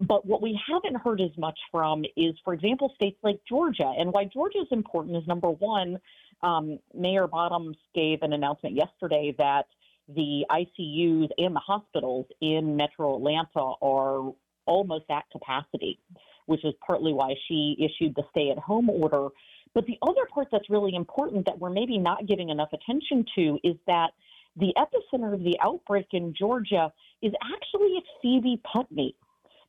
But 0.00 0.26
what 0.26 0.42
we 0.42 0.58
haven't 0.66 1.00
heard 1.00 1.20
as 1.20 1.30
much 1.38 1.58
from 1.70 2.04
is, 2.16 2.34
for 2.44 2.54
example, 2.54 2.92
states 2.96 3.18
like 3.22 3.38
Georgia. 3.48 3.92
And 3.96 4.12
why 4.12 4.24
Georgia 4.24 4.58
is 4.58 4.66
important 4.72 5.16
is 5.16 5.26
number 5.28 5.50
one, 5.50 5.98
um, 6.42 6.80
Mayor 6.92 7.28
Bottoms 7.28 7.76
gave 7.94 8.22
an 8.22 8.32
announcement 8.32 8.74
yesterday 8.74 9.34
that 9.38 9.66
the 10.08 10.44
ICUs 10.50 11.28
and 11.38 11.54
the 11.54 11.60
hospitals 11.60 12.26
in 12.40 12.76
metro 12.76 13.16
Atlanta 13.16 13.72
are 13.82 14.32
almost 14.66 15.04
at 15.10 15.24
capacity, 15.30 15.98
which 16.46 16.64
is 16.64 16.74
partly 16.86 17.12
why 17.12 17.34
she 17.48 17.76
issued 17.78 18.14
the 18.14 18.22
stay 18.30 18.50
at 18.50 18.58
home 18.58 18.90
order. 18.90 19.28
But 19.74 19.86
the 19.86 19.98
other 20.02 20.26
part 20.32 20.48
that's 20.52 20.70
really 20.70 20.94
important 20.94 21.46
that 21.46 21.58
we're 21.58 21.70
maybe 21.70 21.98
not 21.98 22.26
giving 22.26 22.50
enough 22.50 22.72
attention 22.72 23.24
to 23.34 23.58
is 23.64 23.76
that 23.86 24.10
the 24.56 24.72
epicenter 24.76 25.34
of 25.34 25.42
the 25.42 25.56
outbreak 25.60 26.06
in 26.12 26.32
Georgia 26.38 26.92
is 27.22 27.32
actually 27.42 27.96
at 27.96 28.04
Phoebe 28.22 28.60
Putney 28.72 29.16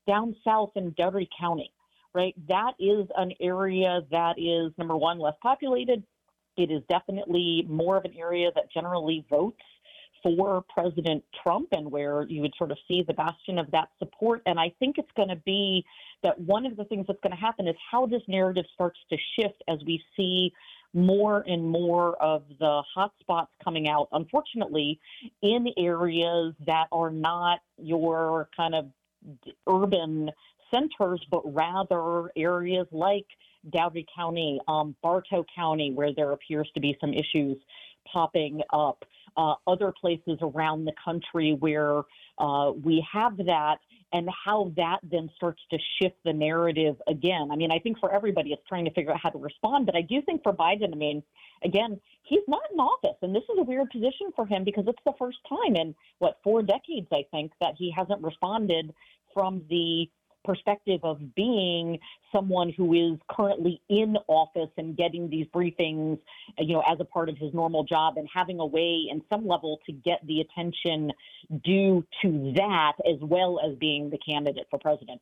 down 0.08 0.36
south 0.44 0.72
in 0.76 0.94
Dougherty 0.96 1.28
County, 1.40 1.72
right? 2.14 2.36
That 2.48 2.74
is 2.80 3.08
an 3.18 3.32
area 3.42 4.02
that 4.12 4.36
is, 4.38 4.72
number 4.78 4.96
one, 4.96 5.18
less 5.18 5.34
populated. 5.42 6.04
It 6.56 6.70
is 6.70 6.84
definitely 6.88 7.66
more 7.68 7.98
of 7.98 8.06
an 8.06 8.14
area 8.16 8.52
that 8.54 8.72
generally 8.72 9.26
votes 9.30 9.62
for 10.26 10.64
President 10.74 11.24
Trump 11.44 11.68
and 11.72 11.92
where 11.92 12.24
you 12.24 12.42
would 12.42 12.54
sort 12.58 12.72
of 12.72 12.80
see 12.88 13.04
the 13.08 13.14
bastion 13.14 13.60
of 13.60 13.70
that 13.70 13.90
support. 14.00 14.42
And 14.48 14.60
I 14.60 14.74
think 14.80 14.98
it's 14.98 15.12
going 15.16 15.30
to 15.30 15.36
be 15.36 15.86
that 16.24 16.40
one 16.40 16.66
of 16.66 16.76
the 16.76 16.84
things 16.86 17.06
that's 17.08 17.20
going 17.22 17.36
to 17.36 17.40
happen 17.40 17.68
is 17.68 17.76
how 17.92 18.08
this 18.08 18.24
narrative 18.28 18.66
starts 18.74 18.98
to 19.12 19.18
shift 19.40 19.64
as 19.68 19.78
we 19.86 20.04
see 20.18 20.52
more 20.96 21.44
and 21.46 21.70
more 21.70 22.16
of 22.24 22.42
the 22.60 22.82
hotspots 22.98 23.50
coming 23.64 23.88
out, 23.88 24.08
unfortunately, 24.14 25.00
in 25.44 25.68
areas 25.78 26.56
that 26.66 26.88
are 26.92 27.12
not 27.12 27.60
your 27.78 28.50
kind 28.58 28.74
of 28.74 28.88
urban 29.68 30.32
centers, 30.74 31.24
but 31.30 31.42
rather 31.54 32.32
areas 32.36 32.88
like 32.92 33.28
Dougherty 33.70 34.08
County, 34.16 34.60
um, 34.68 34.96
Bartow 35.04 35.46
County, 35.56 35.92
where 35.92 36.14
there 36.16 36.32
appears 36.32 36.70
to 36.74 36.80
be 36.80 36.98
some 37.00 37.14
issues 37.14 37.58
popping 38.12 38.62
up, 38.72 39.04
uh, 39.38 39.56
other 39.68 39.92
places 39.92 40.38
around 40.42 40.86
the 40.86 40.94
country 41.04 41.54
where 41.60 42.04
uh, 42.38 42.72
we 42.84 43.06
have 43.12 43.38
that, 43.38 43.78
and 44.14 44.30
how 44.46 44.72
that 44.78 45.00
then 45.04 45.30
starts 45.36 45.62
to 45.72 45.78
shift 46.00 46.16
the 46.24 46.32
narrative 46.32 46.96
again. 47.08 47.50
I 47.52 47.56
mean, 47.56 47.72
I 47.72 47.80
think 47.80 48.00
for 48.00 48.14
everybody, 48.14 48.54
it's 48.54 48.62
trying 48.68 48.86
to 48.86 48.92
figure 48.92 49.12
out 49.12 49.20
how 49.22 49.30
to 49.30 49.38
respond, 49.38 49.86
but 49.86 49.96
I 49.96 50.02
do 50.02 50.22
think 50.22 50.44
for 50.44 50.54
Biden, 50.54 50.94
I 50.94 50.96
mean, 50.96 51.24
again, 51.64 52.00
he's 52.24 52.44
not 52.48 52.62
in 52.72 52.80
office, 52.80 53.18
and 53.22 53.36
this 53.36 53.44
is 53.44 53.58
a 53.60 53.64
weird 53.64 53.90
position 53.90 54.32
for 54.36 54.46
him 54.46 54.64
because 54.64 54.86
it's 54.88 55.02
the 55.06 55.14
first 55.20 55.38
time 55.50 55.76
in 55.76 55.96
what 56.20 56.40
four 56.44 56.62
decades, 56.62 57.08
I 57.12 57.26
think, 57.32 57.52
that 57.60 57.74
he 57.78 57.92
hasn't 57.92 58.22
responded 58.22 58.94
from 59.34 59.64
the 59.70 60.10
perspective 60.46 61.00
of 61.04 61.36
being 61.36 62.00
someone 62.32 62.72
who 62.76 62.94
is 62.94 63.20
currently 63.30 63.82
in 63.90 64.18
office 64.28 64.70
and 64.78 64.96
getting 64.96 65.30
these 65.30 65.48
briefings, 65.54 66.20
you 66.60 66.74
know, 66.74 66.84
as 66.90 66.98
a 67.00 67.06
part 67.06 67.30
of 67.30 67.38
his 67.38 67.54
normal 67.54 67.84
job 67.84 68.18
and 68.18 68.28
having 68.34 68.60
a 68.60 68.66
way 68.66 69.08
in 69.10 69.22
some 69.30 69.48
level 69.48 69.80
to 69.86 69.92
get 69.92 70.26
the 70.28 70.42
attention 70.42 71.12
due 71.64 72.06
to 72.22 72.54
that 72.56 72.94
as 73.10 73.20
well 73.22 73.60
as 73.66 73.76
being 73.78 74.10
the 74.10 74.18
candidate 74.18 74.68
for 74.70 74.80
president. 74.80 75.22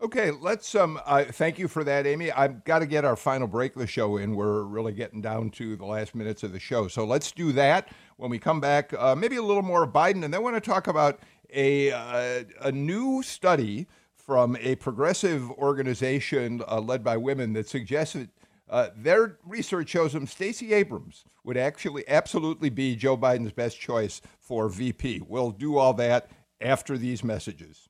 Okay, 0.00 0.30
let's 0.30 0.74
um 0.74 1.00
uh, 1.06 1.24
thank 1.24 1.58
you 1.58 1.66
for 1.66 1.82
that 1.84 2.06
Amy. 2.06 2.30
I've 2.30 2.64
got 2.64 2.80
to 2.80 2.86
get 2.86 3.04
our 3.04 3.16
final 3.16 3.46
break 3.46 3.74
of 3.74 3.80
the 3.80 3.86
show 3.86 4.16
in. 4.18 4.36
We're 4.36 4.62
really 4.62 4.92
getting 4.92 5.20
down 5.20 5.50
to 5.50 5.76
the 5.76 5.84
last 5.84 6.14
minutes 6.14 6.42
of 6.42 6.52
the 6.52 6.60
show. 6.60 6.88
So 6.88 7.04
let's 7.04 7.32
do 7.32 7.52
that 7.52 7.88
when 8.16 8.30
we 8.30 8.38
come 8.38 8.60
back. 8.60 8.92
Uh, 8.92 9.14
maybe 9.14 9.36
a 9.36 9.42
little 9.42 9.62
more 9.62 9.84
of 9.84 9.90
Biden 9.90 10.24
and 10.24 10.34
then 10.34 10.42
want 10.42 10.56
to 10.56 10.60
talk 10.60 10.88
about 10.88 11.20
a, 11.54 11.92
uh, 11.92 12.44
a 12.60 12.72
new 12.72 13.22
study 13.22 13.86
from 14.14 14.56
a 14.60 14.74
progressive 14.76 15.50
organization 15.52 16.62
uh, 16.66 16.80
led 16.80 17.04
by 17.04 17.16
women 17.16 17.52
that 17.52 17.68
suggests 17.68 18.14
that 18.14 18.28
uh, 18.70 18.88
their 18.96 19.38
research 19.44 19.90
shows 19.90 20.14
them 20.14 20.26
Stacey 20.26 20.72
Abrams 20.72 21.24
would 21.44 21.56
actually 21.56 22.08
absolutely 22.08 22.70
be 22.70 22.96
Joe 22.96 23.16
Biden's 23.16 23.52
best 23.52 23.78
choice 23.78 24.22
for 24.40 24.68
VP. 24.68 25.22
We'll 25.28 25.50
do 25.50 25.76
all 25.76 25.92
that 25.94 26.30
after 26.60 26.96
these 26.96 27.22
messages. 27.22 27.88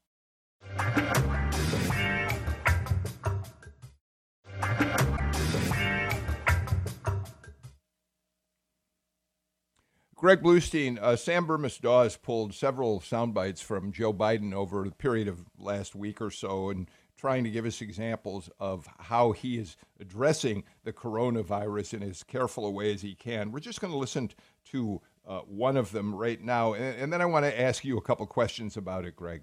Greg 10.24 10.40
Bluestein, 10.40 10.98
uh, 11.02 11.16
Sam 11.16 11.46
Bermas 11.46 11.78
Dawes 11.78 12.16
pulled 12.16 12.54
several 12.54 12.98
sound 13.02 13.34
bites 13.34 13.60
from 13.60 13.92
Joe 13.92 14.10
Biden 14.10 14.54
over 14.54 14.84
the 14.84 14.90
period 14.90 15.28
of 15.28 15.44
last 15.58 15.94
week 15.94 16.22
or 16.22 16.30
so 16.30 16.70
and 16.70 16.88
trying 17.14 17.44
to 17.44 17.50
give 17.50 17.66
us 17.66 17.82
examples 17.82 18.48
of 18.58 18.88
how 19.00 19.32
he 19.32 19.58
is 19.58 19.76
addressing 20.00 20.64
the 20.82 20.94
coronavirus 20.94 21.92
in 21.92 22.02
as 22.02 22.22
careful 22.22 22.64
a 22.64 22.70
way 22.70 22.90
as 22.94 23.02
he 23.02 23.14
can. 23.14 23.52
We're 23.52 23.60
just 23.60 23.82
going 23.82 23.92
to 23.92 23.98
listen 23.98 24.30
to 24.70 25.02
uh, 25.28 25.40
one 25.40 25.76
of 25.76 25.92
them 25.92 26.14
right 26.14 26.40
now, 26.40 26.72
and, 26.72 26.98
and 26.98 27.12
then 27.12 27.20
I 27.20 27.26
want 27.26 27.44
to 27.44 27.60
ask 27.60 27.84
you 27.84 27.98
a 27.98 28.02
couple 28.02 28.24
questions 28.24 28.78
about 28.78 29.04
it, 29.04 29.16
Greg. 29.16 29.42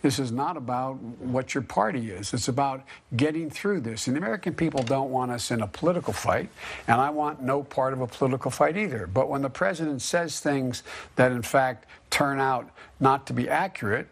This 0.00 0.20
is 0.20 0.30
not 0.30 0.56
about 0.56 1.00
what 1.02 1.54
your 1.54 1.62
party 1.62 2.10
is. 2.10 2.32
It's 2.32 2.46
about 2.46 2.84
getting 3.16 3.50
through 3.50 3.80
this. 3.80 4.06
And 4.06 4.14
the 4.14 4.18
American 4.18 4.54
people 4.54 4.82
don't 4.84 5.10
want 5.10 5.32
us 5.32 5.50
in 5.50 5.60
a 5.60 5.66
political 5.66 6.12
fight, 6.12 6.50
and 6.86 7.00
I 7.00 7.10
want 7.10 7.42
no 7.42 7.64
part 7.64 7.92
of 7.92 8.00
a 8.00 8.06
political 8.06 8.50
fight 8.50 8.76
either. 8.76 9.08
But 9.08 9.28
when 9.28 9.42
the 9.42 9.50
president 9.50 10.00
says 10.00 10.38
things 10.38 10.84
that, 11.16 11.32
in 11.32 11.42
fact, 11.42 11.86
turn 12.10 12.38
out 12.38 12.70
not 13.00 13.26
to 13.26 13.32
be 13.32 13.48
accurate, 13.48 14.06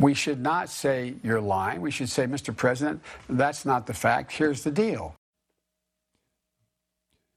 we 0.00 0.12
should 0.12 0.40
not 0.40 0.68
say 0.68 1.14
you're 1.22 1.40
lying. 1.40 1.80
We 1.80 1.92
should 1.92 2.08
say, 2.08 2.26
Mr. 2.26 2.56
President, 2.56 3.00
that's 3.28 3.64
not 3.64 3.86
the 3.86 3.94
fact. 3.94 4.32
Here's 4.32 4.64
the 4.64 4.72
deal. 4.72 5.14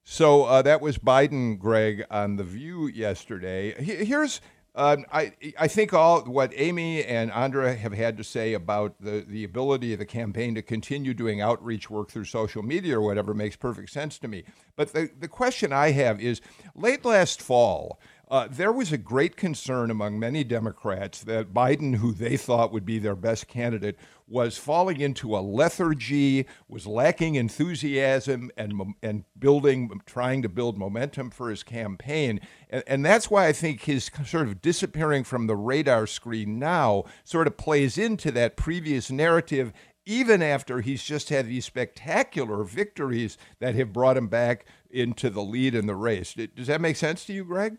So 0.08 0.44
uh, 0.44 0.62
that 0.64 0.82
was 0.82 0.98
Biden, 0.98 1.58
Greg, 1.58 2.06
on 2.12 2.36
The 2.36 2.44
View 2.44 2.88
yesterday. 2.88 3.74
Here's 3.84 4.40
Um, 4.76 5.06
I 5.12 5.32
I 5.58 5.70
think 5.70 5.94
all 5.94 6.22
what 6.24 6.52
Amy 6.56 7.04
and 7.06 7.32
Andra 7.32 7.76
have 7.76 7.94
had 7.94 8.18
to 8.18 8.24
say 8.26 8.54
about 8.54 8.96
the 9.00 9.26
the 9.26 9.46
ability 9.46 9.94
of 9.94 10.00
the 10.00 10.06
campaign 10.06 10.54
to 10.56 10.62
continue 10.62 11.14
doing 11.14 11.40
outreach 11.40 11.90
work 11.90 12.12
through 12.12 12.26
social 12.26 12.62
media 12.62 12.98
or 12.98 13.02
whatever 13.02 13.34
makes 13.34 13.56
perfect 13.56 13.90
sense 13.90 14.20
to 14.20 14.28
me. 14.28 14.44
But 14.76 14.92
the 14.92 15.10
the 15.18 15.30
question 15.30 15.72
I 15.72 15.92
have 15.92 16.20
is, 16.20 16.42
late 16.76 17.06
last 17.06 17.42
fall. 17.42 18.00
Uh, 18.28 18.48
there 18.50 18.72
was 18.72 18.92
a 18.92 18.98
great 18.98 19.38
concern 19.38 19.92
among 19.92 20.18
many 20.18 20.44
Democrats 20.44 21.24
that 21.24 21.54
Biden, 21.54 21.98
who 21.98 22.12
they 22.12 22.38
thought 22.38 22.74
would 22.74 22.86
be 22.86 22.98
their 22.98 23.16
best 23.16 23.48
candidate, 23.48 23.98
was 24.28 24.58
falling 24.58 25.00
into 25.00 25.36
a 25.36 25.40
lethargy, 25.40 26.46
was 26.68 26.88
lacking 26.88 27.36
enthusiasm, 27.36 28.52
and 28.58 28.96
and 29.04 29.26
building, 29.38 29.90
trying 30.06 30.42
to 30.42 30.50
build 30.50 30.78
momentum 30.78 31.30
for 31.30 31.50
his 31.50 31.64
campaign, 31.64 32.40
and, 32.70 32.84
and 32.88 33.06
that's 33.06 33.30
why 33.30 33.48
I 33.48 33.54
think 33.54 33.82
his 33.82 34.10
sort 34.26 34.48
of 34.48 34.62
disappearing 34.62 35.24
from 35.24 35.48
the 35.48 35.56
radar 35.56 36.08
screen 36.08 36.60
now 36.60 37.04
sort 37.24 37.48
of 37.48 37.58
plays 37.58 37.98
into 37.98 38.32
that 38.32 38.58
previous 38.58 39.12
narrative 39.12 39.74
even 40.06 40.42
after 40.42 40.82
he's 40.82 41.04
just 41.04 41.30
had 41.30 41.48
these 41.48 41.66
spectacular 41.66 42.64
victories 42.64 43.38
that 43.60 43.76
have 43.76 43.92
brought 43.92 44.18
him 44.18 44.28
back 44.28 44.66
into 44.90 45.30
the 45.30 45.42
lead 45.42 45.74
in 45.74 45.88
the 45.88 45.96
race. 45.96 46.36
Does 46.56 46.68
that 46.68 46.80
make 46.80 46.96
sense 46.96 47.26
to 47.26 47.34
you, 47.34 47.44
Greg? 47.44 47.78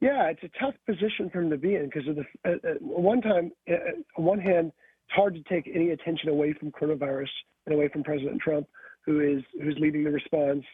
Yeah, 0.00 0.28
it's 0.28 0.42
a 0.42 0.50
tough 0.58 0.74
position 0.86 1.30
for 1.30 1.40
him 1.40 1.50
to 1.50 1.56
be 1.56 1.76
in 1.76 1.86
because 1.86 2.08
of 2.08 2.16
the 2.16 2.24
uh, 2.44 2.52
uh, 2.68 2.74
one 2.80 3.22
time, 3.22 3.52
uh, 3.70 3.74
on 4.18 4.24
one 4.24 4.40
hand, 4.40 4.72
hard 5.14 5.34
to 5.34 5.42
take 5.42 5.70
any 5.72 5.90
attention 5.90 6.28
away 6.28 6.52
from 6.52 6.72
coronavirus 6.72 7.28
and 7.66 7.74
away 7.74 7.88
from 7.88 8.02
President 8.02 8.40
Trump, 8.40 8.66
who 9.04 9.20
is 9.20 9.42
who's 9.60 9.76
leading 9.78 10.04
the 10.04 10.10
response. 10.10 10.64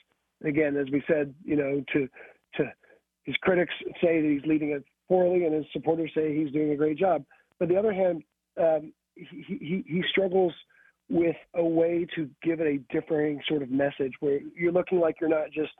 again, 0.44 0.76
as 0.76 0.86
we 0.92 1.02
said, 1.06 1.34
you 1.44 1.56
know, 1.56 1.82
to 1.92 2.08
to 2.56 2.72
his 3.24 3.36
critics 3.36 3.74
say 4.02 4.20
that 4.20 4.28
he's 4.28 4.48
leading 4.48 4.70
it 4.70 4.84
poorly, 5.08 5.44
and 5.44 5.54
his 5.54 5.66
supporters 5.72 6.10
say 6.14 6.36
he's 6.36 6.52
doing 6.52 6.70
a 6.70 6.76
great 6.76 6.98
job. 6.98 7.24
But 7.58 7.68
the 7.68 7.76
other 7.76 7.92
hand, 7.92 8.22
um, 8.60 8.92
he, 9.14 9.56
he 9.60 9.84
he 9.86 10.02
struggles 10.10 10.52
with 11.08 11.36
a 11.54 11.64
way 11.64 12.06
to 12.14 12.30
give 12.42 12.60
it 12.60 12.66
a 12.66 12.78
differing 12.92 13.40
sort 13.48 13.62
of 13.62 13.70
message 13.70 14.12
where 14.20 14.38
you're 14.56 14.72
looking 14.72 15.00
like 15.00 15.16
you're 15.20 15.28
not 15.28 15.50
just 15.52 15.72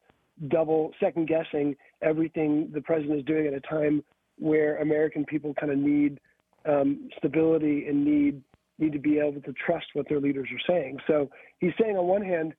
double 0.49 0.91
second 0.99 1.29
guessing 1.29 1.77
everything 2.03 2.69
the 2.75 2.81
president 2.81 3.19
is 3.21 3.25
doing 3.25 3.47
at 3.47 3.53
a 3.53 3.61
time 3.61 4.03
where 4.39 4.79
American 4.79 5.25
people 5.25 5.55
kind 5.55 5.71
of 5.71 5.79
need 5.79 6.19
um, 6.67 7.09
stability 7.19 7.87
and 7.87 8.05
need 8.05 8.43
need 8.81 8.93
to 8.93 8.99
be 8.99 9.19
able 9.19 9.41
to 9.43 9.53
trust 9.53 9.87
what 9.93 10.09
their 10.09 10.21
leaders 10.21 10.49
are 10.53 10.73
saying. 10.73 10.99
So 11.07 11.31
he's 11.59 11.73
saying 11.81 11.97
on 11.97 12.07
one 12.07 12.23
hand, 12.23 12.55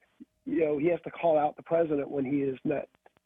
you 0.46 0.62
know, 0.62 0.78
he 0.78 0.88
has 0.88 1.00
to 1.04 1.12
call 1.12 1.38
out 1.38 1.56
the 1.56 1.64
president 1.64 2.10
when 2.10 2.26
he 2.26 2.38
is 2.38 2.58
not 2.64 2.84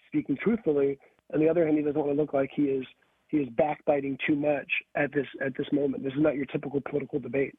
speaking 0.08 0.38
truthfully. 0.42 0.98
On 1.34 1.40
the 1.40 1.50
other 1.50 1.66
hand, 1.66 1.78
he 1.78 1.84
doesn't 1.84 2.00
want 2.00 2.12
to 2.16 2.22
look 2.22 2.34
like 2.34 2.50
he 2.56 2.64
is 2.64 2.86
he 3.28 3.38
is 3.38 3.50
backbiting 3.58 4.18
too 4.26 4.36
much 4.36 4.68
at 4.96 5.12
this 5.14 5.26
at 5.44 5.54
this 5.58 5.68
moment. 5.72 6.04
This 6.04 6.14
is 6.14 6.22
not 6.22 6.36
your 6.36 6.46
typical 6.46 6.82
political 6.82 7.20
debate. 7.20 7.56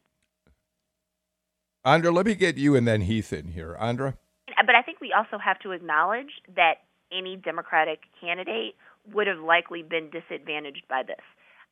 Andra, 1.84 2.10
let 2.10 2.26
me 2.26 2.34
get 2.34 2.56
you 2.56 2.74
and 2.74 2.86
then 2.86 3.02
Heath 3.02 3.32
in 3.32 3.48
here. 3.48 3.76
Andra? 3.78 4.16
But 4.64 4.74
I 4.74 4.82
think 4.82 5.00
we 5.00 5.12
also 5.12 5.38
have 5.38 5.58
to 5.60 5.72
acknowledge 5.72 6.30
that 6.54 6.82
any 7.12 7.36
Democratic 7.36 8.00
candidate 8.20 8.74
would 9.12 9.26
have 9.26 9.38
likely 9.38 9.82
been 9.82 10.10
disadvantaged 10.10 10.82
by 10.88 11.02
this. 11.06 11.22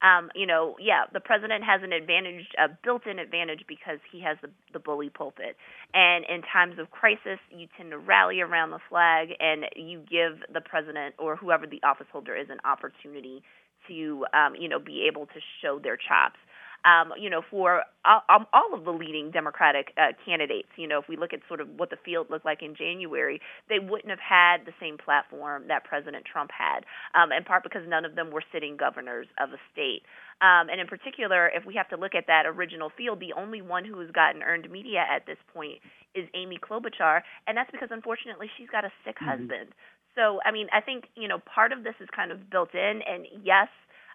Um, 0.04 0.30
you 0.34 0.46
know, 0.46 0.76
yeah, 0.78 1.04
the 1.14 1.20
president 1.20 1.64
has 1.64 1.80
an 1.82 1.92
advantage, 1.92 2.44
a 2.58 2.68
built-in 2.84 3.18
advantage, 3.18 3.64
because 3.66 4.00
he 4.12 4.20
has 4.20 4.36
the, 4.42 4.50
the 4.74 4.78
bully 4.78 5.08
pulpit. 5.08 5.56
And 5.94 6.26
in 6.28 6.42
times 6.42 6.78
of 6.78 6.90
crisis, 6.90 7.40
you 7.50 7.68
tend 7.76 7.90
to 7.92 7.98
rally 7.98 8.40
around 8.42 8.70
the 8.70 8.80
flag, 8.90 9.28
and 9.40 9.64
you 9.76 10.00
give 10.00 10.44
the 10.52 10.60
president 10.60 11.14
or 11.18 11.36
whoever 11.36 11.66
the 11.66 11.80
office 11.82 12.06
holder 12.12 12.36
is 12.36 12.48
an 12.50 12.58
opportunity 12.66 13.42
to, 13.88 14.26
um, 14.34 14.54
you 14.58 14.68
know, 14.68 14.78
be 14.78 15.08
able 15.10 15.24
to 15.26 15.40
show 15.62 15.78
their 15.82 15.96
chops 15.96 16.38
um, 16.84 17.12
you 17.18 17.30
know, 17.30 17.42
for 17.50 17.82
all, 18.04 18.22
um, 18.28 18.46
all 18.52 18.74
of 18.74 18.84
the 18.84 18.90
leading 18.90 19.30
Democratic 19.30 19.92
uh, 19.96 20.12
candidates. 20.24 20.68
You 20.76 20.86
know, 20.86 20.98
if 20.98 21.08
we 21.08 21.16
look 21.16 21.32
at 21.32 21.40
sort 21.48 21.60
of 21.60 21.68
what 21.76 21.90
the 21.90 21.96
field 22.04 22.28
looked 22.30 22.44
like 22.44 22.62
in 22.62 22.74
January, 22.74 23.40
they 23.68 23.78
wouldn't 23.78 24.10
have 24.10 24.20
had 24.20 24.66
the 24.66 24.72
same 24.80 24.98
platform 24.98 25.64
that 25.68 25.84
President 25.84 26.24
Trump 26.30 26.50
had, 26.52 26.84
um, 27.14 27.32
in 27.32 27.44
part 27.44 27.62
because 27.62 27.82
none 27.88 28.04
of 28.04 28.14
them 28.14 28.30
were 28.30 28.42
sitting 28.52 28.76
governors 28.76 29.26
of 29.40 29.50
a 29.50 29.60
state. 29.72 30.02
Um, 30.42 30.68
and 30.68 30.80
in 30.80 30.86
particular, 30.86 31.48
if 31.48 31.64
we 31.64 31.74
have 31.74 31.88
to 31.88 31.96
look 31.96 32.14
at 32.14 32.26
that 32.26 32.44
original 32.44 32.90
field, 32.96 33.20
the 33.20 33.32
only 33.32 33.62
one 33.62 33.84
who 33.84 33.98
has 34.00 34.10
gotten 34.10 34.42
earned 34.42 34.70
media 34.70 35.04
at 35.08 35.26
this 35.26 35.38
point 35.54 35.78
is 36.14 36.28
Amy 36.34 36.58
Klobuchar, 36.58 37.22
and 37.46 37.56
that's 37.56 37.70
because 37.70 37.88
unfortunately 37.90 38.50
she's 38.58 38.68
got 38.68 38.84
a 38.84 38.92
sick 39.04 39.16
mm-hmm. 39.16 39.30
husband. 39.30 39.70
So, 40.14 40.40
I 40.44 40.52
mean, 40.52 40.68
I 40.72 40.80
think 40.80 41.06
you 41.16 41.28
know 41.28 41.38
part 41.38 41.72
of 41.72 41.82
this 41.82 41.94
is 42.00 42.08
kind 42.14 42.30
of 42.30 42.50
built 42.50 42.74
in, 42.74 43.00
and 43.06 43.26
yes, 43.42 43.68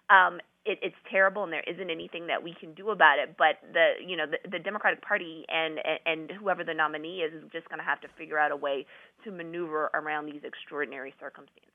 um, 0.08 0.40
it, 0.64 0.78
it's 0.82 0.96
terrible 1.10 1.42
and 1.44 1.52
there 1.52 1.64
isn't 1.66 1.90
anything 1.90 2.26
that 2.26 2.42
we 2.42 2.54
can 2.58 2.74
do 2.74 2.90
about 2.90 3.18
it. 3.18 3.36
But 3.38 3.56
the 3.72 3.92
you 4.04 4.16
know 4.16 4.26
the, 4.26 4.38
the 4.48 4.58
Democratic 4.58 5.02
Party 5.02 5.44
and 5.48 5.78
and 6.06 6.30
whoever 6.30 6.64
the 6.64 6.74
nominee 6.74 7.20
is 7.20 7.32
is 7.32 7.50
just 7.52 7.68
going 7.68 7.78
to 7.78 7.84
have 7.84 8.00
to 8.02 8.08
figure 8.18 8.38
out 8.38 8.52
a 8.52 8.56
way 8.56 8.86
to 9.24 9.30
maneuver 9.30 9.90
around 9.94 10.26
these 10.26 10.42
extraordinary 10.44 11.14
circumstances. 11.18 11.70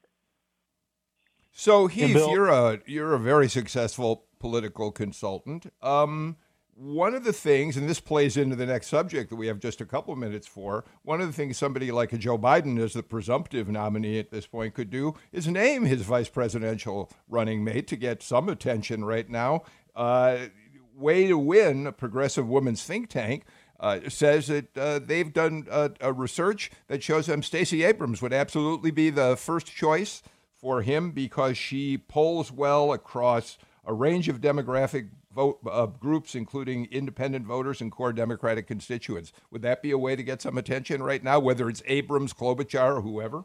So 1.51 1.87
Heath, 1.87 2.15
you're 2.15 2.49
a 2.49 2.79
you're 2.85 3.13
a 3.13 3.19
very 3.19 3.47
successful 3.49 4.25
political 4.39 4.91
consultant. 4.91 5.71
Um, 5.81 6.37
one 6.75 7.15
of 7.15 7.23
the 7.23 7.31
things, 7.31 7.77
and 7.77 7.87
this 7.87 8.01
plays 8.01 8.35
into 8.35 8.55
the 8.55 8.65
next 8.65 8.87
subject 8.87 9.29
that 9.29 9.37
we 9.37 9.47
have 9.47 9.59
just 9.59 9.79
a 9.79 9.85
couple 9.85 10.11
of 10.11 10.19
minutes 10.19 10.45
for, 10.45 10.83
one 11.03 11.21
of 11.21 11.27
the 11.27 11.33
things 11.33 11.57
somebody 11.57 11.89
like 11.89 12.11
a 12.11 12.17
Joe 12.17 12.37
Biden, 12.37 12.77
as 12.79 12.93
the 12.93 13.01
presumptive 13.01 13.69
nominee 13.69 14.19
at 14.19 14.29
this 14.29 14.45
point, 14.45 14.73
could 14.73 14.89
do 14.89 15.15
is 15.31 15.47
name 15.47 15.85
his 15.85 16.01
vice 16.01 16.27
presidential 16.27 17.09
running 17.29 17.63
mate 17.63 17.87
to 17.87 17.95
get 17.95 18.21
some 18.21 18.49
attention 18.49 19.05
right 19.05 19.29
now. 19.29 19.63
Uh, 19.95 20.47
Way 20.93 21.27
to 21.27 21.37
Win, 21.37 21.87
a 21.87 21.91
progressive 21.93 22.47
women's 22.47 22.83
think 22.83 23.09
tank, 23.09 23.45
uh, 23.79 23.99
says 24.09 24.47
that 24.47 24.77
uh, 24.77 24.99
they've 24.99 25.31
done 25.31 25.67
a, 25.69 25.91
a, 26.01 26.13
research 26.13 26.71
that 26.87 27.03
shows 27.03 27.25
them 27.25 27.43
Stacey 27.43 27.83
Abrams 27.83 28.21
would 28.21 28.31
absolutely 28.33 28.91
be 28.91 29.09
the 29.09 29.35
first 29.35 29.67
choice 29.67 30.23
for 30.53 30.81
him 30.81 31.11
because 31.11 31.57
she 31.57 31.97
polls 31.97 32.51
well 32.51 32.93
across 32.93 33.57
a 33.85 33.93
range 33.93 34.29
of 34.29 34.41
demographic 34.41 35.09
vote 35.35 35.59
uh, 35.69 35.85
groups, 35.85 36.33
including 36.33 36.85
independent 36.85 37.45
voters 37.45 37.81
and 37.81 37.91
core 37.91 38.13
Democratic 38.13 38.65
constituents. 38.65 39.33
Would 39.51 39.61
that 39.63 39.81
be 39.81 39.91
a 39.91 39.97
way 39.97 40.15
to 40.15 40.23
get 40.23 40.41
some 40.41 40.57
attention 40.57 41.03
right 41.03 41.23
now, 41.23 41.39
whether 41.39 41.69
it's 41.69 41.83
Abrams, 41.85 42.33
Klobuchar, 42.33 42.97
or 42.97 43.01
whoever? 43.01 43.43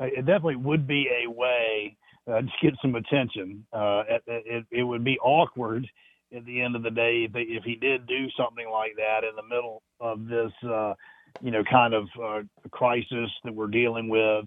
It 0.00 0.26
definitely 0.26 0.56
would 0.56 0.86
be 0.86 1.08
a 1.24 1.30
way 1.30 1.96
uh, 2.26 2.40
to 2.40 2.48
get 2.62 2.74
some 2.80 2.94
attention. 2.94 3.66
Uh, 3.72 4.04
it, 4.26 4.64
it, 4.70 4.82
would 4.82 5.04
be 5.04 5.18
awkward 5.18 5.86
at 6.34 6.44
the 6.44 6.60
end 6.60 6.76
of 6.76 6.82
the 6.82 6.90
day 6.90 7.28
if 7.34 7.64
he 7.64 7.74
did 7.74 8.06
do 8.06 8.28
something 8.36 8.68
like 8.70 8.94
that 8.96 9.24
in 9.24 9.34
the 9.34 9.42
middle 9.42 9.82
of 10.00 10.26
this, 10.26 10.52
uh, 10.70 10.94
you 11.42 11.50
know, 11.50 11.64
kind 11.64 11.94
of 11.94 12.08
uh, 12.22 12.42
crisis 12.70 13.30
that 13.44 13.54
we're 13.54 13.66
dealing 13.66 14.08
with 14.08 14.44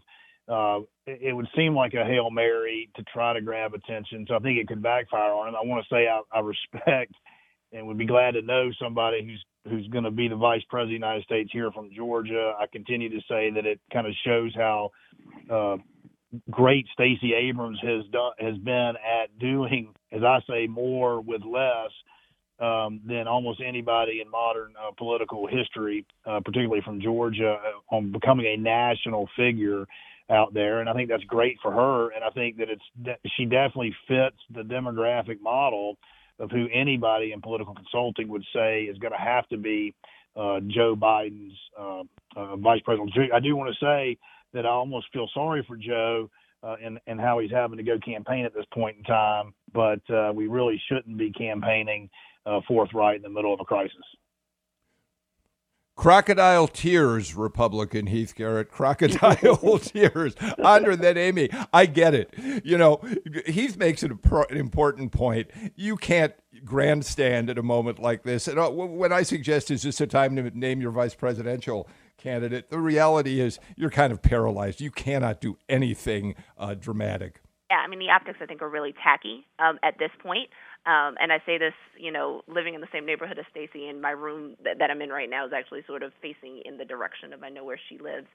uh, 0.52 0.80
it, 1.08 1.36
would 1.36 1.48
seem 1.56 1.76
like 1.76 1.94
a 1.94 2.06
hail 2.06 2.30
mary 2.30 2.90
to 2.96 3.04
try 3.04 3.34
to 3.34 3.42
grab 3.42 3.74
attention. 3.74 4.26
So 4.28 4.36
I 4.36 4.40
think 4.40 4.60
it 4.60 4.68
could 4.68 4.84
backfire 4.84 5.32
on 5.32 5.50
him. 5.50 5.56
I 5.56 5.66
want 5.66 5.86
to 5.88 5.94
say 5.94 6.08
I, 6.08 6.22
I 6.32 6.42
respect 6.42 7.14
and 7.72 7.88
would 7.88 7.98
be 7.98 8.06
glad 8.06 8.32
to 8.32 8.42
know 8.42 8.70
somebody 8.82 9.24
who's 9.26 9.46
who's 9.70 9.88
going 9.90 10.04
to 10.04 10.12
be 10.12 10.28
the 10.28 10.36
vice 10.36 10.64
president 10.70 10.96
of 10.96 11.02
the 11.02 11.06
United 11.08 11.24
States 11.24 11.52
here 11.54 11.72
from 11.72 11.92
Georgia. 11.96 12.54
I 12.60 12.66
continue 12.66 13.10
to 13.10 13.22
say 13.30 13.52
that 13.52 13.66
it 13.66 13.80
kind 13.94 14.08
of 14.08 14.14
shows 14.26 14.52
how 14.56 14.90
uh, 15.52 15.78
great 16.50 16.88
Stacey 16.94 17.34
Abrams 17.36 17.80
has 17.84 18.04
done 18.12 18.32
has 18.40 18.58
been 18.58 18.94
at 18.98 19.38
doing, 19.40 19.94
as 20.12 20.24
I 20.24 20.40
say, 20.50 20.68
more 20.68 21.22
with 21.22 21.44
less. 21.44 21.92
Um, 22.60 23.02
than 23.08 23.28
almost 23.28 23.60
anybody 23.60 24.22
in 24.24 24.30
modern 24.30 24.74
uh, 24.80 24.92
political 24.96 25.48
history, 25.48 26.06
uh, 26.28 26.42
particularly 26.46 26.84
from 26.86 27.02
Georgia, 27.02 27.58
uh, 27.58 27.96
on 27.96 28.12
becoming 28.12 28.46
a 28.46 28.56
national 28.56 29.28
figure 29.36 29.88
out 30.32 30.54
there, 30.54 30.80
and 30.80 30.90
I 30.90 30.94
think 30.94 31.10
that's 31.10 31.24
great 31.26 31.58
for 31.62 31.72
her. 31.72 32.10
And 32.12 32.24
I 32.24 32.30
think 32.30 32.58
that 32.58 32.68
it's 32.70 33.20
she 33.36 33.46
definitely 33.46 33.96
fits 34.08 34.38
the 34.50 34.62
demographic 34.62 35.42
model 35.42 35.98
of 36.40 36.50
who 36.50 36.68
anybody 36.74 37.34
in 37.34 37.42
political 37.42 37.76
consulting 37.76 38.28
would 38.30 38.44
say 38.54 38.84
is 38.84 38.98
going 38.98 39.14
to 39.14 39.20
have 39.20 39.48
to 39.50 39.58
be 39.58 39.94
uh, 40.36 40.60
Joe 40.68 40.96
Biden's 40.96 41.58
uh, 41.80 42.04
uh, 42.36 42.56
vice 42.58 42.82
president. 42.84 43.12
I 43.34 43.40
do 43.40 43.56
want 43.56 43.74
to 43.74 43.86
say 43.86 44.18
that 44.54 44.66
I 44.66 44.70
almost 44.70 45.08
feel 45.14 45.30
sorry 45.34 45.64
for 45.68 45.78
Joe 45.78 46.30
uh, 46.64 46.76
and 46.84 47.00
and 47.08 47.20
how 47.20 47.40
he's 47.40 47.52
having 47.52 47.78
to 47.78 47.84
go 47.84 47.98
campaign 48.00 48.46
at 48.46 48.54
this 48.54 48.66
point 48.74 48.98
in 48.98 49.04
time, 49.04 49.54
but 49.74 50.02
uh, 50.10 50.32
we 50.34 50.48
really 50.48 50.82
shouldn't 50.88 51.18
be 51.18 51.32
campaigning 51.32 52.10
uh, 52.46 52.62
forthright 52.68 53.18
in 53.18 53.22
the 53.22 53.30
middle 53.30 53.54
of 53.54 53.60
a 53.60 53.66
crisis. 53.66 53.98
Crocodile 56.02 56.68
tears, 56.68 57.36
Republican 57.36 58.08
Heath 58.08 58.34
Garrett. 58.34 58.72
Crocodile 58.72 59.78
tears. 59.80 60.34
Andre, 60.58 60.96
then 60.96 61.16
Amy, 61.16 61.48
I 61.72 61.86
get 61.86 62.16
it. 62.16 62.34
You 62.64 62.80
know, 62.80 63.02
Heath 63.46 63.78
makes 63.78 64.02
an, 64.02 64.18
an 64.50 64.58
important 64.58 65.12
point. 65.12 65.52
You 65.76 65.98
can't 65.98 66.34
grandstand 66.66 67.52
at 67.52 67.60
a 67.60 67.62
moment 67.62 68.00
like 68.00 68.24
this. 68.24 68.48
And 68.48 68.58
uh, 68.58 68.72
when 68.72 69.14
I 69.14 69.22
suggest 69.22 69.70
is 69.70 69.84
this 69.84 70.02
a 70.02 70.08
time 70.08 70.36
to 70.38 70.50
name 70.58 70.82
your 70.82 70.90
vice 70.90 71.14
presidential 71.14 71.88
candidate, 72.18 72.72
the 72.72 72.80
reality 72.80 73.40
is 73.40 73.60
you're 73.76 73.92
kind 73.92 74.12
of 74.12 74.24
paralyzed. 74.24 74.82
You 74.82 74.90
cannot 74.90 75.40
do 75.40 75.60
anything 75.70 76.34
uh, 76.58 76.74
dramatic. 76.74 77.42
yeah, 77.70 77.78
I 77.78 77.88
mean 77.88 78.00
the 78.00 78.10
optics 78.10 78.40
I 78.42 78.48
think 78.48 78.64
are 78.64 78.70
really 78.70 78.96
tacky 79.04 79.46
um, 79.60 79.78
at 79.84 80.00
this 80.00 80.12
point. 80.24 80.50
Um, 80.86 81.16
and 81.22 81.32
I 81.32 81.40
say 81.46 81.58
this, 81.60 81.74
you 82.00 82.12
know, 82.12 82.42
living 82.48 82.74
in 82.74 82.82
the 82.82 82.88
same 82.92 83.06
neighborhood 83.06 83.38
as 83.40 83.46
Stacey, 83.52 83.88
and 83.88 84.02
my 84.02 84.12
room 84.12 84.56
that, 84.64 84.80
that 84.80 84.90
I'm 84.90 85.02
in 85.02 85.10
right 85.10 85.30
now 85.30 85.46
is 85.46 85.54
actually 85.56 85.84
sort 85.88 86.04
of 86.04 86.12
facing 86.22 86.62
in 86.66 86.78
the 86.78 86.86
direction 86.86 87.34
of 87.34 87.44
I 87.44 87.50
know 87.50 87.64
where 87.66 87.80
she 87.90 88.00
lives, 88.00 88.28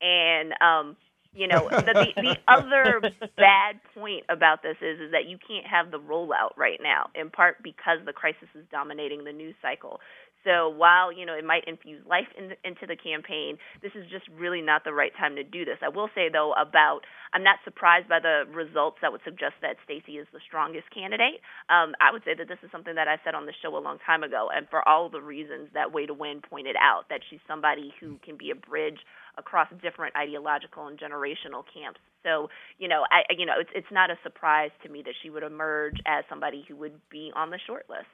and 0.00 0.52
um, 0.62 0.96
you 1.34 1.48
know, 1.48 1.68
the, 1.68 1.92
the, 2.16 2.22
the 2.22 2.36
other 2.48 3.02
bad 3.36 3.80
point 3.94 4.24
about 4.28 4.62
this 4.62 4.76
is 4.80 5.00
is 5.00 5.12
that 5.12 5.26
you 5.28 5.38
can't 5.46 5.66
have 5.66 5.90
the 5.90 5.98
rollout 5.98 6.56
right 6.56 6.78
now, 6.82 7.10
in 7.14 7.30
part 7.30 7.56
because 7.62 7.98
the 8.06 8.12
crisis 8.12 8.48
is 8.54 8.64
dominating 8.70 9.24
the 9.24 9.32
news 9.32 9.54
cycle. 9.60 10.00
So 10.44 10.68
while 10.68 11.12
you 11.12 11.26
know 11.26 11.34
it 11.34 11.44
might 11.44 11.64
infuse 11.66 12.04
life 12.06 12.28
in, 12.36 12.52
into 12.64 12.86
the 12.86 12.96
campaign, 12.96 13.58
this 13.82 13.92
is 13.94 14.04
just 14.10 14.26
really 14.28 14.62
not 14.62 14.84
the 14.84 14.92
right 14.92 15.12
time 15.18 15.36
to 15.36 15.44
do 15.44 15.64
this. 15.64 15.78
I 15.82 15.88
will 15.88 16.08
say 16.14 16.28
though 16.32 16.52
about 16.54 17.00
I'm 17.32 17.42
not 17.42 17.58
surprised 17.64 18.08
by 18.08 18.20
the 18.20 18.44
results 18.52 18.98
that 19.02 19.12
would 19.12 19.20
suggest 19.24 19.60
that 19.60 19.76
Stacey 19.84 20.16
is 20.16 20.26
the 20.32 20.40
strongest 20.46 20.88
candidate. 20.94 21.40
Um, 21.68 21.92
I 22.00 22.12
would 22.12 22.24
say 22.24 22.34
that 22.34 22.48
this 22.48 22.58
is 22.62 22.70
something 22.70 22.94
that 22.94 23.08
I 23.08 23.18
said 23.24 23.34
on 23.34 23.46
the 23.46 23.52
show 23.60 23.76
a 23.76 23.82
long 23.82 23.98
time 24.04 24.22
ago, 24.22 24.48
and 24.54 24.66
for 24.70 24.86
all 24.88 25.08
the 25.10 25.20
reasons 25.20 25.68
that 25.74 25.92
Way 25.92 26.06
to 26.06 26.14
Win 26.14 26.40
pointed 26.40 26.76
out, 26.80 27.08
that 27.10 27.20
she's 27.28 27.40
somebody 27.46 27.92
who 28.00 28.18
can 28.24 28.36
be 28.36 28.50
a 28.50 28.56
bridge 28.56 28.98
across 29.36 29.68
different 29.82 30.16
ideological 30.16 30.86
and 30.86 30.98
generational 30.98 31.62
camps. 31.72 32.00
So, 32.24 32.48
you 32.78 32.88
know, 32.88 33.04
I 33.10 33.22
you 33.36 33.46
know, 33.46 33.54
it's 33.60 33.70
it's 33.74 33.92
not 33.92 34.10
a 34.10 34.18
surprise 34.22 34.70
to 34.82 34.88
me 34.88 35.02
that 35.02 35.14
she 35.22 35.30
would 35.30 35.42
emerge 35.42 35.98
as 36.06 36.24
somebody 36.28 36.64
who 36.66 36.76
would 36.76 36.98
be 37.10 37.30
on 37.34 37.50
the 37.50 37.58
short 37.66 37.86
list. 37.88 38.08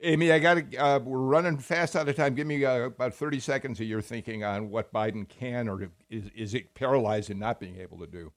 Amy, 0.00 0.30
I 0.30 0.38
got. 0.38 0.58
Uh, 0.76 1.00
we're 1.02 1.18
running 1.18 1.58
fast 1.58 1.96
out 1.96 2.08
of 2.08 2.14
time. 2.14 2.34
Give 2.34 2.46
me 2.46 2.64
uh, 2.64 2.82
about 2.82 3.14
thirty 3.14 3.40
seconds 3.40 3.80
of 3.80 3.86
your 3.86 4.00
thinking 4.00 4.44
on 4.44 4.70
what 4.70 4.92
Biden 4.92 5.28
can 5.28 5.68
or 5.68 5.90
is 6.08 6.30
is 6.34 6.54
it 6.54 6.74
paralyzed 6.74 7.30
in 7.30 7.38
not 7.38 7.58
being 7.58 7.78
able 7.80 7.98
to 7.98 8.06
do. 8.06 8.32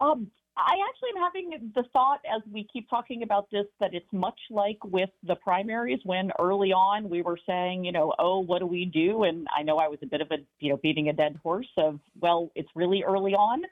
Um, 0.00 0.30
I 0.56 0.74
actually 0.88 1.10
am 1.16 1.22
having 1.22 1.72
the 1.74 1.84
thought 1.92 2.20
as 2.34 2.42
we 2.50 2.66
keep 2.70 2.88
talking 2.90 3.22
about 3.22 3.50
this 3.50 3.66
that 3.80 3.94
it's 3.94 4.12
much 4.12 4.38
like 4.50 4.78
with 4.84 5.08
the 5.22 5.34
primaries 5.36 6.00
when 6.04 6.30
early 6.38 6.72
on 6.72 7.08
we 7.08 7.22
were 7.22 7.38
saying, 7.46 7.84
you 7.84 7.92
know, 7.92 8.12
oh, 8.18 8.40
what 8.40 8.58
do 8.58 8.66
we 8.66 8.84
do? 8.84 9.22
And 9.24 9.46
I 9.56 9.62
know 9.62 9.78
I 9.78 9.88
was 9.88 9.98
a 10.02 10.06
bit 10.06 10.20
of 10.20 10.30
a, 10.30 10.36
you 10.60 10.70
know, 10.70 10.76
beating 10.82 11.08
a 11.08 11.12
dead 11.12 11.38
horse 11.42 11.70
of, 11.78 12.00
well, 12.20 12.50
it's 12.54 12.68
really 12.74 13.02
early 13.02 13.32
on 13.32 13.62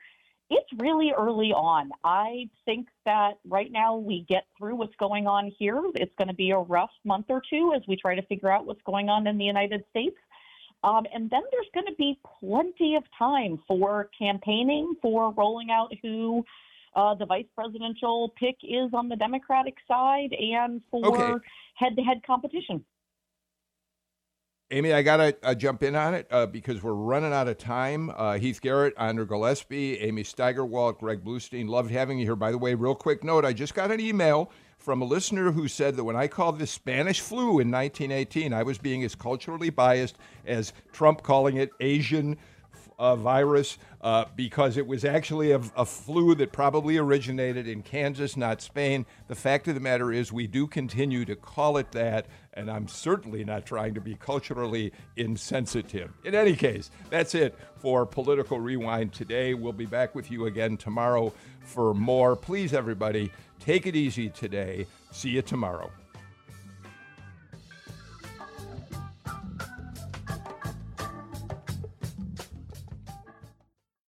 it's 0.51 0.69
really 0.79 1.13
early 1.17 1.53
on. 1.53 1.91
I 2.03 2.51
think 2.65 2.89
that 3.07 3.35
right 3.49 3.71
now 3.71 3.97
we 3.97 4.27
get 4.29 4.47
through 4.59 4.75
what's 4.75 4.97
going 4.97 5.29
on 5.29 5.53
here. 5.57 5.81
It's 5.95 6.15
going 6.19 6.29
to 6.29 6.35
be 6.35 6.51
a 6.51 6.59
rough 6.59 6.91
month 7.05 7.27
or 7.29 7.41
two 7.49 7.73
as 7.75 7.83
we 7.87 7.97
try 7.97 8.17
to 8.17 8.23
figure 8.23 8.51
out 8.51 8.67
what's 8.67 8.83
going 8.83 9.09
on 9.09 9.27
in 9.29 9.39
the 9.39 9.45
United 9.45 9.85
States. 9.91 10.17
Um, 10.83 11.05
and 11.15 11.31
then 11.31 11.43
there's 11.53 11.69
going 11.73 11.87
to 11.87 11.95
be 11.97 12.19
plenty 12.41 12.97
of 12.97 13.05
time 13.17 13.61
for 13.69 14.11
campaigning, 14.19 14.95
for 15.01 15.33
rolling 15.33 15.71
out 15.71 15.93
who 16.03 16.45
uh, 16.97 17.15
the 17.15 17.27
vice 17.27 17.47
presidential 17.55 18.33
pick 18.37 18.57
is 18.63 18.91
on 18.93 19.09
the 19.09 19.17
Democratic 19.17 19.77
side, 19.87 20.33
and 20.33 20.81
for 20.91 21.41
head 21.75 21.95
to 21.97 22.03
head 22.03 22.23
competition. 22.27 22.85
Amy, 24.73 24.93
I 24.93 25.03
got 25.03 25.17
to 25.17 25.37
uh, 25.43 25.55
jump 25.55 25.83
in 25.83 25.97
on 25.97 26.15
it 26.15 26.29
uh, 26.31 26.47
because 26.47 26.81
we're 26.81 26.93
running 26.93 27.33
out 27.33 27.49
of 27.49 27.59
time. 27.59 28.09
Uh, 28.17 28.39
Heath 28.39 28.61
Garrett, 28.61 28.95
Andra 28.97 29.27
Gillespie, 29.27 29.99
Amy 29.99 30.23
Steigerwalt, 30.23 30.99
Greg 30.99 31.25
Bluestein, 31.25 31.69
loved 31.69 31.91
having 31.91 32.21
you 32.21 32.25
here. 32.25 32.37
By 32.37 32.53
the 32.53 32.59
way, 32.59 32.75
real 32.75 32.95
quick 32.95 33.25
note 33.25 33.45
I 33.45 33.53
just 33.53 33.75
got 33.75 33.91
an 33.91 33.99
email 33.99 34.53
from 34.79 35.03
a 35.03 35.05
listener 35.05 35.51
who 35.51 35.67
said 35.67 35.97
that 35.97 36.05
when 36.05 36.15
I 36.15 36.29
called 36.29 36.61
this 36.61 36.71
Spanish 36.71 37.19
flu 37.19 37.59
in 37.59 37.69
1918, 37.69 38.53
I 38.53 38.63
was 38.63 38.79
being 38.79 39.03
as 39.03 39.17
culturally 39.17 39.71
biased 39.71 40.17
as 40.47 40.73
Trump 40.93 41.25
calling 41.25 41.57
it 41.57 41.71
Asian 41.81 42.37
uh, 43.01 43.17
virus 43.17 43.79
uh, 44.03 44.27
because 44.37 44.77
it 44.77 44.87
was 44.87 45.07
actually 45.07 45.53
a, 45.53 45.61
a, 45.75 45.87
flu 45.87 46.35
that 46.35 46.53
probably 46.53 46.99
originated 46.99 47.67
in 47.67 47.83
Kansas, 47.83 48.37
not 48.37 48.61
Spain. 48.61 49.07
The 49.27 49.35
fact 49.35 49.67
of 49.69 49.75
the 49.75 49.81
matter 49.81 50.13
is, 50.13 50.31
we 50.31 50.47
do 50.47 50.67
continue 50.67 51.25
to 51.25 51.35
call 51.35 51.79
it 51.79 51.93
that, 51.93 52.27
and 52.53 52.71
I'm 52.71 52.89
certainly 52.89 53.43
not 53.43 53.65
trying 53.65 53.95
to 53.95 54.03
be 54.03 54.17
culturally 54.17 54.93
insensitive. 55.17 56.13
In 56.25 56.35
any 56.35 56.55
case, 56.55 56.91
that's 57.09 57.35
it 57.35 57.59
for 57.79 58.05
Political 58.05 58.61
Rewind 58.61 59.15
today. 59.15 59.55
We'll 59.55 59.73
be 59.73 59.87
back 59.87 60.15
with 60.15 60.31
you 60.31 60.45
again 60.45 60.77
tomorrow 60.77 61.33
for 61.61 61.95
more. 61.95 62.37
Please, 62.37 62.75
everybody, 62.75 63.33
take 63.61 63.87
it 63.87 63.97
easy 63.97 64.29
today. 64.29 64.87
See 65.11 65.31
you 65.31 65.43
tomorrow. 65.43 65.91